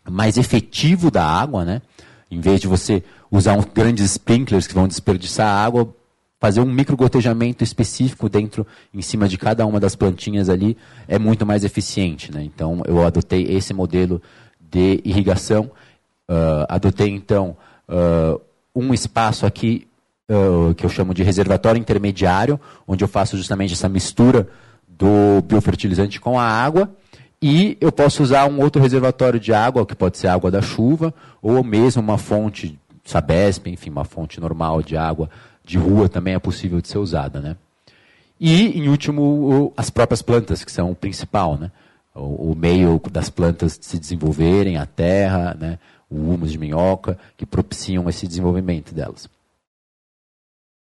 mais 0.09 0.37
efetivo 0.37 1.09
da 1.09 1.25
água, 1.25 1.63
né? 1.63 1.81
Em 2.29 2.41
vez 2.41 2.59
de 2.59 2.67
você 2.67 3.01
usar 3.31 3.57
grandes 3.73 4.11
sprinklers 4.11 4.67
que 4.67 4.73
vão 4.73 4.89
desperdiçar 4.89 5.47
água, 5.47 5.93
fazer 6.45 6.61
um 6.61 6.65
microgotejamento 6.65 7.63
específico 7.63 8.29
dentro, 8.29 8.65
em 8.93 9.01
cima 9.01 9.27
de 9.27 9.37
cada 9.37 9.65
uma 9.65 9.79
das 9.79 9.95
plantinhas 9.95 10.49
ali, 10.49 10.77
é 11.07 11.17
muito 11.17 11.45
mais 11.45 11.63
eficiente. 11.63 12.31
Né? 12.31 12.43
Então, 12.43 12.81
eu 12.85 13.05
adotei 13.05 13.43
esse 13.49 13.73
modelo 13.73 14.21
de 14.59 15.01
irrigação 15.03 15.71
Uh, 16.27 16.65
adotei 16.67 17.09
então 17.09 17.55
uh, 17.87 18.41
um 18.75 18.95
espaço 18.95 19.45
aqui 19.45 19.87
uh, 20.27 20.73
que 20.73 20.83
eu 20.83 20.89
chamo 20.89 21.13
de 21.13 21.21
reservatório 21.21 21.79
intermediário, 21.79 22.59
onde 22.87 23.03
eu 23.03 23.07
faço 23.07 23.37
justamente 23.37 23.73
essa 23.73 23.87
mistura 23.87 24.47
do 24.87 25.41
biofertilizante 25.43 26.19
com 26.19 26.39
a 26.39 26.43
água. 26.43 26.89
E 27.39 27.77
eu 27.79 27.91
posso 27.91 28.23
usar 28.23 28.49
um 28.49 28.59
outro 28.59 28.81
reservatório 28.81 29.39
de 29.39 29.53
água, 29.53 29.85
que 29.85 29.95
pode 29.95 30.17
ser 30.17 30.27
água 30.27 30.49
da 30.49 30.63
chuva, 30.63 31.13
ou 31.41 31.63
mesmo 31.63 32.01
uma 32.01 32.17
fonte 32.17 32.79
Sabesp, 33.03 33.67
enfim, 33.67 33.91
uma 33.91 34.03
fonte 34.03 34.39
normal 34.39 34.81
de 34.81 34.97
água 34.97 35.29
de 35.65 35.77
rua 35.77 36.07
também 36.07 36.35
é 36.35 36.39
possível 36.39 36.79
de 36.79 36.87
ser 36.87 36.99
usada. 36.99 37.39
Né? 37.39 37.55
E, 38.39 38.79
em 38.79 38.87
último, 38.87 39.73
as 39.75 39.89
próprias 39.89 40.21
plantas, 40.21 40.63
que 40.63 40.71
são 40.71 40.91
o 40.91 40.95
principal. 40.95 41.57
Né? 41.57 41.71
O, 42.13 42.55
meio 42.55 43.01
das 43.11 43.29
plantas 43.29 43.77
se 43.81 43.99
desenvolverem, 43.99 44.77
a 44.77 44.85
terra, 44.85 45.55
né? 45.59 45.79
o 46.09 46.15
humus 46.15 46.51
de 46.51 46.57
minhoca, 46.57 47.17
que 47.35 47.45
propiciam 47.45 48.07
esse 48.07 48.27
desenvolvimento 48.27 48.93
delas. 48.93 49.27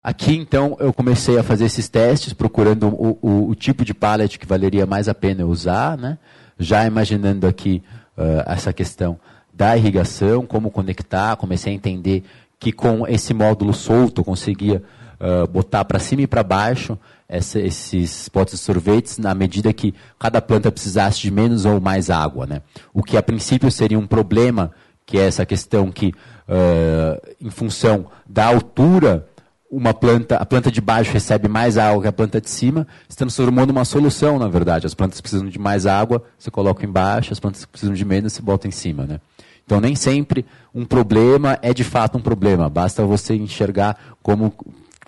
Aqui, 0.03 0.37
então, 0.37 0.77
eu 0.79 0.93
comecei 0.93 1.37
a 1.39 1.43
fazer 1.43 1.65
esses 1.65 1.89
testes, 1.89 2.33
procurando 2.33 2.87
o, 2.89 3.19
o, 3.21 3.49
o 3.51 3.55
tipo 3.55 3.85
de 3.85 3.93
pallet 3.93 4.39
que 4.39 4.47
valeria 4.47 4.87
mais 4.87 5.09
a 5.09 5.15
pena 5.15 5.45
usar, 5.45 5.99
né? 5.99 6.19
já 6.59 6.87
imaginando 6.87 7.47
aqui 7.47 7.83
uh, 8.17 8.43
essa 8.47 8.73
questão 8.73 9.19
da 9.53 9.77
irrigação, 9.77 10.47
como 10.47 10.71
conectar, 10.71 11.37
comecei 11.37 11.73
a 11.73 11.77
entender 11.77 12.25
que 12.59 12.73
com 12.73 13.07
esse 13.07 13.33
módulo 13.33 13.73
solto 13.73 14.25
conseguia 14.25 14.83
uh, 15.21 15.47
botar 15.47 15.85
para 15.85 15.99
cima 15.99 16.23
e 16.23 16.27
para 16.27 16.43
baixo 16.43 16.99
essa, 17.29 17.61
esses 17.61 18.29
potes 18.29 18.55
de 18.55 18.61
sorvetes 18.61 19.19
na 19.19 19.35
medida 19.35 19.73
que 19.73 19.95
cada 20.19 20.41
planta 20.41 20.73
precisasse 20.73 21.21
de 21.21 21.31
menos 21.31 21.65
ou 21.65 21.81
mais 21.81 22.11
água. 22.11 22.47
Né? 22.47 22.63
O 22.93 23.03
que 23.03 23.17
a 23.17 23.23
princípio 23.23 23.71
seria 23.71 23.99
um 23.99 24.07
problema 24.07 24.73
que 25.05 25.19
é 25.19 25.27
essa 25.27 25.47
questão 25.47 25.91
que, 25.91 26.09
uh, 26.09 27.35
em 27.41 27.51
função 27.51 28.07
da 28.29 28.47
altura, 28.47 29.27
uma 29.71 29.95
planta, 29.95 30.37
a 30.37 30.45
planta 30.45 30.71
de 30.71 30.81
baixo 30.81 31.13
recebe 31.13 31.49
mais 31.49 31.79
água 31.79 32.03
que 32.03 32.09
a 32.09 32.13
planta 32.13 32.41
de 32.41 32.51
cima, 32.51 32.87
se 33.09 33.17
transformando 33.17 33.73
numa 33.73 33.85
solução, 33.85 34.39
na 34.39 34.49
verdade. 34.49 34.87
As 34.87 34.95
plantas 34.95 35.21
precisam 35.21 35.49
de 35.49 35.59
mais 35.59 35.87
água, 35.87 36.23
você 36.39 36.51
coloca 36.51 36.85
embaixo, 36.85 37.33
as 37.33 37.41
plantas 37.41 37.65
precisam 37.65 37.95
de 37.95 38.05
menos, 38.05 38.35
você 38.35 38.43
bota 38.43 38.69
em 38.69 38.71
cima. 38.71 39.05
Né? 39.05 39.21
Então, 39.69 39.83
nem 39.83 39.95
sempre 39.95 40.47
um 40.75 40.83
problema 40.87 41.59
é 41.61 41.75
de 41.75 41.85
fato 41.85 42.17
um 42.17 42.23
problema. 42.23 42.71
Basta 42.71 43.05
você 43.05 43.35
enxergar 43.35 43.99
como 44.23 44.51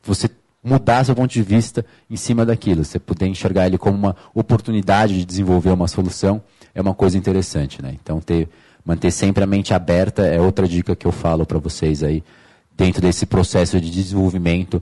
você 0.05 0.29
mudar 0.62 1.03
seu 1.03 1.14
ponto 1.14 1.33
de 1.33 1.40
vista 1.40 1.83
em 2.11 2.16
cima 2.16 2.44
daquilo. 2.44 2.85
Você 2.85 2.99
poder 2.99 3.27
enxergar 3.27 3.66
ele 3.66 3.79
como 3.79 3.96
uma 3.96 4.14
oportunidade 4.35 5.16
de 5.16 5.25
desenvolver 5.25 5.70
uma 5.70 5.88
solução 5.88 6.42
é 6.75 6.81
uma 6.83 6.92
coisa 6.92 7.16
interessante. 7.16 7.81
Né? 7.81 7.96
Então, 8.03 8.20
ter 8.20 8.51
manter 8.85 9.11
sempre 9.11 9.42
a 9.42 9.46
mente 9.46 9.73
aberta 9.73 10.27
é 10.27 10.38
outra 10.38 10.68
dica 10.68 10.94
que 10.94 11.07
eu 11.07 11.12
falo 11.12 11.46
para 11.46 11.59
vocês 11.59 12.03
aí 12.03 12.23
dentro 12.77 13.01
desse 13.01 13.25
processo 13.25 13.81
de 13.81 13.90
desenvolvimento 13.90 14.75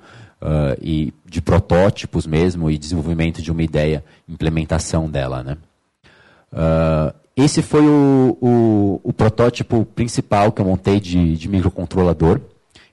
uh, 0.43 0.77
e 0.83 1.15
de 1.25 1.41
protótipos 1.41 2.27
mesmo 2.27 2.69
e 2.69 2.77
desenvolvimento 2.77 3.41
de 3.41 3.53
uma 3.53 3.63
ideia, 3.63 4.05
implementação 4.29 5.09
dela, 5.09 5.45
né? 5.45 5.57
Uh, 6.53 7.15
esse 7.43 7.63
foi 7.63 7.87
o, 7.87 8.37
o, 8.41 9.01
o, 9.05 9.13
protótipo 9.13 9.85
principal 9.85 10.51
que 10.51 10.61
eu 10.61 10.67
montei 10.67 10.99
de, 10.99 11.37
de 11.37 11.49
microcontrolador. 11.49 12.41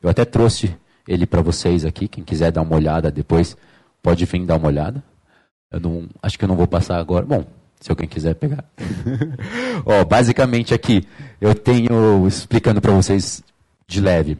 Eu 0.02 0.10
até 0.10 0.24
trouxe 0.24 0.76
ele 1.08 1.26
para 1.26 1.42
vocês 1.42 1.84
aqui. 1.84 2.08
Quem 2.08 2.24
quiser 2.24 2.52
dar 2.52 2.62
uma 2.62 2.76
olhada 2.76 3.10
depois, 3.10 3.58
pode 4.04 4.24
vir 4.26 4.46
dar 4.46 4.58
uma 4.58 4.68
olhada. 4.68 5.04
Eu 5.72 5.80
não, 5.80 6.08
acho 6.22 6.38
que 6.38 6.46
eu 6.46 6.48
não 6.48 6.56
vou 6.56 6.68
passar 6.68 7.00
agora. 7.00 7.26
Bom, 7.26 7.44
se 7.80 7.92
alguém 7.92 8.08
quiser 8.08 8.36
pegar. 8.36 8.64
ó, 9.86 10.06
basicamente 10.06 10.74
aqui, 10.74 11.08
eu 11.42 11.56
tenho, 11.56 12.28
explicando 12.28 12.80
para 12.80 12.94
vocês 12.94 13.44
de 13.88 14.00
leve, 14.00 14.38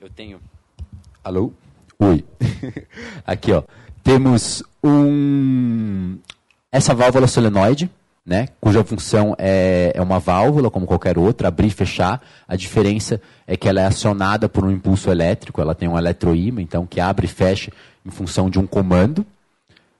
eu 0.00 0.10
tenho, 0.10 0.40
alô? 1.22 1.52
Oi. 1.98 2.24
aqui, 3.26 3.52
ó, 3.52 3.62
temos 4.02 4.62
um, 4.82 6.18
essa 6.70 6.94
válvula 6.94 7.26
solenoide, 7.26 7.90
né, 8.24 8.48
cuja 8.58 8.82
função 8.82 9.34
é, 9.38 9.92
é 9.94 10.00
uma 10.00 10.18
válvula, 10.18 10.70
como 10.70 10.86
qualquer 10.86 11.18
outra, 11.18 11.48
abrir 11.48 11.66
e 11.66 11.70
fechar. 11.70 12.22
A 12.48 12.56
diferença 12.56 13.20
é 13.46 13.56
que 13.56 13.68
ela 13.68 13.80
é 13.80 13.86
acionada 13.86 14.48
por 14.48 14.64
um 14.64 14.70
impulso 14.70 15.10
elétrico, 15.10 15.60
ela 15.60 15.74
tem 15.74 15.88
um 15.88 15.98
eletroímã, 15.98 16.62
então, 16.62 16.86
que 16.86 17.00
abre 17.00 17.26
e 17.26 17.28
fecha 17.28 17.70
em 18.04 18.10
função 18.10 18.48
de 18.48 18.58
um 18.58 18.66
comando, 18.66 19.26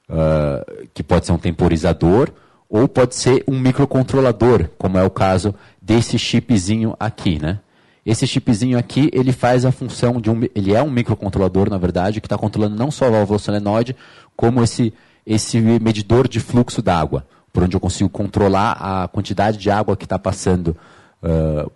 uh, 0.08 0.88
que 0.94 1.02
pode 1.02 1.26
ser 1.26 1.32
um 1.32 1.38
temporizador, 1.38 2.30
ou 2.68 2.88
pode 2.88 3.14
ser 3.14 3.44
um 3.46 3.58
microcontrolador, 3.58 4.70
como 4.78 4.98
é 4.98 5.04
o 5.04 5.10
caso 5.10 5.54
desse 5.80 6.18
chipzinho 6.18 6.96
aqui, 6.98 7.38
né? 7.38 7.60
Esse 8.06 8.26
chipzinho 8.26 8.78
aqui, 8.78 9.10
ele 9.14 9.32
faz 9.32 9.64
a 9.64 9.72
função 9.72 10.20
de 10.20 10.30
um, 10.30 10.42
ele 10.54 10.74
é 10.74 10.82
um 10.82 10.90
microcontrolador, 10.90 11.70
na 11.70 11.78
verdade, 11.78 12.20
que 12.20 12.26
está 12.26 12.36
controlando 12.36 12.76
não 12.76 12.90
só 12.90 13.06
a 13.06 13.10
válvula 13.10 13.38
solenoide, 13.38 13.96
como 14.36 14.62
esse, 14.62 14.92
esse 15.26 15.58
medidor 15.60 16.28
de 16.28 16.38
fluxo 16.38 16.82
d'água, 16.82 17.26
por 17.54 17.62
onde 17.62 17.76
eu 17.76 17.80
consigo 17.80 18.10
controlar 18.10 18.72
a 18.72 19.06
quantidade 19.06 19.58
de 19.58 19.70
água 19.70 19.96
que 19.96 20.04
está 20.04 20.18
passando 20.18 20.76
uh, 21.22 21.70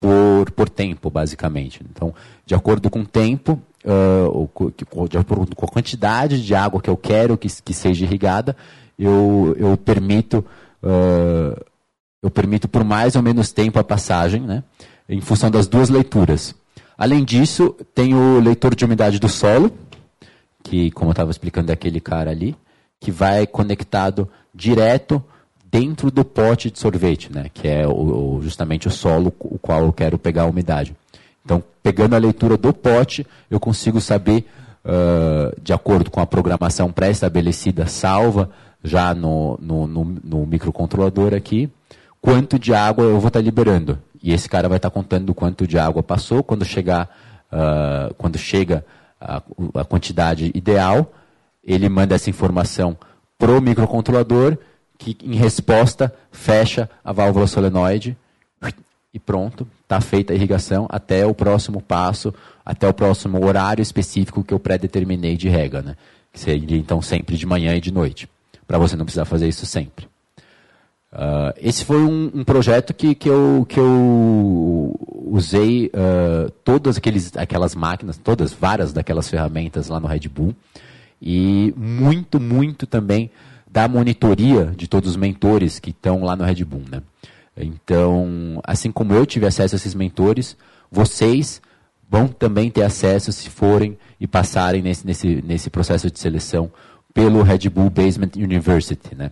por, 0.00 0.50
por 0.52 0.70
tempo, 0.70 1.10
basicamente. 1.10 1.84
Então, 1.90 2.14
de 2.46 2.54
acordo 2.54 2.88
com 2.88 3.00
o 3.00 3.06
tempo, 3.06 3.60
uh, 3.84 5.06
de 5.06 5.18
acordo 5.18 5.54
com 5.54 5.66
a 5.66 5.68
quantidade 5.68 6.42
de 6.42 6.54
água 6.54 6.80
que 6.80 6.88
eu 6.88 6.96
quero 6.96 7.36
que, 7.36 7.48
que 7.62 7.74
seja 7.74 8.02
irrigada, 8.02 8.56
eu, 8.98 9.54
eu 9.58 9.76
permito 9.76 10.42
uh, 10.82 11.64
eu 12.22 12.30
permito 12.30 12.66
por 12.66 12.82
mais 12.82 13.14
ou 13.14 13.22
menos 13.22 13.52
tempo 13.52 13.78
a 13.78 13.84
passagem, 13.84 14.40
né, 14.40 14.64
em 15.06 15.20
função 15.20 15.50
das 15.50 15.66
duas 15.66 15.90
leituras. 15.90 16.54
Além 16.96 17.24
disso, 17.24 17.76
tem 17.94 18.14
o 18.14 18.40
leitor 18.40 18.74
de 18.74 18.86
umidade 18.86 19.18
do 19.18 19.28
solo, 19.28 19.70
que, 20.62 20.90
como 20.92 21.10
eu 21.10 21.12
estava 21.12 21.30
explicando, 21.30 21.70
é 21.70 21.74
aquele 21.74 22.00
cara 22.00 22.30
ali, 22.30 22.56
que 22.98 23.10
vai 23.10 23.46
conectado 23.46 24.28
direto 24.54 25.22
dentro 25.70 26.10
do 26.10 26.24
pote 26.24 26.70
de 26.70 26.78
sorvete, 26.78 27.32
né, 27.32 27.46
que 27.52 27.68
é 27.68 27.86
o, 27.86 27.92
o, 28.36 28.42
justamente 28.42 28.88
o 28.88 28.90
solo 28.90 29.32
o 29.38 29.58
qual 29.58 29.84
eu 29.84 29.92
quero 29.92 30.18
pegar 30.18 30.42
a 30.42 30.46
umidade. 30.46 30.94
Então, 31.44 31.62
pegando 31.82 32.14
a 32.14 32.18
leitura 32.18 32.56
do 32.56 32.72
pote, 32.72 33.26
eu 33.50 33.58
consigo 33.58 34.00
saber, 34.00 34.46
uh, 34.84 35.60
de 35.62 35.72
acordo 35.72 36.10
com 36.10 36.20
a 36.20 36.26
programação 36.26 36.92
pré-estabelecida, 36.92 37.86
salva 37.86 38.50
já 38.82 39.14
no, 39.14 39.58
no, 39.60 39.86
no, 39.86 40.04
no, 40.24 40.46
microcontrolador 40.46 41.34
aqui, 41.34 41.70
quanto 42.20 42.58
de 42.58 42.74
água 42.74 43.04
eu 43.04 43.18
vou 43.18 43.28
estar 43.28 43.38
tá 43.38 43.40
liberando. 43.40 43.98
E 44.22 44.32
esse 44.32 44.48
cara 44.48 44.68
vai 44.68 44.76
estar 44.76 44.90
tá 44.90 44.94
contando 44.94 45.34
quanto 45.34 45.66
de 45.66 45.78
água 45.78 46.02
passou, 46.02 46.42
quando 46.42 46.64
chegar, 46.64 47.08
uh, 47.52 48.14
quando 48.14 48.38
chega 48.38 48.84
a, 49.20 49.42
a, 49.74 49.84
quantidade 49.84 50.50
ideal, 50.54 51.12
ele 51.64 51.88
manda 51.88 52.14
essa 52.14 52.30
informação 52.30 52.96
para 53.40 53.52
o 53.52 53.60
microcontrolador, 53.60 54.58
que 54.98 55.16
em 55.24 55.34
resposta 55.34 56.14
fecha 56.30 56.88
a 57.02 57.10
válvula 57.10 57.46
solenoide 57.46 58.16
e 59.12 59.18
pronto, 59.18 59.66
está 59.82 60.00
feita 60.00 60.32
a 60.32 60.36
irrigação 60.36 60.86
até 60.88 61.26
o 61.26 61.34
próximo 61.34 61.80
passo, 61.80 62.32
até 62.64 62.86
o 62.86 62.94
próximo 62.94 63.44
horário 63.44 63.82
específico 63.82 64.44
que 64.44 64.54
eu 64.54 64.60
pré-determinei 64.60 65.36
de 65.36 65.48
rega, 65.48 65.82
né? 65.82 65.96
que 66.32 66.38
seria 66.38 66.76
então 66.76 67.02
sempre 67.02 67.36
de 67.36 67.44
manhã 67.44 67.74
e 67.74 67.80
de 67.80 67.90
noite, 67.90 68.28
para 68.68 68.78
você 68.78 68.94
não 68.94 69.04
precisar 69.04 69.24
fazer 69.24 69.48
isso 69.48 69.66
sempre. 69.66 70.06
Uh, 71.12 71.50
esse 71.56 71.84
foi 71.84 71.96
um, 71.96 72.30
um, 72.32 72.44
projeto 72.44 72.94
que, 72.94 73.16
que, 73.16 73.28
eu, 73.28 73.66
que 73.68 73.80
eu 73.80 74.94
usei 75.26 75.86
uh, 75.86 76.48
todas 76.62 76.98
aqueles, 76.98 77.36
aquelas 77.36 77.74
máquinas, 77.74 78.16
todas, 78.16 78.52
várias 78.52 78.92
daquelas 78.92 79.28
ferramentas 79.28 79.88
lá 79.88 79.98
no 79.98 80.06
Red 80.06 80.28
Bull, 80.28 80.54
e 81.20 81.74
muito, 81.76 82.40
muito 82.40 82.86
também 82.86 83.30
da 83.70 83.86
monitoria 83.86 84.72
de 84.76 84.88
todos 84.88 85.10
os 85.10 85.16
mentores 85.16 85.78
que 85.78 85.90
estão 85.90 86.24
lá 86.24 86.34
no 86.34 86.44
Red 86.44 86.64
Bull. 86.64 86.82
Né? 86.90 87.02
Então, 87.56 88.60
assim 88.64 88.90
como 88.90 89.14
eu 89.14 89.24
tive 89.26 89.46
acesso 89.46 89.74
a 89.74 89.76
esses 89.76 89.94
mentores, 89.94 90.56
vocês 90.90 91.60
vão 92.08 92.26
também 92.26 92.70
ter 92.70 92.82
acesso 92.82 93.32
se 93.32 93.48
forem 93.48 93.96
e 94.18 94.26
passarem 94.26 94.82
nesse, 94.82 95.06
nesse, 95.06 95.42
nesse 95.42 95.70
processo 95.70 96.10
de 96.10 96.18
seleção 96.18 96.70
pelo 97.14 97.42
Red 97.42 97.68
Bull 97.68 97.90
Basement 97.90 98.32
University. 98.36 99.14
Né? 99.14 99.30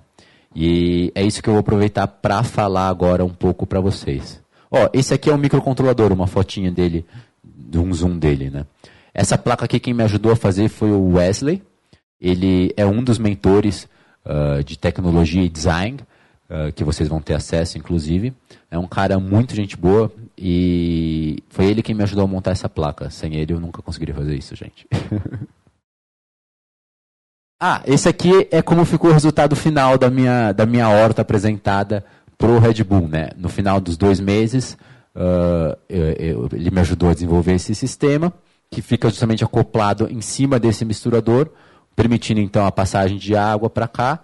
E 0.54 1.10
é 1.14 1.24
isso 1.24 1.42
que 1.42 1.48
eu 1.48 1.54
vou 1.54 1.60
aproveitar 1.60 2.06
para 2.06 2.42
falar 2.42 2.88
agora 2.88 3.24
um 3.24 3.34
pouco 3.34 3.66
para 3.66 3.80
vocês. 3.80 4.40
Ó, 4.70 4.88
esse 4.92 5.14
aqui 5.14 5.30
é 5.30 5.34
um 5.34 5.38
microcontrolador, 5.38 6.12
uma 6.12 6.26
fotinha 6.26 6.70
dele, 6.70 7.04
de 7.42 7.78
um 7.78 7.92
zoom 7.92 8.18
dele. 8.18 8.50
Né? 8.50 8.64
Essa 9.12 9.36
placa 9.36 9.64
aqui, 9.64 9.80
quem 9.80 9.94
me 9.94 10.04
ajudou 10.04 10.32
a 10.32 10.36
fazer 10.36 10.68
foi 10.68 10.90
o 10.90 11.14
Wesley. 11.14 11.62
Ele 12.20 12.72
é 12.76 12.84
um 12.84 13.02
dos 13.02 13.18
mentores 13.18 13.88
uh, 14.24 14.62
de 14.64 14.78
tecnologia 14.78 15.42
e 15.42 15.48
design 15.48 15.98
uh, 16.48 16.72
que 16.72 16.84
vocês 16.84 17.08
vão 17.08 17.20
ter 17.20 17.34
acesso, 17.34 17.78
inclusive. 17.78 18.32
É 18.70 18.78
um 18.78 18.86
cara 18.86 19.18
muito 19.18 19.54
gente 19.54 19.76
boa 19.76 20.12
e 20.36 21.42
foi 21.48 21.66
ele 21.66 21.82
quem 21.82 21.94
me 21.94 22.02
ajudou 22.02 22.24
a 22.24 22.28
montar 22.28 22.52
essa 22.52 22.68
placa. 22.68 23.10
Sem 23.10 23.36
ele 23.36 23.52
eu 23.52 23.60
nunca 23.60 23.82
conseguiria 23.82 24.14
fazer 24.14 24.36
isso, 24.36 24.54
gente. 24.56 24.86
ah, 27.60 27.82
esse 27.86 28.08
aqui 28.08 28.48
é 28.50 28.62
como 28.62 28.84
ficou 28.84 29.10
o 29.10 29.12
resultado 29.12 29.54
final 29.54 29.96
da 29.96 30.10
minha, 30.10 30.52
da 30.52 30.66
minha 30.66 30.88
horta 30.88 31.22
apresentada 31.22 32.04
para 32.36 32.48
o 32.48 32.58
Red 32.58 32.84
Bull. 32.84 33.08
Né? 33.08 33.30
No 33.36 33.48
final 33.48 33.80
dos 33.80 33.96
dois 33.96 34.20
meses, 34.20 34.76
uh, 35.14 35.76
eu, 35.88 36.12
eu, 36.12 36.48
ele 36.52 36.70
me 36.70 36.80
ajudou 36.80 37.10
a 37.10 37.14
desenvolver 37.14 37.54
esse 37.54 37.74
sistema, 37.74 38.32
que 38.70 38.82
fica 38.82 39.08
justamente 39.08 39.42
acoplado 39.42 40.08
em 40.10 40.20
cima 40.20 40.60
desse 40.60 40.84
misturador, 40.84 41.50
permitindo 41.98 42.38
então 42.40 42.64
a 42.64 42.70
passagem 42.70 43.18
de 43.18 43.34
água 43.34 43.68
para 43.68 43.88
cá 43.88 44.20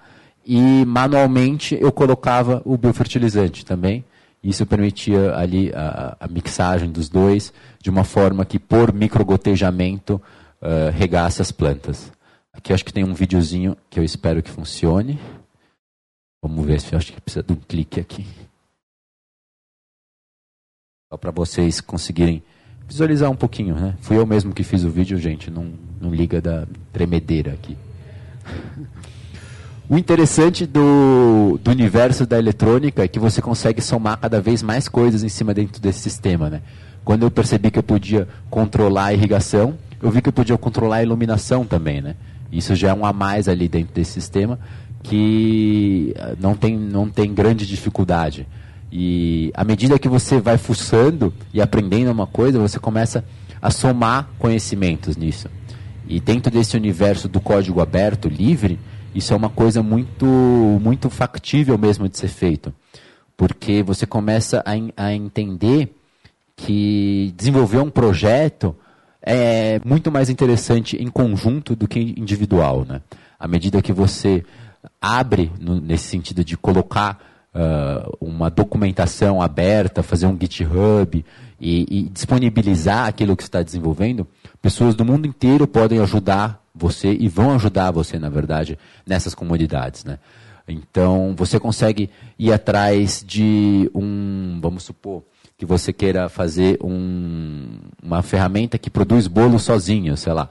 e 0.46 0.84
manualmente 0.84 1.76
eu 1.80 1.90
colocava 1.90 2.62
o 2.64 2.78
biofertilizante 2.78 3.66
também. 3.66 4.04
Isso 4.40 4.64
permitia 4.64 5.34
ali 5.34 5.72
a, 5.74 6.16
a 6.20 6.28
mixagem 6.28 6.88
dos 6.88 7.08
dois 7.08 7.52
de 7.82 7.90
uma 7.90 8.04
forma 8.04 8.44
que 8.44 8.60
por 8.60 8.92
microgotejamento 8.92 10.22
uh, 10.62 10.92
regasse 10.96 11.42
as 11.42 11.50
plantas. 11.50 12.12
Aqui 12.52 12.72
acho 12.72 12.84
que 12.84 12.92
tem 12.92 13.02
um 13.02 13.12
videozinho 13.12 13.76
que 13.90 13.98
eu 13.98 14.04
espero 14.04 14.40
que 14.40 14.50
funcione. 14.52 15.18
Vamos 16.44 16.64
ver 16.64 16.80
se 16.80 16.94
acho 16.94 17.12
que 17.12 17.20
precisa 17.20 17.42
de 17.42 17.54
um 17.54 17.56
clique 17.56 17.98
aqui. 17.98 18.24
Só 21.10 21.16
para 21.16 21.32
vocês 21.32 21.80
conseguirem 21.80 22.40
visualizar 22.87 23.28
um 23.28 23.37
pouquinho, 23.37 23.74
né? 23.74 23.96
Fui 24.00 24.16
eu 24.16 24.24
mesmo 24.24 24.54
que 24.54 24.62
fiz 24.62 24.84
o 24.84 24.90
vídeo, 24.90 25.18
gente, 25.18 25.50
não, 25.50 25.72
não 26.04 26.14
liga 26.14 26.40
da 26.40 26.66
tremedeira 26.92 27.52
aqui. 27.52 27.76
O 29.86 29.98
interessante 29.98 30.64
do, 30.64 31.60
do 31.62 31.70
universo 31.70 32.24
da 32.24 32.38
eletrônica 32.38 33.04
é 33.04 33.08
que 33.08 33.18
você 33.18 33.42
consegue 33.42 33.82
somar 33.82 34.18
cada 34.18 34.40
vez 34.40 34.62
mais 34.62 34.88
coisas 34.88 35.22
em 35.22 35.28
cima 35.28 35.52
dentro 35.52 35.78
desse 35.78 36.00
sistema. 36.00 36.48
Né? 36.48 36.62
Quando 37.04 37.24
eu 37.24 37.30
percebi 37.30 37.70
que 37.70 37.78
eu 37.78 37.82
podia 37.82 38.26
controlar 38.48 39.04
a 39.04 39.12
irrigação, 39.12 39.74
eu 40.00 40.10
vi 40.10 40.22
que 40.22 40.30
eu 40.30 40.32
podia 40.32 40.56
controlar 40.56 40.96
a 40.96 41.02
iluminação 41.02 41.66
também. 41.66 42.00
Né? 42.00 42.16
Isso 42.50 42.74
já 42.74 42.88
é 42.88 42.94
um 42.94 43.04
a 43.04 43.12
mais 43.12 43.46
ali 43.46 43.68
dentro 43.68 43.94
desse 43.94 44.12
sistema 44.12 44.58
que 45.02 46.14
eh, 46.16 46.34
não 46.40 46.54
tem, 46.54 46.78
não 46.78 47.10
tem 47.10 47.34
grande 47.34 47.66
dificuldade. 47.66 48.46
E 48.90 49.52
à 49.54 49.64
medida 49.64 49.98
que 49.98 50.08
você 50.08 50.40
vai 50.40 50.56
fuçando 50.56 51.32
e 51.52 51.60
aprendendo 51.60 52.10
uma 52.10 52.26
coisa, 52.26 52.58
você 52.58 52.78
começa 52.78 53.22
a 53.60 53.70
somar 53.70 54.30
conhecimentos 54.38 55.14
nisso. 55.14 55.46
E 56.06 56.20
dentro 56.20 56.50
desse 56.50 56.76
universo 56.76 57.28
do 57.28 57.40
código 57.40 57.80
aberto, 57.80 58.28
livre, 58.28 58.78
isso 59.14 59.32
é 59.32 59.36
uma 59.36 59.48
coisa 59.48 59.82
muito, 59.82 60.26
muito 60.26 61.08
factível 61.08 61.78
mesmo 61.78 62.08
de 62.08 62.18
ser 62.18 62.28
feito. 62.28 62.74
Porque 63.36 63.82
você 63.82 64.06
começa 64.06 64.62
a, 64.64 65.04
a 65.04 65.14
entender 65.14 65.94
que 66.56 67.32
desenvolver 67.36 67.78
um 67.78 67.90
projeto 67.90 68.76
é 69.22 69.80
muito 69.84 70.12
mais 70.12 70.28
interessante 70.28 70.96
em 70.96 71.08
conjunto 71.08 71.74
do 71.74 71.88
que 71.88 71.98
individual. 72.16 72.84
Né? 72.84 73.00
À 73.38 73.48
medida 73.48 73.80
que 73.80 73.92
você 73.92 74.44
abre 75.00 75.50
no, 75.58 75.80
nesse 75.80 76.04
sentido 76.04 76.44
de 76.44 76.56
colocar 76.56 77.18
uh, 77.54 78.16
uma 78.20 78.50
documentação 78.50 79.40
aberta, 79.40 80.02
fazer 80.02 80.26
um 80.26 80.36
GitHub 80.38 81.24
e, 81.60 81.86
e 81.88 82.02
disponibilizar 82.10 83.06
aquilo 83.06 83.36
que 83.36 83.42
está 83.42 83.62
desenvolvendo, 83.62 84.26
pessoas 84.60 84.94
do 84.94 85.04
mundo 85.04 85.26
inteiro 85.26 85.66
podem 85.66 86.00
ajudar 86.00 86.62
você 86.74 87.12
e 87.12 87.28
vão 87.28 87.54
ajudar 87.54 87.90
você, 87.92 88.18
na 88.18 88.28
verdade, 88.28 88.78
nessas 89.06 89.34
comunidades. 89.34 90.04
Né? 90.04 90.18
Então, 90.66 91.34
você 91.36 91.60
consegue 91.60 92.10
ir 92.38 92.52
atrás 92.52 93.24
de 93.26 93.90
um, 93.94 94.58
vamos 94.60 94.82
supor, 94.82 95.22
que 95.56 95.64
você 95.64 95.92
queira 95.92 96.28
fazer 96.28 96.78
um, 96.82 97.78
uma 98.02 98.22
ferramenta 98.22 98.76
que 98.76 98.90
produz 98.90 99.28
bolo 99.28 99.58
sozinho, 99.58 100.16
sei 100.16 100.32
lá. 100.32 100.48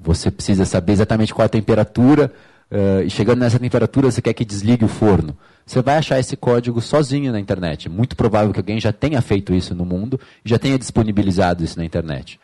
Você 0.00 0.30
precisa 0.30 0.64
saber 0.64 0.92
exatamente 0.92 1.34
qual 1.34 1.44
a 1.44 1.48
temperatura, 1.48 2.32
uh, 2.70 3.02
e 3.04 3.10
chegando 3.10 3.40
nessa 3.40 3.58
temperatura 3.58 4.10
você 4.10 4.22
quer 4.22 4.32
que 4.32 4.44
desligue 4.44 4.84
o 4.84 4.88
forno. 4.88 5.36
Você 5.64 5.82
vai 5.82 5.96
achar 5.96 6.18
esse 6.18 6.36
código 6.36 6.80
sozinho 6.80 7.30
na 7.30 7.38
internet. 7.38 7.88
É 7.88 7.90
muito 7.90 8.16
provável 8.16 8.52
que 8.52 8.58
alguém 8.58 8.80
já 8.80 8.92
tenha 8.92 9.20
feito 9.20 9.54
isso 9.54 9.74
no 9.74 9.84
mundo 9.84 10.18
já 10.44 10.58
tenha 10.58 10.78
disponibilizado 10.78 11.62
isso 11.62 11.78
na 11.78 11.84
internet. 11.84 12.40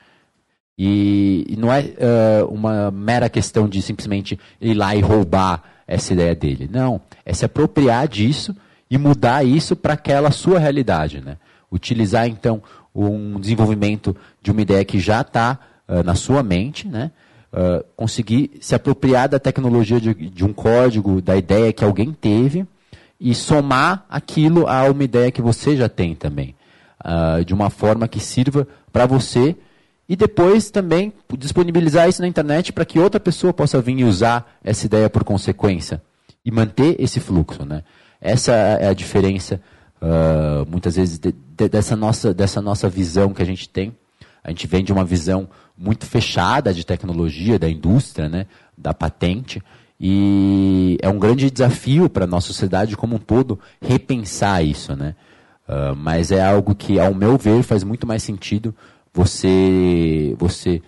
E, 0.79 1.47
e 1.49 1.57
não 1.57 1.73
é 1.73 1.81
uh, 1.81 2.47
uma 2.49 2.91
mera 2.91 3.29
questão 3.29 3.69
de 3.69 3.81
simplesmente 3.81 4.39
ir 4.61 4.75
lá 4.75 4.95
e 4.95 5.01
roubar 5.01 5.63
essa 5.87 6.13
ideia 6.13 6.35
dele. 6.35 6.69
Não, 6.71 7.01
é 7.25 7.33
se 7.33 7.45
apropriar 7.45 8.09
disso 8.09 8.55
e 8.91 8.99
mudar 8.99 9.45
isso 9.45 9.77
para 9.77 9.95
aquela 9.95 10.31
sua 10.31 10.59
realidade. 10.59 11.21
Né? 11.21 11.37
Utilizar, 11.71 12.27
então, 12.27 12.63
um 12.95 13.39
desenvolvimento 13.41 14.17
de 14.43 14.51
uma 14.51 14.63
ideia 14.63 14.85
que 14.85 14.99
já 14.99 15.21
está 15.21 15.59
uh, 15.89 16.03
na 16.03 16.15
sua 16.15 16.43
mente, 16.43 16.87
né? 16.87 17.11
Conseguir 17.97 18.51
se 18.61 18.75
apropriar 18.75 19.29
da 19.29 19.39
tecnologia 19.39 20.01
de, 20.01 20.13
de, 20.13 20.45
um 20.45 20.53
código, 20.53 21.23
da 21.23 21.37
ideia 21.37 21.73
que 21.73 21.85
alguém 21.85 22.13
teve, 22.13 22.67
e 23.21 23.35
somar 23.35 24.05
aquilo 24.09 24.67
a 24.67 24.91
uma 24.91 25.05
ideia 25.05 25.31
que 25.31 25.41
você 25.41 25.77
já 25.77 25.89
tem 25.89 26.15
também. 26.15 26.55
Uh, 27.05 27.45
de 27.45 27.53
uma 27.53 27.69
forma 27.71 28.09
que 28.09 28.19
sirva 28.19 28.67
para 28.91 29.05
você 29.05 29.55
e 30.09 30.17
depois 30.17 30.71
também 30.71 31.13
disponibilizar 31.39 32.09
isso 32.09 32.23
na 32.23 32.29
internet 32.29 32.73
para 32.73 32.85
que 32.85 32.99
outra 32.99 33.21
pessoa 33.21 33.53
possa 33.53 33.81
vir 33.81 33.99
e 33.99 34.05
usar 34.05 34.59
essa 34.63 34.87
ideia 34.87 35.11
por 35.11 35.25
consequência 35.25 36.03
e 36.45 36.51
manter 36.51 36.97
esse 36.99 37.21
fluxo. 37.21 37.65
Né? 37.65 37.83
Essa 38.21 38.53
é 38.53 38.89
a 38.89 38.95
diferença, 38.95 39.61
uh, 40.01 40.71
muitas 40.71 40.97
vezes, 40.97 41.19
de, 41.19 41.33
de, 41.33 41.69
dessa, 41.69 41.97
nossa, 41.97 42.33
dessa 42.33 42.61
nossa 42.61 42.89
visão 42.89 43.33
que 43.33 43.43
a 43.43 43.47
gente 43.47 43.69
tem. 43.69 43.95
A 44.45 44.51
gente 44.51 44.67
vem 44.67 44.85
de 44.85 44.93
uma 44.93 45.05
visão 45.05 45.49
muito 45.77 46.05
fechada 46.05 46.73
de 46.73 46.85
tecnologia, 46.85 47.59
da 47.59 47.69
indústria, 47.69 48.29
né? 48.29 48.47
da 48.77 48.93
patente, 48.93 49.63
e 49.99 50.99
é 51.01 51.09
um 51.09 51.19
grande 51.19 51.51
desafio 51.51 52.11
para 52.11 52.25
a 52.25 52.27
nossa 52.27 52.49
sociedade 52.49 52.97
como 52.97 53.17
um 53.17 53.19
todo 53.19 53.59
repensar 53.81 54.63
isso. 54.63 54.95
Né? 54.95 55.15
Uh, 55.67 55.97
mas 55.97 56.31
é 56.31 56.45
algo 56.45 56.75
que, 56.75 57.01
ao 57.01 57.15
meu 57.15 57.39
ver, 57.39 57.63
faz 57.63 57.83
muito 57.83 58.07
mais 58.07 58.23
sentido 58.23 58.75
você 59.13 60.35
você 60.39 60.83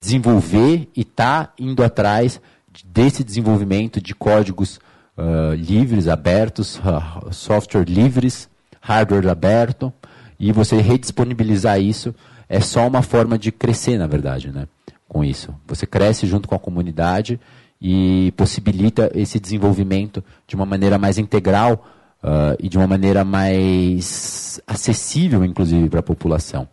desenvolver 0.00 0.88
e 0.96 1.04
tá 1.04 1.52
indo 1.56 1.84
atrás 1.84 2.40
desse 2.84 3.22
desenvolvimento 3.22 4.00
de 4.00 4.14
códigos 4.14 4.80
uh, 5.16 5.54
livres, 5.54 6.08
abertos, 6.08 6.78
uh, 6.78 7.32
software 7.32 7.84
livres, 7.84 8.48
hardware 8.80 9.28
aberto, 9.28 9.92
e 10.40 10.50
você 10.50 10.80
redisponibilizar 10.80 11.80
isso 11.80 12.12
é 12.52 12.60
só 12.60 12.86
uma 12.86 13.00
forma 13.00 13.38
de 13.38 13.50
crescer, 13.50 13.96
na 13.96 14.06
verdade, 14.06 14.52
né? 14.52 14.68
com 15.08 15.24
isso. 15.24 15.54
Você 15.66 15.86
cresce 15.86 16.26
junto 16.26 16.46
com 16.46 16.54
a 16.54 16.58
comunidade 16.58 17.40
e 17.80 18.32
possibilita 18.34 19.10
esse 19.14 19.40
desenvolvimento 19.40 20.22
de 20.46 20.54
uma 20.54 20.64
maneira 20.64 20.98
mais 20.98 21.18
integral 21.18 21.86
uh, 22.22 22.56
e 22.58 22.66
de 22.66 22.78
uma 22.78 22.86
maneira 22.86 23.24
mais 23.24 24.60
acessível, 24.66 25.44
inclusive, 25.44 25.90
para 25.90 26.00
a 26.00 26.02
população. 26.02 26.68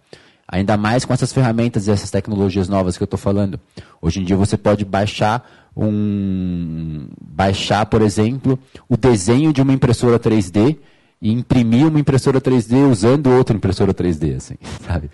Ainda 0.47 0.75
mais 0.75 1.05
com 1.05 1.13
essas 1.13 1.31
ferramentas 1.33 1.87
e 1.87 1.91
essas 1.91 2.11
tecnologias 2.11 2.67
novas 2.67 2.97
que 2.97 3.03
eu 3.03 3.05
estou 3.05 3.19
falando. 3.19 3.59
Hoje 4.01 4.21
em 4.21 4.23
dia 4.23 4.35
você 4.37 4.57
pode 4.57 4.83
baixar 4.83 5.49
um 5.75 7.07
baixar, 7.21 7.85
por 7.85 8.01
exemplo, 8.01 8.59
o 8.87 8.97
desenho 8.97 9.53
de 9.53 9.61
uma 9.61 9.73
impressora 9.73 10.19
3D 10.19 10.77
e 11.21 11.31
imprimir 11.31 11.87
uma 11.87 11.99
impressora 11.99 12.39
3D 12.39 12.89
usando 12.89 13.27
outra 13.27 13.55
impressora 13.55 13.93
3D, 13.93 14.37
assim, 14.37 14.55
sabe? 14.87 15.09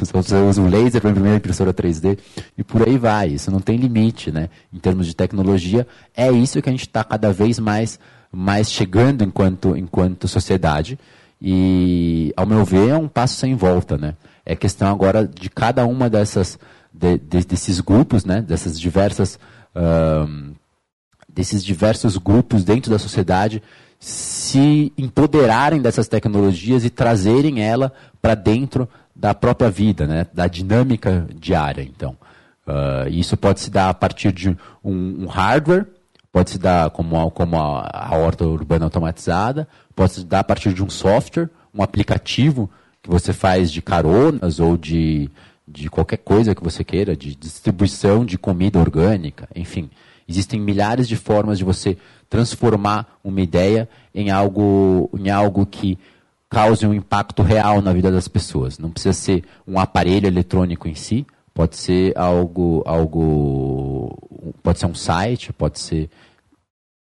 Você 0.00 0.34
usa 0.36 0.60
um 0.60 0.68
laser 0.68 1.00
para 1.00 1.10
imprimir 1.10 1.32
uma 1.32 1.36
impressora 1.36 1.74
3D 1.74 2.18
e 2.56 2.64
por 2.64 2.86
aí 2.86 2.96
vai. 2.96 3.28
Isso 3.28 3.50
não 3.50 3.60
tem 3.60 3.76
limite, 3.76 4.32
né? 4.32 4.48
Em 4.72 4.78
termos 4.78 5.06
de 5.06 5.14
tecnologia, 5.14 5.86
é 6.16 6.30
isso 6.30 6.60
que 6.62 6.68
a 6.68 6.72
gente 6.72 6.86
está 6.86 7.04
cada 7.04 7.32
vez 7.32 7.58
mais, 7.58 7.98
mais 8.32 8.70
chegando 8.70 9.22
enquanto, 9.22 9.76
enquanto 9.76 10.26
sociedade. 10.26 10.98
E, 11.40 12.32
ao 12.34 12.46
meu 12.46 12.64
ver, 12.64 12.90
é 12.90 12.96
um 12.96 13.08
passo 13.08 13.36
sem 13.36 13.54
volta, 13.54 13.98
né? 13.98 14.14
É 14.46 14.56
questão 14.56 14.88
agora 14.90 15.26
de 15.26 15.50
cada 15.50 15.84
uma 15.84 16.08
dessas, 16.08 16.58
de, 16.92 17.18
de, 17.18 17.44
desses 17.44 17.78
grupos, 17.80 18.24
né? 18.24 18.40
Dessas 18.40 18.80
diversas, 18.80 19.38
um, 19.76 20.52
desses 21.28 21.62
diversos 21.62 22.16
grupos 22.16 22.64
dentro 22.64 22.90
da 22.90 22.98
sociedade 22.98 23.62
se 24.02 24.92
empoderarem 24.98 25.80
dessas 25.80 26.08
tecnologias 26.08 26.84
e 26.84 26.90
trazerem 26.90 27.62
ela 27.62 27.92
para 28.20 28.34
dentro 28.34 28.88
da 29.14 29.32
própria 29.32 29.70
vida, 29.70 30.08
né, 30.08 30.26
da 30.34 30.48
dinâmica 30.48 31.24
diária. 31.38 31.82
Então, 31.82 32.16
uh, 32.66 33.08
isso 33.08 33.36
pode 33.36 33.60
se 33.60 33.70
dar 33.70 33.90
a 33.90 33.94
partir 33.94 34.32
de 34.32 34.50
um, 34.84 35.22
um 35.22 35.26
hardware, 35.26 35.86
pode 36.32 36.50
se 36.50 36.58
dar 36.58 36.90
como, 36.90 37.30
como 37.30 37.56
a, 37.56 37.88
a, 37.92 38.16
horta 38.16 38.44
urbana 38.44 38.86
automatizada, 38.86 39.68
pode 39.94 40.14
se 40.14 40.24
dar 40.24 40.40
a 40.40 40.44
partir 40.44 40.74
de 40.74 40.82
um 40.82 40.90
software, 40.90 41.48
um 41.72 41.80
aplicativo 41.80 42.68
que 43.00 43.08
você 43.08 43.32
faz 43.32 43.70
de 43.70 43.80
caronas 43.80 44.58
ou 44.58 44.76
de, 44.76 45.30
de 45.66 45.88
qualquer 45.88 46.18
coisa 46.18 46.56
que 46.56 46.64
você 46.64 46.82
queira, 46.82 47.16
de 47.16 47.36
distribuição 47.36 48.24
de 48.24 48.36
comida 48.36 48.80
orgânica, 48.80 49.48
enfim. 49.54 49.88
Existem 50.28 50.58
milhares 50.58 51.06
de 51.06 51.14
formas 51.14 51.58
de 51.58 51.64
você 51.64 51.96
transformar 52.32 53.18
uma 53.22 53.42
ideia 53.42 53.86
em 54.14 54.30
algo, 54.30 55.10
em 55.18 55.28
algo 55.28 55.66
que 55.66 55.98
cause 56.48 56.86
um 56.86 56.94
impacto 56.94 57.42
real 57.42 57.82
na 57.82 57.92
vida 57.92 58.10
das 58.10 58.26
pessoas. 58.26 58.78
Não 58.78 58.90
precisa 58.90 59.12
ser 59.12 59.44
um 59.68 59.78
aparelho 59.78 60.26
eletrônico 60.26 60.88
em 60.88 60.94
si, 60.94 61.26
pode 61.52 61.76
ser 61.76 62.16
algo, 62.16 62.82
algo, 62.86 64.16
pode 64.62 64.78
ser 64.78 64.86
um 64.86 64.94
site, 64.94 65.52
pode 65.52 65.78
ser 65.78 66.08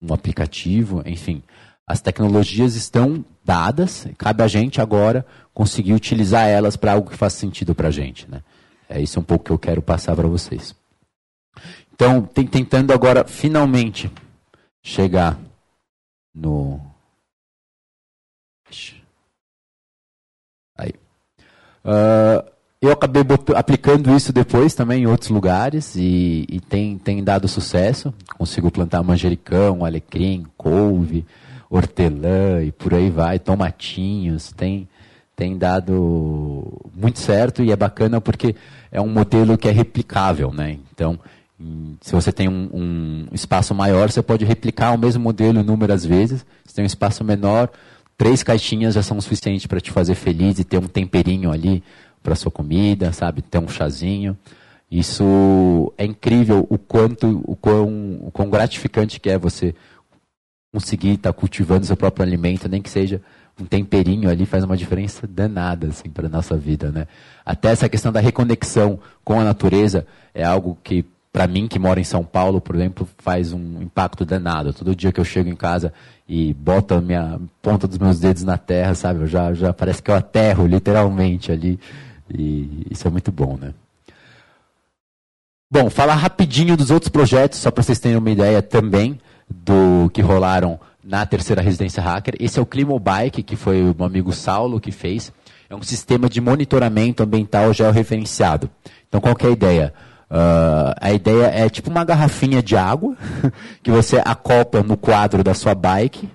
um 0.01 0.11
aplicativo, 0.11 1.03
enfim. 1.05 1.43
As 1.85 2.01
tecnologias 2.01 2.73
estão 2.73 3.23
dadas, 3.45 4.07
cabe 4.17 4.41
a 4.41 4.47
gente 4.47 4.81
agora 4.81 5.23
conseguir 5.53 5.93
utilizar 5.93 6.47
elas 6.47 6.75
para 6.75 6.93
algo 6.93 7.11
que 7.11 7.15
faça 7.15 7.37
sentido 7.37 7.75
para 7.75 7.89
a 7.89 7.91
gente. 7.91 8.27
Né? 8.27 8.41
É 8.89 8.99
isso 8.99 9.19
um 9.19 9.23
pouco 9.23 9.45
que 9.45 9.51
eu 9.51 9.59
quero 9.59 9.83
passar 9.83 10.15
para 10.15 10.27
vocês. 10.27 10.73
Então, 11.93 12.23
tentando 12.23 12.91
agora 12.91 13.23
finalmente 13.27 14.09
chegar 14.81 15.37
no. 16.33 16.79
Aí. 20.77 20.93
Uh, 21.85 22.51
eu 22.81 22.91
acabei 22.91 23.21
aplicando 23.55 24.15
isso 24.15 24.33
depois 24.33 24.73
também 24.73 25.03
em 25.03 25.05
outros 25.05 25.29
lugares 25.29 25.95
e, 25.95 26.47
e, 26.49 26.59
tem, 26.59 26.97
tem 26.97 27.23
dado 27.23 27.47
sucesso. 27.47 28.11
Consigo 28.35 28.71
plantar 28.71 29.03
manjericão, 29.03 29.85
alecrim, 29.85 30.47
couve, 30.57 31.23
hortelã 31.69 32.63
e 32.63 32.71
por 32.71 32.95
aí 32.95 33.11
vai, 33.11 33.37
tomatinhos. 33.37 34.51
Tem, 34.51 34.89
tem 35.35 35.55
dado 35.59 36.89
muito 36.95 37.19
certo 37.19 37.61
e 37.61 37.71
é 37.71 37.75
bacana 37.75 38.19
porque 38.19 38.55
é 38.91 38.99
um 38.99 39.09
modelo 39.09 39.59
que 39.59 39.67
é 39.67 39.71
replicável, 39.71 40.51
né? 40.51 40.79
Então, 40.91 41.19
se 42.01 42.11
você 42.11 42.31
tem 42.31 42.47
um, 42.47 42.69
um, 42.73 43.27
espaço 43.31 43.73
maior, 43.75 44.11
você 44.11 44.21
pode 44.21 44.45
replicar 44.45 44.93
o 44.93 44.97
mesmo 44.97 45.21
modelo 45.21 45.59
inúmeras 45.59 46.05
vezes. 46.05 46.45
Se 46.65 46.73
tem 46.73 46.83
um 46.83 46.87
espaço 46.87 47.23
menor, 47.23 47.69
três 48.17 48.43
caixinhas 48.43 48.95
já 48.95 49.03
são 49.03 49.17
o 49.17 49.21
suficiente 49.21 49.67
para 49.67 49.79
te 49.79 49.91
fazer 49.91 50.15
feliz 50.15 50.59
e 50.59 50.63
ter 50.63 50.77
um 50.77 50.87
temperinho 50.87 51.51
ali 51.51 51.83
para 52.23 52.35
sua 52.35 52.51
comida, 52.51 53.11
sabe? 53.11 53.41
Ter 53.41 53.59
um 53.59 53.67
chazinho. 53.67 54.37
Isso 54.89 55.93
é 55.97 56.05
incrível 56.05 56.65
o 56.69 56.77
quanto, 56.77 57.41
o 57.45 57.55
quão, 57.55 58.19
o 58.21 58.31
quão 58.31 58.49
gratificante 58.49 59.19
que 59.19 59.29
é 59.29 59.37
você 59.37 59.73
conseguir 60.73 61.11
estar 61.11 61.33
tá 61.33 61.39
cultivando 61.39 61.85
seu 61.85 61.97
próprio 61.97 62.25
alimento, 62.25 62.67
nem 62.67 62.81
que 62.81 62.89
seja 62.89 63.21
um 63.59 63.65
temperinho 63.65 64.29
ali 64.29 64.45
faz 64.45 64.63
uma 64.63 64.77
diferença 64.77 65.27
danada 65.27 65.87
assim 65.87 66.09
para 66.09 66.27
nossa 66.27 66.57
vida, 66.57 66.91
né? 66.91 67.07
Até 67.45 67.69
essa 67.69 67.89
questão 67.89 68.11
da 68.11 68.19
reconexão 68.19 68.99
com 69.23 69.39
a 69.39 69.43
natureza 69.43 70.05
é 70.33 70.43
algo 70.43 70.77
que 70.83 71.05
para 71.31 71.47
mim 71.47 71.67
que 71.67 71.79
mora 71.79 71.99
em 71.99 72.03
São 72.03 72.23
Paulo, 72.23 72.59
por 72.59 72.75
exemplo, 72.75 73.07
faz 73.17 73.53
um 73.53 73.81
impacto 73.81 74.25
danado. 74.25 74.73
Todo 74.73 74.95
dia 74.95 75.11
que 75.11 75.19
eu 75.19 75.25
chego 75.25 75.49
em 75.49 75.55
casa 75.55 75.93
e 76.27 76.53
boto 76.53 76.93
a 76.93 77.01
minha 77.01 77.39
ponta 77.61 77.87
dos 77.87 77.97
meus 77.97 78.19
dedos 78.19 78.43
na 78.43 78.57
terra, 78.57 78.93
sabe? 78.95 79.21
Eu 79.21 79.27
já, 79.27 79.53
já 79.53 79.73
parece 79.73 80.03
que 80.03 80.11
eu 80.11 80.15
aterro 80.15 80.67
literalmente 80.67 81.51
ali. 81.51 81.79
E 82.33 82.85
isso 82.91 83.07
é 83.07 83.11
muito 83.11 83.31
bom, 83.31 83.57
né? 83.57 83.73
Bom, 85.69 85.89
falar 85.89 86.15
rapidinho 86.15 86.75
dos 86.75 86.91
outros 86.91 87.07
projetos, 87.09 87.59
só 87.59 87.71
para 87.71 87.81
vocês 87.81 87.97
terem 87.97 88.17
uma 88.17 88.29
ideia 88.29 88.61
também 88.61 89.17
do 89.49 90.09
que 90.13 90.21
rolaram 90.21 90.77
na 91.01 91.25
terceira 91.25 91.61
residência 91.61 92.03
hacker. 92.03 92.35
Esse 92.39 92.59
é 92.59 92.61
o 92.61 92.65
Climobike, 92.65 93.41
que 93.41 93.55
foi 93.55 93.81
o 93.81 93.95
meu 93.97 94.05
amigo 94.05 94.33
Saulo 94.33 94.81
que 94.81 94.91
fez. 94.91 95.31
É 95.69 95.75
um 95.75 95.81
sistema 95.81 96.29
de 96.29 96.41
monitoramento 96.41 97.23
ambiental 97.23 97.73
georreferenciado. 97.73 98.69
Então, 99.07 99.21
qual 99.21 99.35
é 99.39 99.47
a 99.47 99.51
ideia? 99.51 99.93
Uh, 100.31 100.95
a 101.01 101.11
ideia 101.11 101.47
é 101.47 101.69
tipo 101.69 101.89
uma 101.89 102.05
garrafinha 102.05 102.63
de 102.63 102.77
água 102.77 103.17
que 103.83 103.91
você 103.91 104.21
acopla 104.23 104.81
no 104.81 104.95
quadro 104.95 105.43
da 105.43 105.53
sua 105.53 105.75
bike 105.75 106.29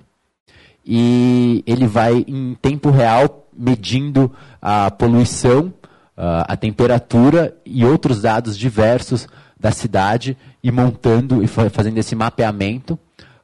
e 0.85 1.63
ele 1.65 1.87
vai 1.87 2.23
em 2.27 2.55
tempo 2.61 2.91
real 2.91 3.49
medindo 3.57 4.31
a 4.61 4.91
poluição, 4.91 5.73
uh, 6.15 6.45
a 6.47 6.55
temperatura 6.55 7.57
e 7.65 7.83
outros 7.83 8.21
dados 8.21 8.55
diversos 8.55 9.27
da 9.59 9.71
cidade 9.71 10.37
e 10.63 10.71
montando 10.71 11.43
e 11.43 11.47
fazendo 11.47 11.97
esse 11.97 12.15
mapeamento. 12.15 12.99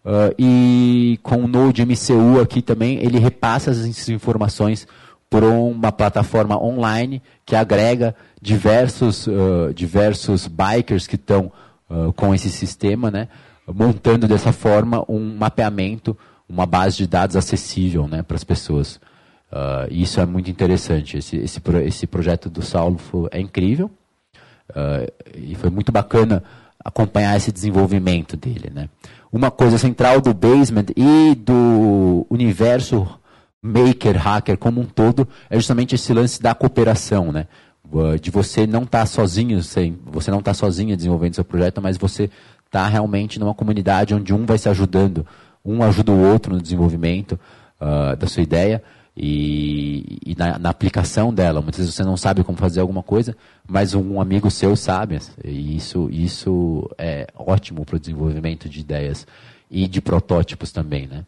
Uh, 0.05 0.35
e 0.37 1.19
com 1.23 1.37
o 1.37 1.47
Node 1.47 1.83
MCU 1.83 2.39
aqui 2.39 2.61
também, 2.61 2.99
ele 3.03 3.17
repassa 3.17 3.71
essas 3.71 4.07
informações 4.09 4.87
por 5.33 5.43
uma 5.43 5.91
plataforma 5.91 6.63
online 6.63 7.19
que 7.43 7.55
agrega 7.55 8.15
diversos, 8.39 9.25
uh, 9.25 9.73
diversos 9.73 10.47
bikers 10.47 11.07
que 11.07 11.15
estão 11.15 11.51
uh, 11.89 12.13
com 12.13 12.35
esse 12.35 12.51
sistema, 12.51 13.09
né, 13.09 13.27
montando 13.65 14.27
dessa 14.27 14.51
forma 14.51 15.03
um 15.09 15.35
mapeamento, 15.35 16.15
uma 16.47 16.67
base 16.67 16.97
de 16.97 17.07
dados 17.07 17.35
acessível 17.35 18.07
né, 18.07 18.21
para 18.21 18.35
as 18.35 18.43
pessoas. 18.43 18.97
Uh, 19.51 19.89
isso 19.89 20.19
é 20.19 20.25
muito 20.27 20.51
interessante. 20.51 21.17
Esse, 21.17 21.37
esse, 21.37 21.59
esse 21.83 22.05
projeto 22.05 22.47
do 22.47 22.61
Saulo 22.61 22.99
foi, 22.99 23.27
é 23.31 23.41
incrível 23.41 23.89
e 25.35 25.55
foi 25.55 25.71
muito 25.71 25.91
bacana 25.91 26.43
acompanhar 26.83 27.35
esse 27.37 27.51
desenvolvimento 27.51 28.37
dele. 28.37 28.71
Né. 28.71 28.87
Uma 29.31 29.49
coisa 29.49 29.79
central 29.79 30.21
do 30.21 30.31
Basement 30.31 30.85
e 30.95 31.33
do 31.33 32.25
universo 32.29 33.07
maker, 33.63 34.17
hacker 34.17 34.57
como 34.57 34.81
um 34.81 34.85
todo, 34.85 35.25
é 35.49 35.55
justamente 35.55 35.95
esse 35.95 36.13
lance 36.13 36.41
da 36.41 36.53
cooperação, 36.53 37.31
né? 37.31 37.47
De 38.21 38.29
você 38.29 38.67
não 38.67 38.83
estar 38.83 38.99
tá 38.99 39.05
sozinho, 39.05 39.59
você 39.61 40.31
não 40.31 40.39
está 40.39 40.53
sozinho 40.53 40.97
desenvolvendo 40.97 41.35
seu 41.35 41.45
projeto, 41.45 41.81
mas 41.81 41.95
você 41.95 42.29
está 42.65 42.87
realmente 42.87 43.39
numa 43.39 43.53
comunidade 43.53 44.13
onde 44.13 44.33
um 44.33 44.45
vai 44.45 44.57
se 44.57 44.67
ajudando, 44.67 45.25
um 45.63 45.81
ajuda 45.83 46.11
o 46.11 46.19
outro 46.19 46.53
no 46.53 46.61
desenvolvimento 46.61 47.39
uh, 47.79 48.15
da 48.17 48.27
sua 48.27 48.41
ideia 48.43 48.83
e, 49.15 50.17
e 50.25 50.35
na, 50.35 50.57
na, 50.57 50.69
aplicação 50.69 51.33
dela. 51.33 51.61
Muitas 51.61 51.81
vezes 51.81 51.93
você 51.93 52.03
não 52.03 52.17
sabe 52.17 52.43
como 52.43 52.57
fazer 52.57 52.81
alguma 52.81 53.03
coisa, 53.03 53.37
mas 53.67 53.93
um 53.93 54.19
amigo 54.19 54.49
seu 54.49 54.75
sabe. 54.75 55.19
E 55.43 55.75
isso, 55.75 56.09
isso 56.11 56.89
é 56.97 57.27
ótimo 57.35 57.85
para 57.85 57.95
o 57.95 57.99
desenvolvimento 57.99 58.67
de 58.67 58.79
ideias 58.79 59.27
e 59.69 59.87
de 59.87 60.01
protótipos 60.01 60.71
também, 60.71 61.07
né? 61.07 61.25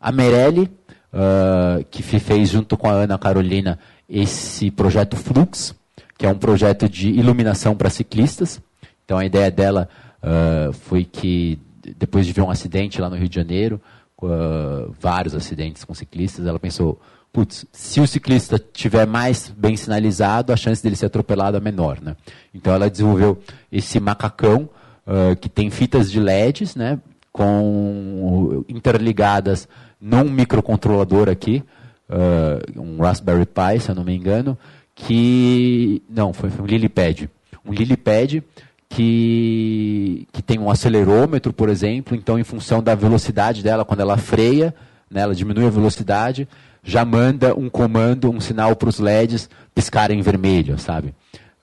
A 0.00 0.10
Merelli 0.10 0.66
uh, 1.12 1.84
que 1.90 2.02
fez 2.02 2.50
junto 2.50 2.76
com 2.76 2.88
a 2.88 2.92
Ana 2.92 3.18
Carolina 3.18 3.78
esse 4.08 4.70
projeto 4.70 5.16
Flux, 5.16 5.74
que 6.18 6.26
é 6.26 6.30
um 6.30 6.38
projeto 6.38 6.88
de 6.88 7.08
iluminação 7.08 7.76
para 7.76 7.88
ciclistas. 7.88 8.60
Então 9.04 9.18
a 9.18 9.24
ideia 9.24 9.50
dela 9.50 9.88
uh, 10.22 10.72
foi 10.72 11.04
que 11.04 11.58
depois 11.98 12.26
de 12.26 12.32
ver 12.32 12.42
um 12.42 12.50
acidente 12.50 13.00
lá 13.00 13.08
no 13.08 13.16
Rio 13.16 13.28
de 13.28 13.34
Janeiro, 13.34 13.80
uh, 14.22 14.94
vários 15.00 15.34
acidentes 15.34 15.84
com 15.84 15.94
ciclistas, 15.94 16.46
ela 16.46 16.58
pensou, 16.58 17.00
putz, 17.32 17.64
se 17.72 18.00
o 18.00 18.06
ciclista 18.06 18.58
tiver 18.58 19.06
mais 19.06 19.52
bem 19.56 19.76
sinalizado, 19.76 20.52
a 20.52 20.56
chance 20.56 20.82
dele 20.82 20.96
ser 20.96 21.06
atropelado 21.06 21.56
é 21.56 21.60
menor, 21.60 22.00
né? 22.00 22.16
Então 22.54 22.72
ela 22.72 22.90
desenvolveu 22.90 23.40
esse 23.72 23.98
macacão 23.98 24.68
uh, 25.06 25.34
que 25.36 25.48
tem 25.48 25.70
fitas 25.70 26.10
de 26.10 26.20
LEDs, 26.20 26.76
né, 26.76 26.98
com 27.32 28.64
interligadas 28.68 29.68
num 30.00 30.24
microcontrolador 30.24 31.28
aqui, 31.28 31.62
uh, 32.08 32.80
um 32.80 33.00
Raspberry 33.02 33.46
Pi, 33.46 33.80
se 33.80 33.90
eu 33.90 33.94
não 33.94 34.04
me 34.04 34.16
engano, 34.16 34.56
que. 34.94 36.02
Não, 36.08 36.32
foi, 36.32 36.50
foi 36.50 36.64
um 36.64 36.66
Lilipad. 36.66 37.28
Um 37.64 37.72
Lilipad 37.72 38.42
que, 38.88 40.26
que 40.32 40.42
tem 40.42 40.58
um 40.58 40.70
acelerômetro, 40.70 41.52
por 41.52 41.68
exemplo, 41.68 42.16
então, 42.16 42.38
em 42.38 42.44
função 42.44 42.82
da 42.82 42.94
velocidade 42.94 43.62
dela, 43.62 43.84
quando 43.84 44.00
ela 44.00 44.16
freia, 44.16 44.74
né, 45.10 45.20
ela 45.20 45.34
diminui 45.34 45.66
a 45.66 45.70
velocidade, 45.70 46.48
já 46.82 47.04
manda 47.04 47.54
um 47.54 47.68
comando, 47.68 48.30
um 48.30 48.40
sinal 48.40 48.74
para 48.74 48.88
os 48.88 48.98
LEDs 48.98 49.48
piscarem 49.74 50.20
vermelho, 50.22 50.78
sabe? 50.78 51.14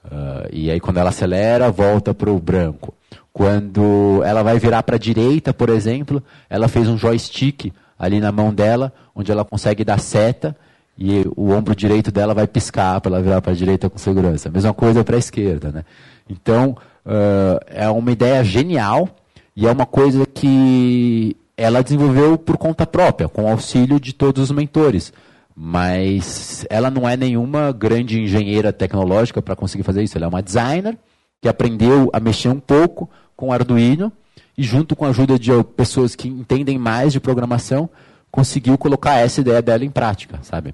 Uh, 0.05 0.47
e 0.53 0.71
aí 0.71 0.79
quando 0.79 0.97
ela 0.97 1.09
acelera, 1.09 1.69
volta 1.69 2.13
para 2.13 2.31
o 2.31 2.39
branco. 2.39 2.93
Quando 3.33 4.21
ela 4.23 4.41
vai 4.41 4.57
virar 4.57 4.81
para 4.83 4.95
a 4.95 4.99
direita, 4.99 5.53
por 5.53 5.69
exemplo, 5.69 6.23
ela 6.49 6.67
fez 6.67 6.87
um 6.87 6.97
joystick 6.97 7.73
ali 7.97 8.19
na 8.19 8.31
mão 8.31 8.53
dela, 8.53 8.93
onde 9.15 9.31
ela 9.31 9.43
consegue 9.43 9.83
dar 9.83 9.99
seta 9.99 10.55
e 10.97 11.23
o 11.35 11.51
ombro 11.51 11.75
direito 11.75 12.11
dela 12.11 12.33
vai 12.33 12.47
piscar 12.47 12.99
para 12.99 13.11
ela 13.11 13.21
virar 13.21 13.41
para 13.41 13.51
a 13.51 13.55
direita 13.55 13.89
com 13.89 13.97
segurança. 13.97 14.49
Mesma 14.49 14.73
coisa 14.73 15.03
para 15.03 15.15
a 15.15 15.19
esquerda, 15.19 15.71
né? 15.71 15.85
Então, 16.27 16.75
uh, 17.05 17.59
é 17.67 17.87
uma 17.89 18.11
ideia 18.11 18.43
genial 18.43 19.07
e 19.55 19.67
é 19.67 19.71
uma 19.71 19.85
coisa 19.85 20.25
que 20.25 21.37
ela 21.55 21.83
desenvolveu 21.83 22.37
por 22.37 22.57
conta 22.57 22.85
própria, 22.85 23.29
com 23.29 23.49
auxílio 23.49 23.99
de 23.99 24.13
todos 24.13 24.43
os 24.43 24.51
mentores. 24.51 25.13
Mas 25.55 26.65
ela 26.69 26.91
não 26.91 27.07
é 27.07 27.17
nenhuma 27.17 27.71
grande 27.71 28.21
engenheira 28.21 28.71
tecnológica 28.73 29.41
para 29.41 29.55
conseguir 29.55 29.83
fazer 29.83 30.03
isso. 30.03 30.17
Ela 30.17 30.25
é 30.25 30.29
uma 30.29 30.43
designer 30.43 30.97
que 31.41 31.47
aprendeu 31.47 32.09
a 32.13 32.19
mexer 32.19 32.49
um 32.49 32.59
pouco 32.59 33.09
com 33.35 33.51
Arduino 33.51 34.11
e, 34.57 34.63
junto 34.63 34.95
com 34.95 35.05
a 35.05 35.09
ajuda 35.09 35.37
de 35.37 35.51
pessoas 35.75 36.15
que 36.15 36.27
entendem 36.27 36.77
mais 36.77 37.13
de 37.13 37.19
programação, 37.19 37.89
conseguiu 38.31 38.77
colocar 38.77 39.15
essa 39.15 39.41
ideia 39.41 39.61
dela 39.61 39.85
em 39.85 39.91
prática, 39.91 40.39
sabe? 40.41 40.73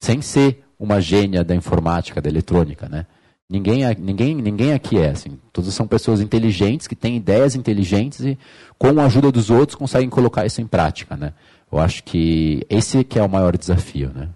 Sem 0.00 0.22
ser 0.22 0.64
uma 0.78 1.00
gênia 1.00 1.44
da 1.44 1.54
informática, 1.54 2.20
da 2.20 2.28
eletrônica, 2.28 2.88
né? 2.88 3.06
Ninguém, 3.52 3.82
ninguém, 3.98 4.34
ninguém 4.34 4.72
aqui 4.72 4.96
é 4.96 5.10
assim. 5.10 5.38
Todos 5.52 5.74
são 5.74 5.86
pessoas 5.86 6.22
inteligentes, 6.22 6.86
que 6.86 6.96
têm 6.96 7.16
ideias 7.16 7.54
inteligentes 7.54 8.20
e, 8.20 8.38
com 8.78 8.98
a 8.98 9.04
ajuda 9.04 9.30
dos 9.30 9.50
outros, 9.50 9.76
conseguem 9.76 10.08
colocar 10.08 10.46
isso 10.46 10.62
em 10.62 10.66
prática. 10.66 11.14
Né? 11.18 11.34
Eu 11.70 11.78
acho 11.78 12.02
que 12.02 12.66
esse 12.70 13.04
que 13.04 13.18
é 13.18 13.22
o 13.22 13.28
maior 13.28 13.54
desafio. 13.58 14.10
Né? 14.14 14.30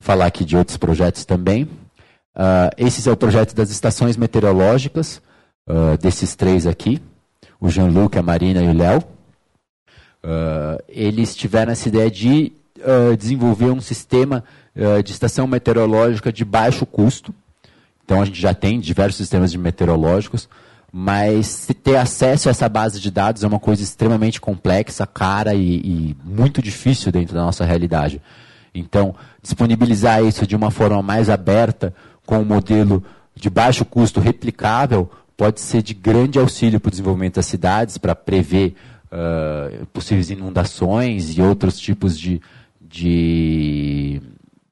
Falar 0.00 0.26
aqui 0.26 0.44
de 0.44 0.56
outros 0.56 0.76
projetos 0.76 1.24
também. 1.24 1.62
Uh, 2.34 2.74
esse 2.76 3.08
é 3.08 3.12
o 3.12 3.16
projeto 3.16 3.54
das 3.54 3.70
estações 3.70 4.16
meteorológicas, 4.16 5.22
uh, 5.68 5.96
desses 6.02 6.34
três 6.34 6.66
aqui. 6.66 7.00
O 7.60 7.68
Jean-Luc, 7.68 8.16
a 8.18 8.22
Marina 8.22 8.62
e 8.62 8.68
o 8.68 8.72
Léo. 8.72 9.00
Uh, 10.24 10.82
eles 10.88 11.34
tiveram 11.36 11.72
essa 11.72 11.88
ideia 11.88 12.10
de 12.10 12.52
desenvolver 13.18 13.70
um 13.70 13.80
sistema 13.80 14.44
de 15.02 15.10
estação 15.10 15.46
meteorológica 15.46 16.30
de 16.30 16.44
baixo 16.44 16.84
custo, 16.84 17.34
então 18.04 18.22
a 18.22 18.24
gente 18.24 18.40
já 18.40 18.54
tem 18.54 18.78
diversos 18.78 19.16
sistemas 19.16 19.50
de 19.50 19.58
meteorológicos, 19.58 20.48
mas 20.92 21.66
ter 21.82 21.96
acesso 21.96 22.48
a 22.48 22.52
essa 22.52 22.68
base 22.68 23.00
de 23.00 23.10
dados 23.10 23.42
é 23.42 23.46
uma 23.46 23.58
coisa 23.58 23.82
extremamente 23.82 24.40
complexa, 24.40 25.06
cara 25.06 25.54
e, 25.54 25.78
e 25.78 26.16
muito 26.22 26.62
difícil 26.62 27.10
dentro 27.10 27.34
da 27.34 27.42
nossa 27.42 27.64
realidade. 27.64 28.22
Então, 28.72 29.14
disponibilizar 29.42 30.22
isso 30.22 30.46
de 30.46 30.54
uma 30.54 30.70
forma 30.70 31.02
mais 31.02 31.28
aberta, 31.28 31.92
com 32.24 32.38
um 32.38 32.44
modelo 32.44 33.02
de 33.34 33.50
baixo 33.50 33.84
custo 33.84 34.20
replicável, 34.20 35.10
pode 35.36 35.60
ser 35.60 35.82
de 35.82 35.94
grande 35.94 36.38
auxílio 36.38 36.80
para 36.80 36.88
o 36.88 36.90
desenvolvimento 36.90 37.36
das 37.36 37.46
cidades, 37.46 37.98
para 37.98 38.14
prever 38.14 38.74
uh, 39.06 39.86
possíveis 39.86 40.30
inundações 40.30 41.36
e 41.36 41.42
outros 41.42 41.78
tipos 41.78 42.18
de, 42.18 42.40
de 42.80 44.22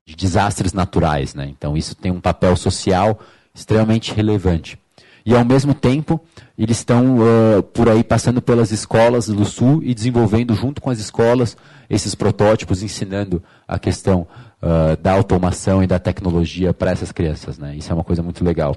de 0.07 0.15
desastres 0.15 0.73
naturais. 0.73 1.35
Né? 1.35 1.49
Então, 1.49 1.77
isso 1.77 1.95
tem 1.95 2.13
um 2.13 2.21
papel 2.21 2.57
social 2.57 3.19
extremamente 3.55 4.13
relevante. 4.13 4.79
E, 5.27 5.35
ao 5.35 5.45
mesmo 5.45 5.73
tempo, 5.73 6.21
eles 6.59 6.79
estão 6.79 7.17
uh, 7.19 7.63
por 7.63 7.89
aí 7.89 8.05
passando 8.05 8.43
pelas 8.43 8.71
escolas 8.71 9.27
do 9.27 9.45
Sul 9.47 9.83
e 9.83 9.95
desenvolvendo, 9.95 10.55
junto 10.55 10.83
com 10.83 10.91
as 10.91 10.99
escolas, 10.99 11.57
esses 11.89 12.15
protótipos, 12.15 12.83
ensinando 12.83 13.43
a 13.67 13.79
questão 13.79 14.27
uh, 14.63 14.97
da 15.01 15.13
automação 15.13 15.83
e 15.83 15.87
da 15.87 15.99
tecnologia 15.99 16.75
para 16.75 16.91
essas 16.91 17.11
crianças. 17.11 17.59
Né? 17.59 17.75
Isso 17.77 17.91
é 17.91 17.95
uma 17.95 18.05
coisa 18.05 18.23
muito 18.23 18.45
legal. 18.45 18.77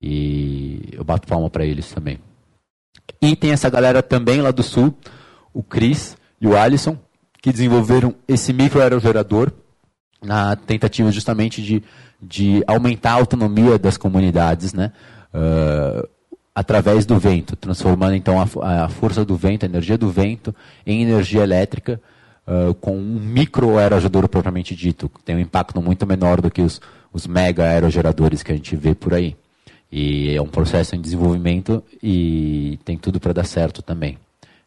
E 0.00 0.90
eu 0.92 1.04
bato 1.04 1.26
palma 1.26 1.50
para 1.50 1.64
eles 1.64 1.90
também. 1.90 2.18
E 3.20 3.36
tem 3.36 3.50
essa 3.50 3.68
galera 3.68 4.02
também 4.02 4.40
lá 4.40 4.50
do 4.50 4.62
Sul, 4.62 4.94
o 5.52 5.62
Chris 5.62 6.16
e 6.40 6.46
o 6.46 6.56
Alisson, 6.56 6.96
que 7.42 7.52
desenvolveram 7.52 8.14
esse 8.26 8.52
microaerogerador 8.52 9.52
na 10.22 10.56
tentativa 10.56 11.10
justamente 11.10 11.62
de, 11.62 11.82
de 12.20 12.62
aumentar 12.66 13.12
a 13.12 13.14
autonomia 13.14 13.78
das 13.78 13.96
comunidades, 13.96 14.72
né? 14.72 14.92
Uh, 15.34 16.08
através 16.54 17.06
do 17.06 17.18
vento, 17.18 17.56
transformando 17.56 18.14
então 18.14 18.40
a, 18.40 18.84
a, 18.84 18.88
força 18.88 19.24
do 19.24 19.36
vento, 19.36 19.64
a 19.64 19.66
energia 19.68 19.96
do 19.96 20.10
vento, 20.10 20.54
em 20.84 21.02
energia 21.02 21.42
elétrica, 21.42 22.00
uh, 22.46 22.74
com 22.74 22.96
um 22.96 23.20
micro 23.20 23.78
aerogerador 23.78 24.28
propriamente 24.28 24.74
dito, 24.74 25.08
que 25.08 25.22
tem 25.22 25.36
um 25.36 25.40
impacto 25.40 25.80
muito 25.80 26.06
menor 26.06 26.40
do 26.40 26.50
que 26.50 26.60
os, 26.60 26.80
os 27.12 27.26
mega 27.26 27.64
aerogeradores 27.64 28.42
que 28.42 28.52
a 28.52 28.54
gente 28.54 28.76
vê 28.76 28.94
por 28.94 29.14
aí. 29.14 29.36
E 29.90 30.34
é 30.34 30.40
um 30.40 30.46
processo 30.46 30.94
em 30.94 31.00
desenvolvimento 31.00 31.82
e 32.02 32.78
tem 32.84 32.96
tudo 32.96 33.18
para 33.18 33.32
dar 33.32 33.44
certo 33.44 33.82
também. 33.82 34.18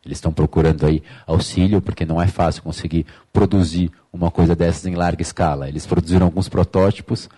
Eles 0.06 0.18
estão 0.18 0.34
procurando 0.34 0.86
aí 0.86 1.02
auxílio, 1.26 1.82
porque 1.82 2.06
não 2.06 2.22
é 2.22 2.28
fácil 2.28 2.62
conseguir 2.62 3.06
produzir 3.32 3.90
uma 4.12 4.30
coisa 4.30 4.54
dessas 4.56 4.86
em 4.86 4.96
larga 4.96 5.22
escala. 5.22 5.70
Eles 5.70 5.86
produziram 5.86 6.26
alguns 6.26 6.50
protótipos 6.50 7.30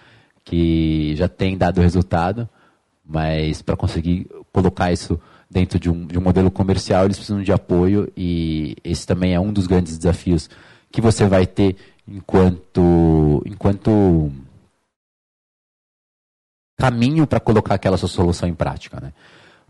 que 0.44 1.16
já 1.16 1.28
têm 1.28 1.58
dado 1.58 1.80
resultado, 1.80 2.50
mas 3.06 3.62
para 3.62 3.76
conseguir 3.76 4.28
colocar 4.52 4.92
isso 4.92 5.20
dentro 5.50 5.80
de 5.80 5.90
um, 5.92 6.08
de 6.08 6.18
um 6.18 6.22
modelo 6.22 6.50
comercial, 6.50 7.06
eles 7.06 7.18
precisam 7.18 7.44
de 7.44 7.52
apoio 7.52 8.12
e 8.18 8.76
esse 8.84 9.06
também 9.06 9.36
é 9.36 9.40
um 9.40 9.54
dos 9.54 9.68
grandes 9.68 9.96
desafios 9.96 10.50
que 10.92 11.02
você 11.02 11.28
vai 11.28 11.46
ter 11.46 11.76
enquanto, 12.08 13.44
enquanto 13.46 14.32
caminho 16.78 17.26
para 17.26 17.40
colocar 17.40 17.76
aquela 17.76 17.98
sua 17.98 18.10
solução 18.10 18.48
em 18.48 18.54
prática. 18.54 19.00
Né? 19.02 19.14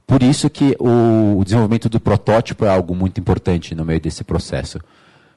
Por 0.06 0.22
isso 0.22 0.50
que 0.50 0.76
o, 0.80 1.44
desenvolvimento 1.44 1.90
do 1.90 2.00
protótipo 2.00 2.66
é 2.66 2.70
algo 2.70 2.96
muito 2.96 3.20
importante 3.20 3.74
no 3.74 3.84
meio 3.84 4.00
desse 4.00 4.24
processo, 4.24 4.80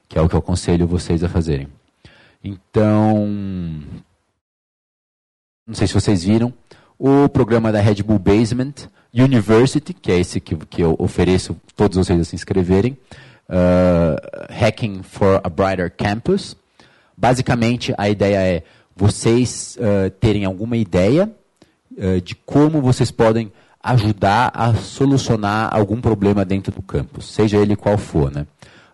que 0.07 0.17
é 0.17 0.21
o 0.21 0.29
que 0.29 0.35
eu 0.35 0.39
aconselho 0.39 0.87
vocês 0.87 1.23
a 1.23 1.29
fazerem. 1.29 1.67
Então, 2.43 3.27
não 5.67 5.73
sei 5.73 5.87
se 5.87 5.93
vocês 5.93 6.23
viram, 6.23 6.53
o 6.97 7.27
programa 7.29 7.71
da 7.71 7.79
Red 7.79 8.03
Bull 8.03 8.19
Basement 8.19 8.73
University, 9.13 9.93
que 9.93 10.11
é 10.11 10.19
esse 10.19 10.39
que, 10.39 10.55
que 10.55 10.81
eu 10.81 10.95
ofereço 10.99 11.55
todos 11.75 11.97
vocês 11.97 12.19
a 12.19 12.23
se 12.23 12.35
inscreverem, 12.35 12.97
uh, 13.49 14.53
Hacking 14.53 15.01
for 15.03 15.41
a 15.43 15.49
Brighter 15.49 15.91
Campus. 15.95 16.55
Basicamente, 17.17 17.93
a 17.97 18.07
ideia 18.07 18.37
é 18.37 18.63
vocês 18.95 19.77
uh, 19.79 20.09
terem 20.11 20.45
alguma 20.45 20.77
ideia 20.77 21.29
uh, 21.99 22.21
de 22.21 22.33
como 22.33 22.81
vocês 22.81 23.11
podem 23.11 23.51
ajudar 23.81 24.51
a 24.53 24.73
solucionar 24.73 25.69
algum 25.71 26.01
problema 26.01 26.43
dentro 26.43 26.73
do 26.73 26.81
campus, 26.81 27.31
seja 27.31 27.57
ele 27.57 27.75
qual 27.75 27.97
for. 27.97 28.31
Né? 28.31 28.47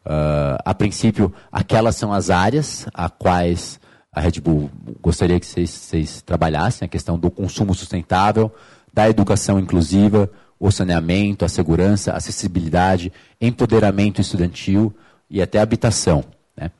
Uh, 0.06 0.58
a 0.64 0.74
princípio, 0.74 1.34
aquelas 1.52 1.96
são 1.96 2.14
as 2.14 2.30
áreas 2.30 2.86
a 2.94 3.10
quais 3.10 3.80
a 4.16 4.22
Red 4.22 4.40
Bull 4.42 4.72
gostaria 5.02 5.40
que 5.40 5.46
vocês, 5.46 5.70
vocês 5.70 6.22
trabalhassem, 6.22 6.86
a 6.86 6.90
questão 6.90 7.20
do 7.20 7.30
consumo 7.30 7.74
sustentável, 7.74 8.50
da 8.94 9.10
educação 9.10 9.60
inclusiva, 9.60 10.30
o 10.58 10.72
saneamento, 10.72 11.44
a 11.44 11.50
segurança, 11.50 12.14
acessibilidade, 12.14 13.12
empoderamento 13.42 14.22
estudantil 14.22 14.94
e 15.30 15.42
até 15.42 15.60
habitação. 15.60 16.24
Né? 16.56 16.72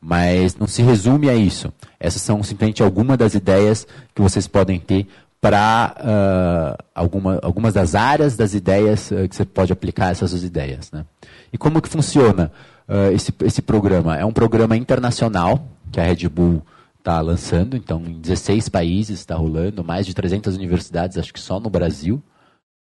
Mas 0.00 0.54
não 0.54 0.68
se 0.68 0.80
resume 0.82 1.28
a 1.28 1.34
isso. 1.34 1.72
Essas 1.98 2.22
são 2.22 2.40
simplesmente 2.44 2.84
algumas 2.84 3.18
das 3.18 3.34
ideias 3.34 3.84
que 4.14 4.22
vocês 4.22 4.46
podem 4.46 4.78
ter 4.78 5.08
para 5.46 5.94
uh, 6.00 6.84
alguma, 6.92 7.38
algumas 7.40 7.72
das 7.72 7.94
áreas 7.94 8.36
das 8.36 8.52
ideias 8.52 9.12
uh, 9.12 9.28
que 9.28 9.36
você 9.36 9.44
pode 9.44 9.72
aplicar 9.72 10.10
essas 10.10 10.42
ideias. 10.42 10.90
Né? 10.90 11.04
E 11.52 11.56
como 11.56 11.80
que 11.80 11.88
funciona 11.88 12.50
uh, 12.88 13.14
esse, 13.14 13.32
esse 13.44 13.62
programa? 13.62 14.18
É 14.18 14.24
um 14.24 14.32
programa 14.32 14.76
internacional 14.76 15.64
que 15.92 16.00
a 16.00 16.02
Red 16.02 16.28
Bull 16.28 16.60
está 16.98 17.20
lançando, 17.20 17.76
então 17.76 18.02
em 18.04 18.20
16 18.20 18.68
países 18.68 19.20
está 19.20 19.36
rolando, 19.36 19.84
mais 19.84 20.04
de 20.04 20.12
300 20.12 20.56
universidades, 20.56 21.16
acho 21.16 21.32
que 21.32 21.38
só 21.38 21.60
no 21.60 21.70
Brasil, 21.70 22.20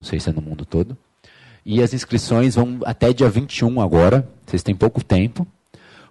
não 0.00 0.08
sei 0.08 0.20
se 0.20 0.30
é 0.30 0.32
no 0.32 0.40
mundo 0.40 0.64
todo. 0.64 0.96
E 1.66 1.82
as 1.82 1.92
inscrições 1.92 2.54
vão 2.54 2.78
até 2.84 3.12
dia 3.12 3.28
21 3.28 3.80
agora, 3.80 4.28
vocês 4.46 4.62
têm 4.62 4.76
pouco 4.76 5.02
tempo, 5.02 5.44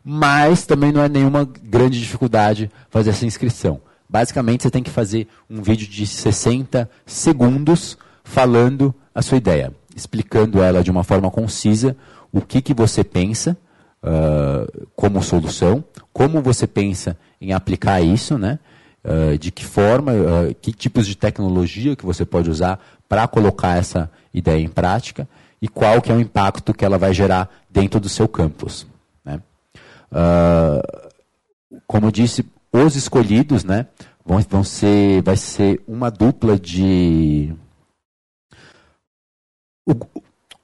mas 0.04 0.66
também 0.66 0.92
não 0.92 1.02
é 1.02 1.08
nenhuma 1.08 1.46
grande 1.64 1.98
dificuldade 1.98 2.70
fazer 2.90 3.12
essa 3.12 3.26
inscrição. 3.26 3.80
Basicamente, 4.12 4.64
você 4.64 4.70
tem 4.70 4.84
que 4.84 4.90
fazer 4.90 5.26
um 5.50 5.62
vídeo 5.62 5.88
de 5.88 6.06
60 6.06 6.90
segundos 7.06 7.98
falando 8.26 8.94
a 9.16 9.22
sua 9.22 9.38
ideia, 9.38 9.74
explicando 9.96 10.62
ela 10.62 10.84
de 10.84 10.92
uma 10.92 11.02
forma 11.02 11.32
concisa, 11.32 11.96
o 12.30 12.42
que, 12.42 12.62
que 12.62 12.74
você 12.74 13.06
pensa 13.06 13.58
uh, 14.04 14.88
como 14.98 15.24
solução, 15.24 15.82
como 16.12 16.42
você 16.42 16.68
pensa 16.68 17.18
em 17.40 17.54
aplicar 17.54 18.02
isso, 18.02 18.38
né? 18.38 18.60
Uh, 19.02 19.38
de 19.38 19.50
que 19.50 19.64
forma, 19.64 20.12
uh, 20.12 20.56
que 20.62 20.74
tipos 20.74 21.08
de 21.08 21.16
tecnologia 21.16 21.96
que 21.96 22.06
você 22.06 22.26
pode 22.26 22.50
usar 22.50 22.82
para 23.08 23.26
colocar 23.30 23.78
essa 23.78 24.12
ideia 24.34 24.62
em 24.62 24.68
prática 24.68 25.26
e 25.62 25.70
qual 25.70 26.02
que 26.02 26.12
é 26.12 26.16
o 26.16 26.20
impacto 26.20 26.74
que 26.74 26.84
ela 26.84 26.98
vai 26.98 27.14
gerar 27.14 27.50
dentro 27.70 27.98
do 27.98 28.10
seu 28.10 28.28
campus. 28.28 28.86
Né? 29.24 29.40
como 31.88 32.08
eu 32.08 32.12
disse, 32.12 32.46
os 32.72 32.96
escolhidos, 32.96 33.64
né, 33.64 33.88
vão, 34.26 34.40
vão 34.50 34.64
ser, 34.64 35.22
vai 35.22 35.36
ser 35.38 35.82
uma 35.88 36.10
dupla 36.10 36.58
de 36.58 37.54
o, 39.86 39.96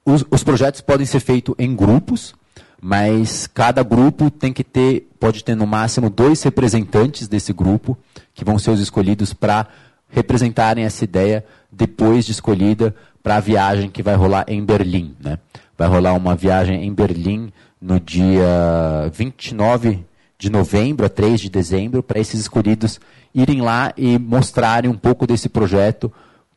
os, 0.04 0.24
os 0.30 0.42
projetos 0.42 0.80
podem 0.80 1.04
ser 1.04 1.20
feitos 1.20 1.54
em 1.58 1.74
grupos, 1.74 2.34
mas 2.80 3.46
cada 3.46 3.82
grupo 3.82 4.30
tem 4.30 4.52
que 4.52 4.64
ter, 4.64 5.08
pode 5.18 5.44
ter 5.44 5.54
no 5.54 5.66
máximo 5.66 6.08
dois 6.08 6.42
representantes 6.42 7.28
desse 7.28 7.52
grupo, 7.52 7.98
que 8.32 8.44
vão 8.44 8.58
ser 8.58 8.70
os 8.70 8.80
escolhidos 8.80 9.32
para 9.32 9.66
representarem 10.08 10.84
essa 10.84 11.04
ideia 11.04 11.44
depois 11.70 12.24
de 12.24 12.32
escolhida 12.32 12.94
para 13.22 13.36
a 13.36 13.40
viagem 13.40 13.90
que 13.90 14.02
vai 14.02 14.14
rolar 14.14 14.44
em 14.48 14.64
Berlim. 14.64 15.14
Né? 15.20 15.38
Vai 15.76 15.88
rolar 15.88 16.14
uma 16.14 16.34
viagem 16.34 16.84
em 16.84 16.94
Berlim 16.94 17.52
no 17.80 18.00
dia 18.00 19.10
29 19.12 20.04
de 20.38 20.50
novembro 20.50 21.04
a 21.04 21.08
3 21.08 21.40
de 21.40 21.50
dezembro, 21.50 22.02
para 22.02 22.20
esses 22.20 22.40
escolhidos 22.40 23.00
irem 23.34 23.60
lá 23.60 23.92
e 23.96 24.18
mostrarem 24.18 24.90
um 24.90 24.96
pouco 24.96 25.26
desse 25.26 25.48
projeto 25.48 26.12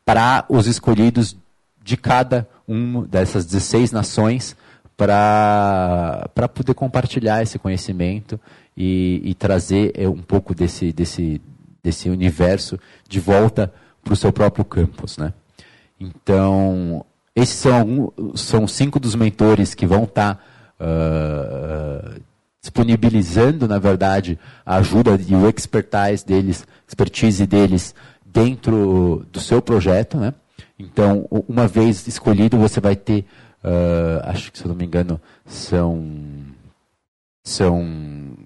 para 0.06 0.46
os 0.48 0.68
escolhidos 0.68 1.36
de 1.84 1.98
cada 1.98 2.48
uma 2.68 3.06
dessas 3.08 3.46
16 3.46 3.92
nações 3.92 4.56
para 4.96 6.30
poder 6.54 6.76
compartilhar 6.76 7.42
esse 7.42 7.58
conhecimento 7.58 8.40
e, 8.78 9.22
e 9.24 9.34
trazer 9.34 9.92
é, 9.96 10.08
um 10.08 10.22
pouco 10.22 10.54
desse, 10.54 10.92
desse, 10.92 11.42
desse 11.84 12.10
universo 12.10 12.80
de 13.10 13.20
volta 13.20 13.74
para 14.04 14.14
o 14.14 14.16
seu 14.16 14.32
próprio 14.32 14.64
campus. 14.64 15.18
Né? 15.18 15.34
Então, 16.00 17.04
esses 17.36 17.56
são, 17.56 18.14
são 18.36 18.68
cinco 18.68 19.00
dos 19.00 19.16
mentores 19.16 19.74
que 19.74 19.88
vão 19.88 20.04
estar 20.04 20.36
tá, 20.36 20.42
uh, 20.80 22.22
disponibilizando, 22.62 23.68
na 23.68 23.80
verdade, 23.80 24.38
a 24.64 24.76
ajuda 24.76 25.20
e 25.28 25.34
o 25.34 25.50
expertise 25.50 26.24
deles, 26.24 26.66
expertise 26.88 27.48
deles 27.48 27.96
dentro 28.24 29.26
do 29.32 29.40
seu 29.40 29.62
projeto. 29.62 30.18
Né? 30.18 30.34
Então, 30.78 31.28
uma 31.50 31.68
vez 31.68 32.08
escolhido, 32.08 32.58
você 32.58 32.80
vai 32.80 32.96
ter, 32.96 33.26
uh, 33.64 34.22
acho 34.26 34.52
que 34.52 34.60
se 34.60 34.66
eu 34.66 34.70
não 34.70 34.76
me 34.76 34.86
engano, 34.86 35.20
são, 35.44 36.06
são 37.44 38.38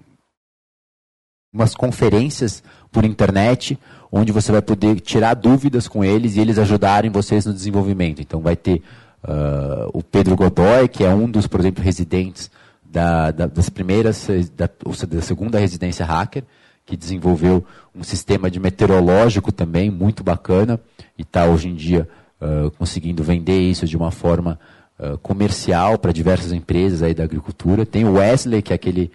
umas 1.52 1.74
conferências 1.74 2.62
por 2.90 3.04
internet, 3.04 3.78
onde 4.10 4.32
você 4.32 4.50
vai 4.50 4.62
poder 4.62 4.98
tirar 5.00 5.34
dúvidas 5.34 5.86
com 5.86 6.02
eles 6.02 6.36
e 6.36 6.40
eles 6.40 6.58
ajudarem 6.58 7.10
vocês 7.10 7.44
no 7.44 7.52
desenvolvimento. 7.52 8.22
Então, 8.22 8.40
vai 8.40 8.56
ter 8.56 8.82
uh, 9.22 9.90
o 9.92 10.02
Pedro 10.02 10.36
Godoy, 10.36 10.88
que 10.88 11.04
é 11.04 11.14
um 11.14 11.30
dos, 11.30 11.46
por 11.46 11.60
exemplo, 11.60 11.84
residentes 11.84 12.50
da, 12.90 13.30
da, 13.30 13.46
das 13.46 13.68
primeiras, 13.68 14.28
da, 14.56 14.68
da 15.08 15.22
segunda 15.22 15.58
residência 15.58 16.04
hacker, 16.04 16.44
que 16.86 16.96
desenvolveu 16.96 17.64
um 17.94 18.04
sistema 18.04 18.48
de 18.48 18.60
meteorológico 18.60 19.50
também 19.50 19.90
muito 19.90 20.22
bacana 20.22 20.80
e 21.18 21.22
está 21.22 21.44
hoje 21.44 21.68
em 21.68 21.74
dia 21.74 22.08
uh, 22.40 22.70
conseguindo 22.72 23.24
vender 23.24 23.58
isso 23.58 23.86
de 23.86 23.96
uma 23.96 24.12
forma 24.12 24.58
uh, 24.98 25.18
comercial 25.18 25.98
para 25.98 26.12
diversas 26.12 26.52
empresas 26.52 27.02
aí 27.02 27.12
da 27.12 27.24
agricultura. 27.24 27.84
Tem 27.84 28.04
o 28.04 28.14
Wesley, 28.14 28.62
que 28.62 28.72
é 28.72 28.76
aquele 28.76 29.10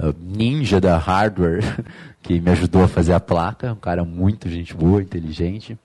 uh, 0.00 0.12
ninja 0.20 0.80
da 0.80 0.98
hardware, 0.98 1.62
que 2.20 2.40
me 2.40 2.50
ajudou 2.50 2.82
a 2.82 2.88
fazer 2.88 3.12
a 3.12 3.20
placa, 3.20 3.72
um 3.72 3.76
cara 3.76 4.04
muito 4.04 4.48
gente 4.48 4.74
boa, 4.74 5.00
inteligente. 5.00 5.78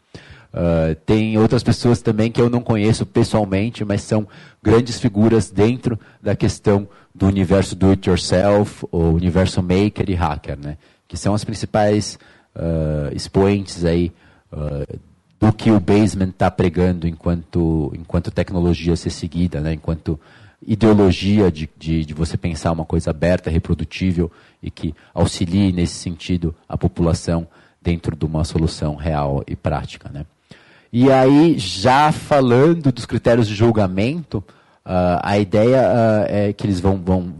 Tem 1.06 1.38
outras 1.38 1.62
pessoas 1.62 2.02
também 2.02 2.32
que 2.32 2.42
eu 2.42 2.50
não 2.50 2.62
conheço 2.62 3.06
pessoalmente, 3.06 3.86
mas 3.86 4.02
são 4.02 4.28
grandes 4.64 5.00
figuras 5.00 5.52
dentro 5.52 6.00
da 6.20 6.36
questão 6.36 6.88
do 7.18 7.26
universo 7.26 7.76
do 7.76 7.90
it 7.90 8.08
yourself, 8.08 8.86
ou 8.92 9.14
universo 9.14 9.62
maker 9.62 10.08
e 10.08 10.14
hacker, 10.14 10.58
né? 10.58 10.78
que 11.08 11.18
são 11.18 11.34
as 11.34 11.44
principais 11.44 12.20
uh, 12.56 13.16
expoentes 13.16 13.84
aí 13.84 14.12
uh, 14.54 15.00
do 15.40 15.52
que 15.52 15.72
o 15.72 15.80
basement 15.80 16.30
está 16.30 16.52
pregando 16.52 17.08
enquanto, 17.08 17.92
enquanto 17.98 18.30
tecnologia 18.30 18.96
ser 18.96 19.10
seguida, 19.10 19.60
né? 19.60 19.74
enquanto 19.74 20.20
ideologia 20.66 21.52
de, 21.52 21.68
de, 21.76 22.06
de, 22.06 22.14
você 22.14 22.38
pensar 22.38 22.72
uma 22.72 22.86
coisa 22.86 23.10
aberta, 23.10 23.50
reprodutível 23.50 24.32
e 24.62 24.70
que 24.70 24.94
auxilie 25.14 25.72
nesse 25.72 25.96
sentido 25.96 26.54
a 26.70 26.78
população 26.78 27.48
dentro 27.82 28.16
de 28.16 28.26
uma 28.26 28.44
solução 28.44 28.96
real 28.96 29.44
e 29.48 29.56
prática. 29.56 30.10
Né? 30.10 30.24
E 30.94 31.12
aí, 31.12 31.58
já 31.58 32.12
falando 32.12 32.92
dos 32.92 33.06
critérios 33.06 33.48
de 33.48 33.56
julgamento, 33.56 34.44
uh, 34.88 35.20
a 35.22 35.38
ideia 35.38 35.82
uh, 35.82 36.26
é 36.28 36.54
que 36.54 36.66
eles 36.66 36.80
vão, 36.80 36.98
vão 36.98 37.34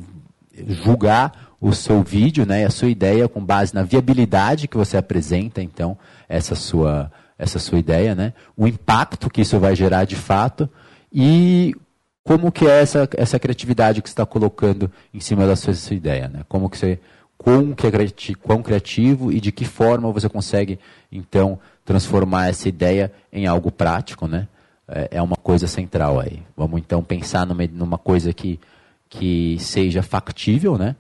julgar 0.68 1.48
o 1.60 1.74
seu 1.74 2.04
vídeo, 2.04 2.46
né, 2.46 2.66
a 2.66 2.70
sua 2.70 2.90
ideia 2.90 3.28
com 3.28 3.44
base 3.44 3.74
na 3.74 3.82
viabilidade 3.82 4.68
que 4.68 4.78
você 4.78 4.98
apresenta, 4.98 5.62
então, 5.62 5.98
essa 6.30 6.54
sua 6.54 7.12
essa 7.38 7.60
sua 7.60 7.78
ideia, 7.78 8.16
né? 8.16 8.34
O 8.56 8.68
impacto 8.68 9.30
que 9.30 9.42
isso 9.42 9.60
vai 9.60 9.76
gerar 9.76 10.06
de 10.06 10.16
fato 10.16 10.68
e 11.14 11.76
como 12.24 12.52
que 12.52 12.66
é 12.66 12.82
essa, 12.82 13.08
essa 13.16 13.40
criatividade 13.40 14.02
que 14.02 14.10
você 14.10 14.14
está 14.14 14.26
colocando 14.26 14.92
em 15.14 15.20
cima 15.20 15.46
da 15.46 15.56
sua, 15.56 15.74
sua 15.74 15.96
ideia, 15.96 16.28
né? 16.28 16.42
Como 16.50 16.70
que 16.70 16.78
você, 16.78 17.00
quão, 17.38 17.74
que 17.74 17.88
é 17.88 17.92
criativo, 17.92 18.40
quão 18.40 18.64
criativo 18.64 19.32
e 19.32 19.40
de 19.40 19.52
que 19.52 19.66
forma 19.66 20.12
você 20.12 20.28
consegue, 20.28 20.80
então, 21.12 21.60
transformar 21.86 22.48
essa 22.48 22.68
ideia 22.68 23.12
em 23.32 23.46
algo 23.46 23.72
prático, 23.72 24.28
né? 24.28 24.48
É, 24.88 25.18
é 25.18 25.22
uma 25.22 25.36
coisa 25.36 25.68
central 25.68 26.20
aí. 26.20 26.42
Vamos, 26.56 26.80
então, 26.80 27.04
pensar 27.04 27.46
numa, 27.46 27.68
numa 27.68 27.98
coisa 27.98 28.32
que, 28.34 28.60
que 29.10 29.58
seja 29.60 30.02
factível, 30.02 30.78
né? 30.78 30.96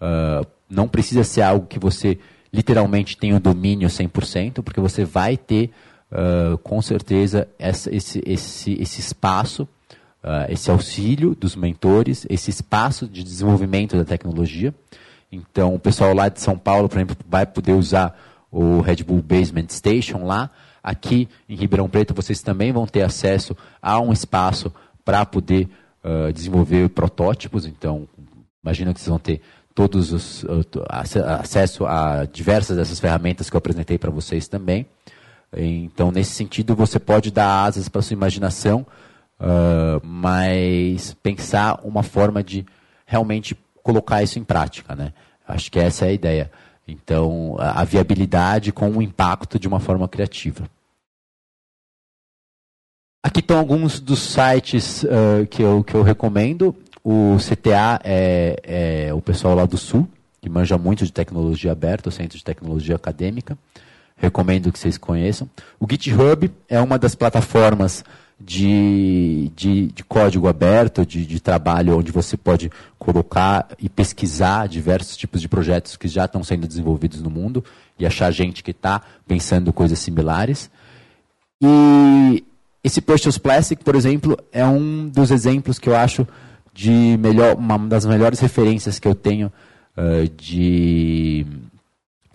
Uh, 0.00 0.46
não 0.68 0.88
precisa 0.88 1.24
ser 1.24 1.42
algo 1.42 1.66
que 1.66 1.78
você 1.78 2.18
literalmente 2.52 3.16
tem 3.16 3.34
o 3.34 3.40
domínio 3.40 3.88
100%, 3.88 4.62
porque 4.62 4.80
você 4.80 5.04
vai 5.04 5.36
ter, 5.36 5.70
uh, 6.10 6.58
com 6.58 6.80
certeza, 6.82 7.48
essa, 7.58 7.94
esse, 7.94 8.22
esse, 8.26 8.72
esse 8.80 9.00
espaço, 9.00 9.62
uh, 10.24 10.50
esse 10.50 10.70
auxílio 10.70 11.34
dos 11.34 11.54
mentores, 11.54 12.26
esse 12.28 12.50
espaço 12.50 13.06
de 13.06 13.22
desenvolvimento 13.22 13.96
da 13.96 14.04
tecnologia. 14.04 14.74
Então, 15.30 15.74
o 15.74 15.78
pessoal 15.78 16.14
lá 16.14 16.28
de 16.28 16.40
São 16.40 16.56
Paulo, 16.56 16.88
por 16.88 16.96
exemplo, 16.96 17.16
vai 17.28 17.46
poder 17.46 17.72
usar 17.72 18.18
o 18.50 18.80
Red 18.80 19.04
Bull 19.04 19.22
Basement 19.22 19.68
Station 19.68 20.24
lá. 20.24 20.50
Aqui 20.88 21.28
em 21.46 21.54
Ribeirão 21.54 21.86
Preto, 21.86 22.14
vocês 22.14 22.40
também 22.40 22.72
vão 22.72 22.86
ter 22.86 23.02
acesso 23.02 23.54
a 23.82 24.00
um 24.00 24.10
espaço 24.10 24.72
para 25.04 25.26
poder 25.26 25.68
uh, 26.02 26.32
desenvolver 26.32 26.88
protótipos. 26.88 27.66
Então, 27.66 28.08
imagina 28.64 28.94
que 28.94 28.98
vocês 28.98 29.10
vão 29.10 29.18
ter 29.18 29.42
todos 29.74 30.14
os 30.14 30.46
acesso 30.88 31.84
a 31.84 32.24
diversas 32.24 32.78
dessas 32.78 32.98
ferramentas 32.98 33.50
que 33.50 33.54
eu 33.54 33.58
apresentei 33.58 33.98
para 33.98 34.10
vocês 34.10 34.48
também. 34.48 34.86
Então, 35.54 36.10
nesse 36.10 36.30
sentido, 36.30 36.74
você 36.74 36.98
pode 36.98 37.30
dar 37.30 37.64
asas 37.64 37.86
para 37.90 38.00
sua 38.00 38.14
imaginação, 38.14 38.86
uh, 39.38 40.00
mas 40.02 41.14
pensar 41.22 41.80
uma 41.84 42.02
forma 42.02 42.42
de 42.42 42.64
realmente 43.04 43.54
colocar 43.82 44.22
isso 44.22 44.38
em 44.38 44.44
prática, 44.44 44.96
né? 44.96 45.12
Acho 45.46 45.70
que 45.70 45.78
essa 45.78 46.06
é 46.06 46.08
a 46.08 46.12
ideia. 46.12 46.50
Então, 46.88 47.56
a 47.58 47.84
viabilidade 47.84 48.72
com 48.72 48.90
o 48.90 49.02
impacto 49.02 49.58
de 49.58 49.68
uma 49.68 49.80
forma 49.80 50.08
criativa. 50.08 50.64
Aqui 53.22 53.40
estão 53.40 53.58
alguns 53.58 53.98
dos 53.98 54.20
sites 54.20 55.02
uh, 55.02 55.46
que, 55.50 55.62
eu, 55.62 55.82
que 55.82 55.94
eu 55.94 56.02
recomendo. 56.02 56.74
O 57.02 57.36
CTA 57.38 58.00
é, 58.04 59.06
é, 59.08 59.14
o 59.14 59.20
pessoal 59.20 59.54
lá 59.54 59.66
do 59.66 59.76
Sul, 59.76 60.08
que 60.40 60.48
manja 60.48 60.78
muito 60.78 61.04
de 61.04 61.12
tecnologia 61.12 61.72
aberta, 61.72 62.08
o 62.08 62.12
Centro 62.12 62.38
de 62.38 62.44
Tecnologia 62.44 62.94
Acadêmica. 62.94 63.58
Recomendo 64.16 64.70
que 64.70 64.78
vocês 64.78 64.96
conheçam. 64.96 65.48
O 65.80 65.86
GitHub 65.88 66.50
é 66.68 66.80
uma 66.80 66.98
das 66.98 67.14
plataformas 67.14 68.04
de, 68.40 69.50
de, 69.56 69.86
de 69.86 70.04
código 70.04 70.46
aberto, 70.46 71.04
de, 71.04 71.26
de, 71.26 71.40
trabalho, 71.40 71.98
onde 71.98 72.12
você 72.12 72.36
pode 72.36 72.70
colocar 72.98 73.68
e 73.80 73.88
pesquisar 73.88 74.68
diversos 74.68 75.16
tipos 75.16 75.40
de 75.40 75.48
projetos 75.48 75.96
que 75.96 76.06
já 76.06 76.24
estão 76.24 76.44
sendo 76.44 76.68
desenvolvidos 76.68 77.20
no 77.20 77.30
mundo 77.30 77.64
e 77.98 78.06
achar 78.06 78.30
gente 78.30 78.62
que 78.62 78.70
está 78.70 79.02
pensando 79.26 79.72
coisas 79.72 79.98
similares. 79.98 80.70
E 81.60 82.44
esse 82.82 83.00
Precious 83.00 83.38
Plastic, 83.38 83.82
por 83.82 83.94
exemplo, 83.94 84.36
é 84.52 84.64
um 84.64 85.08
dos 85.08 85.30
exemplos 85.30 85.78
que 85.78 85.88
eu 85.88 85.96
acho 85.96 86.26
de 86.72 87.16
melhor, 87.18 87.56
uma 87.56 87.78
das 87.78 88.06
melhores 88.06 88.38
referências 88.38 88.98
que 88.98 89.08
eu 89.08 89.14
tenho 89.14 89.52
uh, 89.96 90.28
de, 90.36 91.44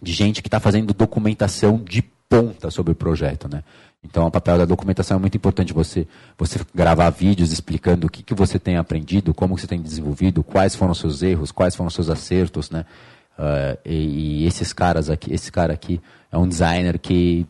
de 0.02 0.12
gente 0.12 0.42
que 0.42 0.48
está 0.48 0.60
fazendo 0.60 0.94
documentação 0.94 1.78
de 1.78 2.02
ponta 2.28 2.70
sobre 2.70 2.92
o 2.92 2.96
projeto, 2.96 3.48
né? 3.50 3.64
Então, 4.04 4.28
o 4.28 4.32
papel 4.32 4.58
da 4.58 4.66
documentação 4.66 5.16
é 5.16 5.20
muito 5.20 5.38
importante. 5.38 5.72
Você, 5.72 6.06
você 6.38 6.60
gravar 6.76 7.10
vídeos 7.10 7.54
explicando 7.54 8.08
o 8.08 8.10
que, 8.10 8.22
que 8.22 8.34
você 8.34 8.60
tem 8.60 8.76
aprendido, 8.76 9.34
como 9.34 9.58
você 9.58 9.66
tem 9.66 9.82
desenvolvido, 9.82 10.44
quais 10.44 10.76
foram 10.76 10.92
os 10.92 11.00
seus 11.00 11.24
erros, 11.24 11.52
quais 11.52 11.74
foram 11.74 11.88
os 11.88 11.94
seus 11.94 12.10
acertos, 12.10 12.70
né? 12.70 12.86
Uh, 13.40 13.80
e, 13.86 14.44
e, 14.44 14.46
esses 14.46 14.74
caras 14.74 15.10
aqui, 15.10 15.34
esse 15.34 15.52
cara 15.52 15.74
aqui 15.74 16.02
é 16.32 16.38
um 16.38 16.48
designer 16.48 17.00
que, 17.00 17.48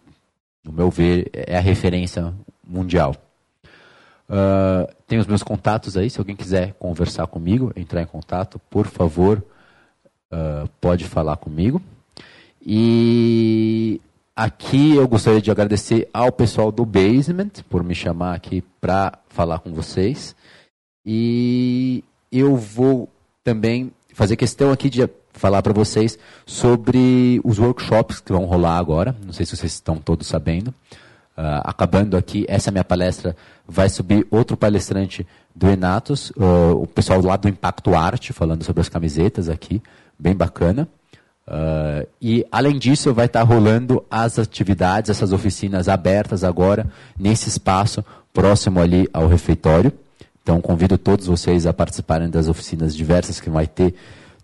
no 0.63 0.71
meu 0.71 0.91
ver, 0.91 1.29
é 1.33 1.57
a 1.57 1.61
referência 1.61 2.31
mundial. 2.68 3.16
Uh, 4.30 4.91
tem 5.05 5.20
os 5.20 5.28
meus 5.28 5.43
contatos 5.43 5.97
aí, 5.97 6.09
se 6.09 6.20
alguém 6.20 6.36
quiser 6.36 6.74
conversar 6.74 7.28
comigo, 7.28 7.72
entrar 7.76 8.01
em 8.01 8.05
contato, 8.05 8.59
por 8.70 8.88
favor, 8.88 9.43
uh, 10.32 10.68
pode 10.80 11.05
falar 11.05 11.38
comigo. 11.38 11.82
E 12.66 13.99
aqui 14.36 14.95
eu 14.95 15.07
gostaria 15.07 15.41
de 15.41 15.51
agradecer 15.51 16.09
ao 16.14 16.32
pessoal 16.32 16.72
do 16.72 16.86
Basement 16.86 17.51
por 17.70 17.84
me 17.84 17.93
chamar 17.93 18.36
aqui 18.36 18.64
para 18.80 19.20
falar 19.28 19.59
com 19.59 19.74
vocês. 19.74 20.36
E 21.05 22.03
eu 22.32 22.55
vou 22.55 23.09
também 23.43 23.91
fazer 24.14 24.38
questão 24.38 24.72
aqui 24.72 24.89
de 24.89 25.07
falar 25.34 25.61
para 25.61 25.74
vocês 25.74 26.18
sobre 26.45 27.41
os 27.43 27.59
workshops 27.59 28.22
que 28.22 28.32
vão 28.32 28.45
rolar 28.45 28.78
agora. 28.78 29.16
Não 29.26 29.34
sei 29.34 29.45
se 29.45 29.57
vocês 29.57 29.74
estão 29.74 29.97
todos 29.97 30.28
sabendo. 30.28 30.74
Uh, 31.36 31.61
acabando 31.63 32.15
aqui, 32.15 32.45
essa 32.47 32.69
minha 32.69 32.84
palestra 32.84 33.36
vai 33.67 33.89
subir 33.89 34.27
outro 34.29 34.55
palestrante 34.55 35.25
do 35.55 35.67
Enatos, 35.67 36.31
uh, 36.31 36.75
o 36.79 36.86
pessoal 36.86 37.21
lá 37.21 37.36
do 37.36 37.49
Impacto 37.49 37.95
Arte, 37.95 38.31
falando 38.31 38.63
sobre 38.63 38.81
as 38.81 38.89
camisetas 38.89 39.49
aqui, 39.49 39.81
bem 40.17 40.36
bacana. 40.36 40.88
Uh, 41.47 42.07
e 42.21 42.45
além 42.51 42.77
disso, 42.77 43.13
vai 43.13 43.25
estar 43.25 43.41
rolando 43.43 44.03
as 44.09 44.38
atividades, 44.38 45.09
essas 45.09 45.34
oficinas 45.34 45.89
abertas 45.89 46.43
agora, 46.43 46.86
nesse 47.17 47.49
espaço 47.49 48.05
próximo 48.31 48.79
ali 48.79 49.09
ao 49.11 49.27
refeitório. 49.27 49.91
Então 50.41 50.59
convido 50.61 50.97
todos 50.97 51.27
vocês 51.27 51.65
a 51.65 51.73
participarem 51.73 52.29
das 52.29 52.47
oficinas 52.47 52.95
diversas 52.95 53.39
que 53.39 53.49
vai 53.49 53.65
ter 53.65 53.95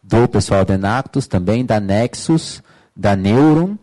do 0.02 0.28
pessoal 0.28 0.66
da 0.66 0.74
Enactus, 0.74 1.28
também 1.28 1.66
da 1.66 1.80
Nexus, 1.80 2.64
da 2.96 3.16
Neuron 3.16 3.76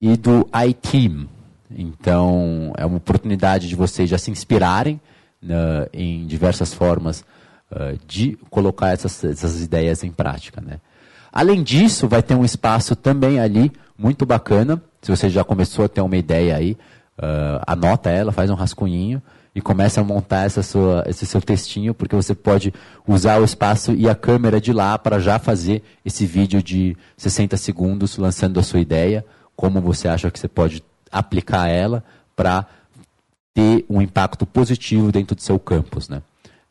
e 0.00 0.16
do 0.16 0.48
iTeam. 0.66 1.28
Então, 1.76 2.72
é 2.76 2.86
uma 2.86 2.98
oportunidade 2.98 3.68
de 3.68 3.74
vocês 3.74 4.08
já 4.08 4.18
se 4.18 4.30
inspirarem 4.30 5.00
uh, 5.42 5.88
em 5.92 6.26
diversas 6.26 6.72
formas 6.72 7.24
uh, 7.70 7.98
de 8.06 8.38
colocar 8.50 8.90
essas, 8.92 9.24
essas 9.24 9.62
ideias 9.62 10.04
em 10.04 10.10
prática. 10.10 10.60
Né? 10.60 10.80
Além 11.32 11.62
disso, 11.62 12.08
vai 12.08 12.22
ter 12.22 12.34
um 12.34 12.44
espaço 12.44 12.94
também 12.94 13.40
ali 13.40 13.72
muito 13.98 14.24
bacana. 14.24 14.80
Se 15.02 15.10
você 15.10 15.28
já 15.28 15.44
começou 15.44 15.84
a 15.84 15.88
ter 15.88 16.00
uma 16.00 16.16
ideia 16.16 16.56
aí, 16.56 16.76
uh, 17.18 17.62
anota 17.66 18.10
ela, 18.10 18.32
faz 18.32 18.50
um 18.50 18.54
rascunhinho 18.54 19.20
e 19.54 19.60
começa 19.60 20.00
a 20.00 20.04
montar 20.04 20.46
essa 20.46 20.62
sua, 20.62 21.04
esse 21.06 21.24
seu 21.26 21.40
textinho, 21.40 21.94
porque 21.94 22.16
você 22.16 22.34
pode 22.34 22.74
usar 23.06 23.40
o 23.40 23.44
espaço 23.44 23.92
e 23.92 24.08
a 24.08 24.14
câmera 24.14 24.60
de 24.60 24.72
lá 24.72 24.98
para 24.98 25.20
já 25.20 25.38
fazer 25.38 25.82
esse 26.04 26.26
vídeo 26.26 26.60
de 26.62 26.96
60 27.16 27.56
segundos 27.56 28.16
lançando 28.16 28.58
a 28.58 28.62
sua 28.64 28.80
ideia, 28.80 29.24
como 29.54 29.80
você 29.80 30.08
acha 30.08 30.30
que 30.30 30.40
você 30.40 30.48
pode 30.48 30.82
aplicar 31.14 31.68
ela 31.68 32.04
para 32.34 32.66
ter 33.54 33.84
um 33.88 34.02
impacto 34.02 34.44
positivo 34.44 35.12
dentro 35.12 35.36
do 35.36 35.42
seu 35.42 35.58
campus, 35.58 36.08
né? 36.08 36.20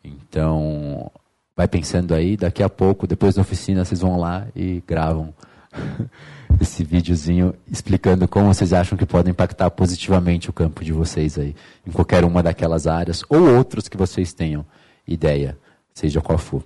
Então, 0.03 1.09
vai 1.55 1.67
pensando 1.67 2.13
aí, 2.13 2.35
daqui 2.35 2.61
a 2.61 2.69
pouco, 2.69 3.07
depois 3.07 3.35
da 3.35 3.41
oficina, 3.41 3.85
vocês 3.85 4.01
vão 4.01 4.19
lá 4.19 4.45
e 4.53 4.83
gravam 4.85 5.33
esse 6.59 6.83
videozinho 6.83 7.53
explicando 7.71 8.27
como 8.27 8.53
vocês 8.53 8.73
acham 8.73 8.97
que 8.97 9.05
pode 9.05 9.29
impactar 9.29 9.71
positivamente 9.71 10.49
o 10.49 10.53
campo 10.53 10.83
de 10.83 10.91
vocês 10.91 11.37
aí, 11.37 11.55
em 11.87 11.91
qualquer 11.91 12.25
uma 12.25 12.43
daquelas 12.43 12.85
áreas, 12.85 13.23
ou 13.29 13.55
outros 13.55 13.87
que 13.87 13.95
vocês 13.95 14.33
tenham 14.33 14.65
ideia, 15.07 15.57
seja 15.93 16.21
qual 16.21 16.37
for. 16.37 16.63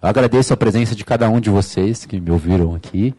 Eu 0.00 0.08
agradeço 0.08 0.54
a 0.54 0.56
presença 0.56 0.94
de 0.94 1.04
cada 1.04 1.28
um 1.28 1.40
de 1.40 1.50
vocês 1.50 2.06
que 2.06 2.20
me 2.20 2.30
ouviram 2.30 2.74
aqui. 2.76 3.12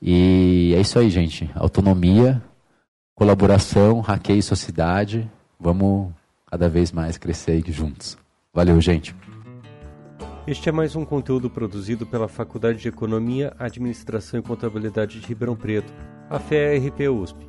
E 0.00 0.72
é 0.74 0.80
isso 0.80 0.98
aí, 0.98 1.10
gente. 1.10 1.50
Autonomia, 1.54 2.42
colaboração, 3.14 4.00
hackeio 4.00 4.42
sociedade. 4.42 5.30
Vamos 5.58 6.12
cada 6.46 6.68
vez 6.68 6.92
mais 6.92 7.16
crescer 7.16 7.62
juntos. 7.70 8.18
Valeu, 8.52 8.80
gente. 8.80 9.14
Este 10.46 10.68
é 10.68 10.72
mais 10.72 10.96
um 10.96 11.04
conteúdo 11.04 11.48
produzido 11.48 12.04
pela 12.04 12.26
Faculdade 12.26 12.78
de 12.78 12.88
Economia, 12.88 13.54
Administração 13.58 14.40
e 14.40 14.42
Contabilidade 14.42 15.20
de 15.20 15.26
Ribeirão 15.26 15.54
Preto, 15.54 15.92
a 16.28 16.38
FERP 16.38 17.08
USP. 17.08 17.46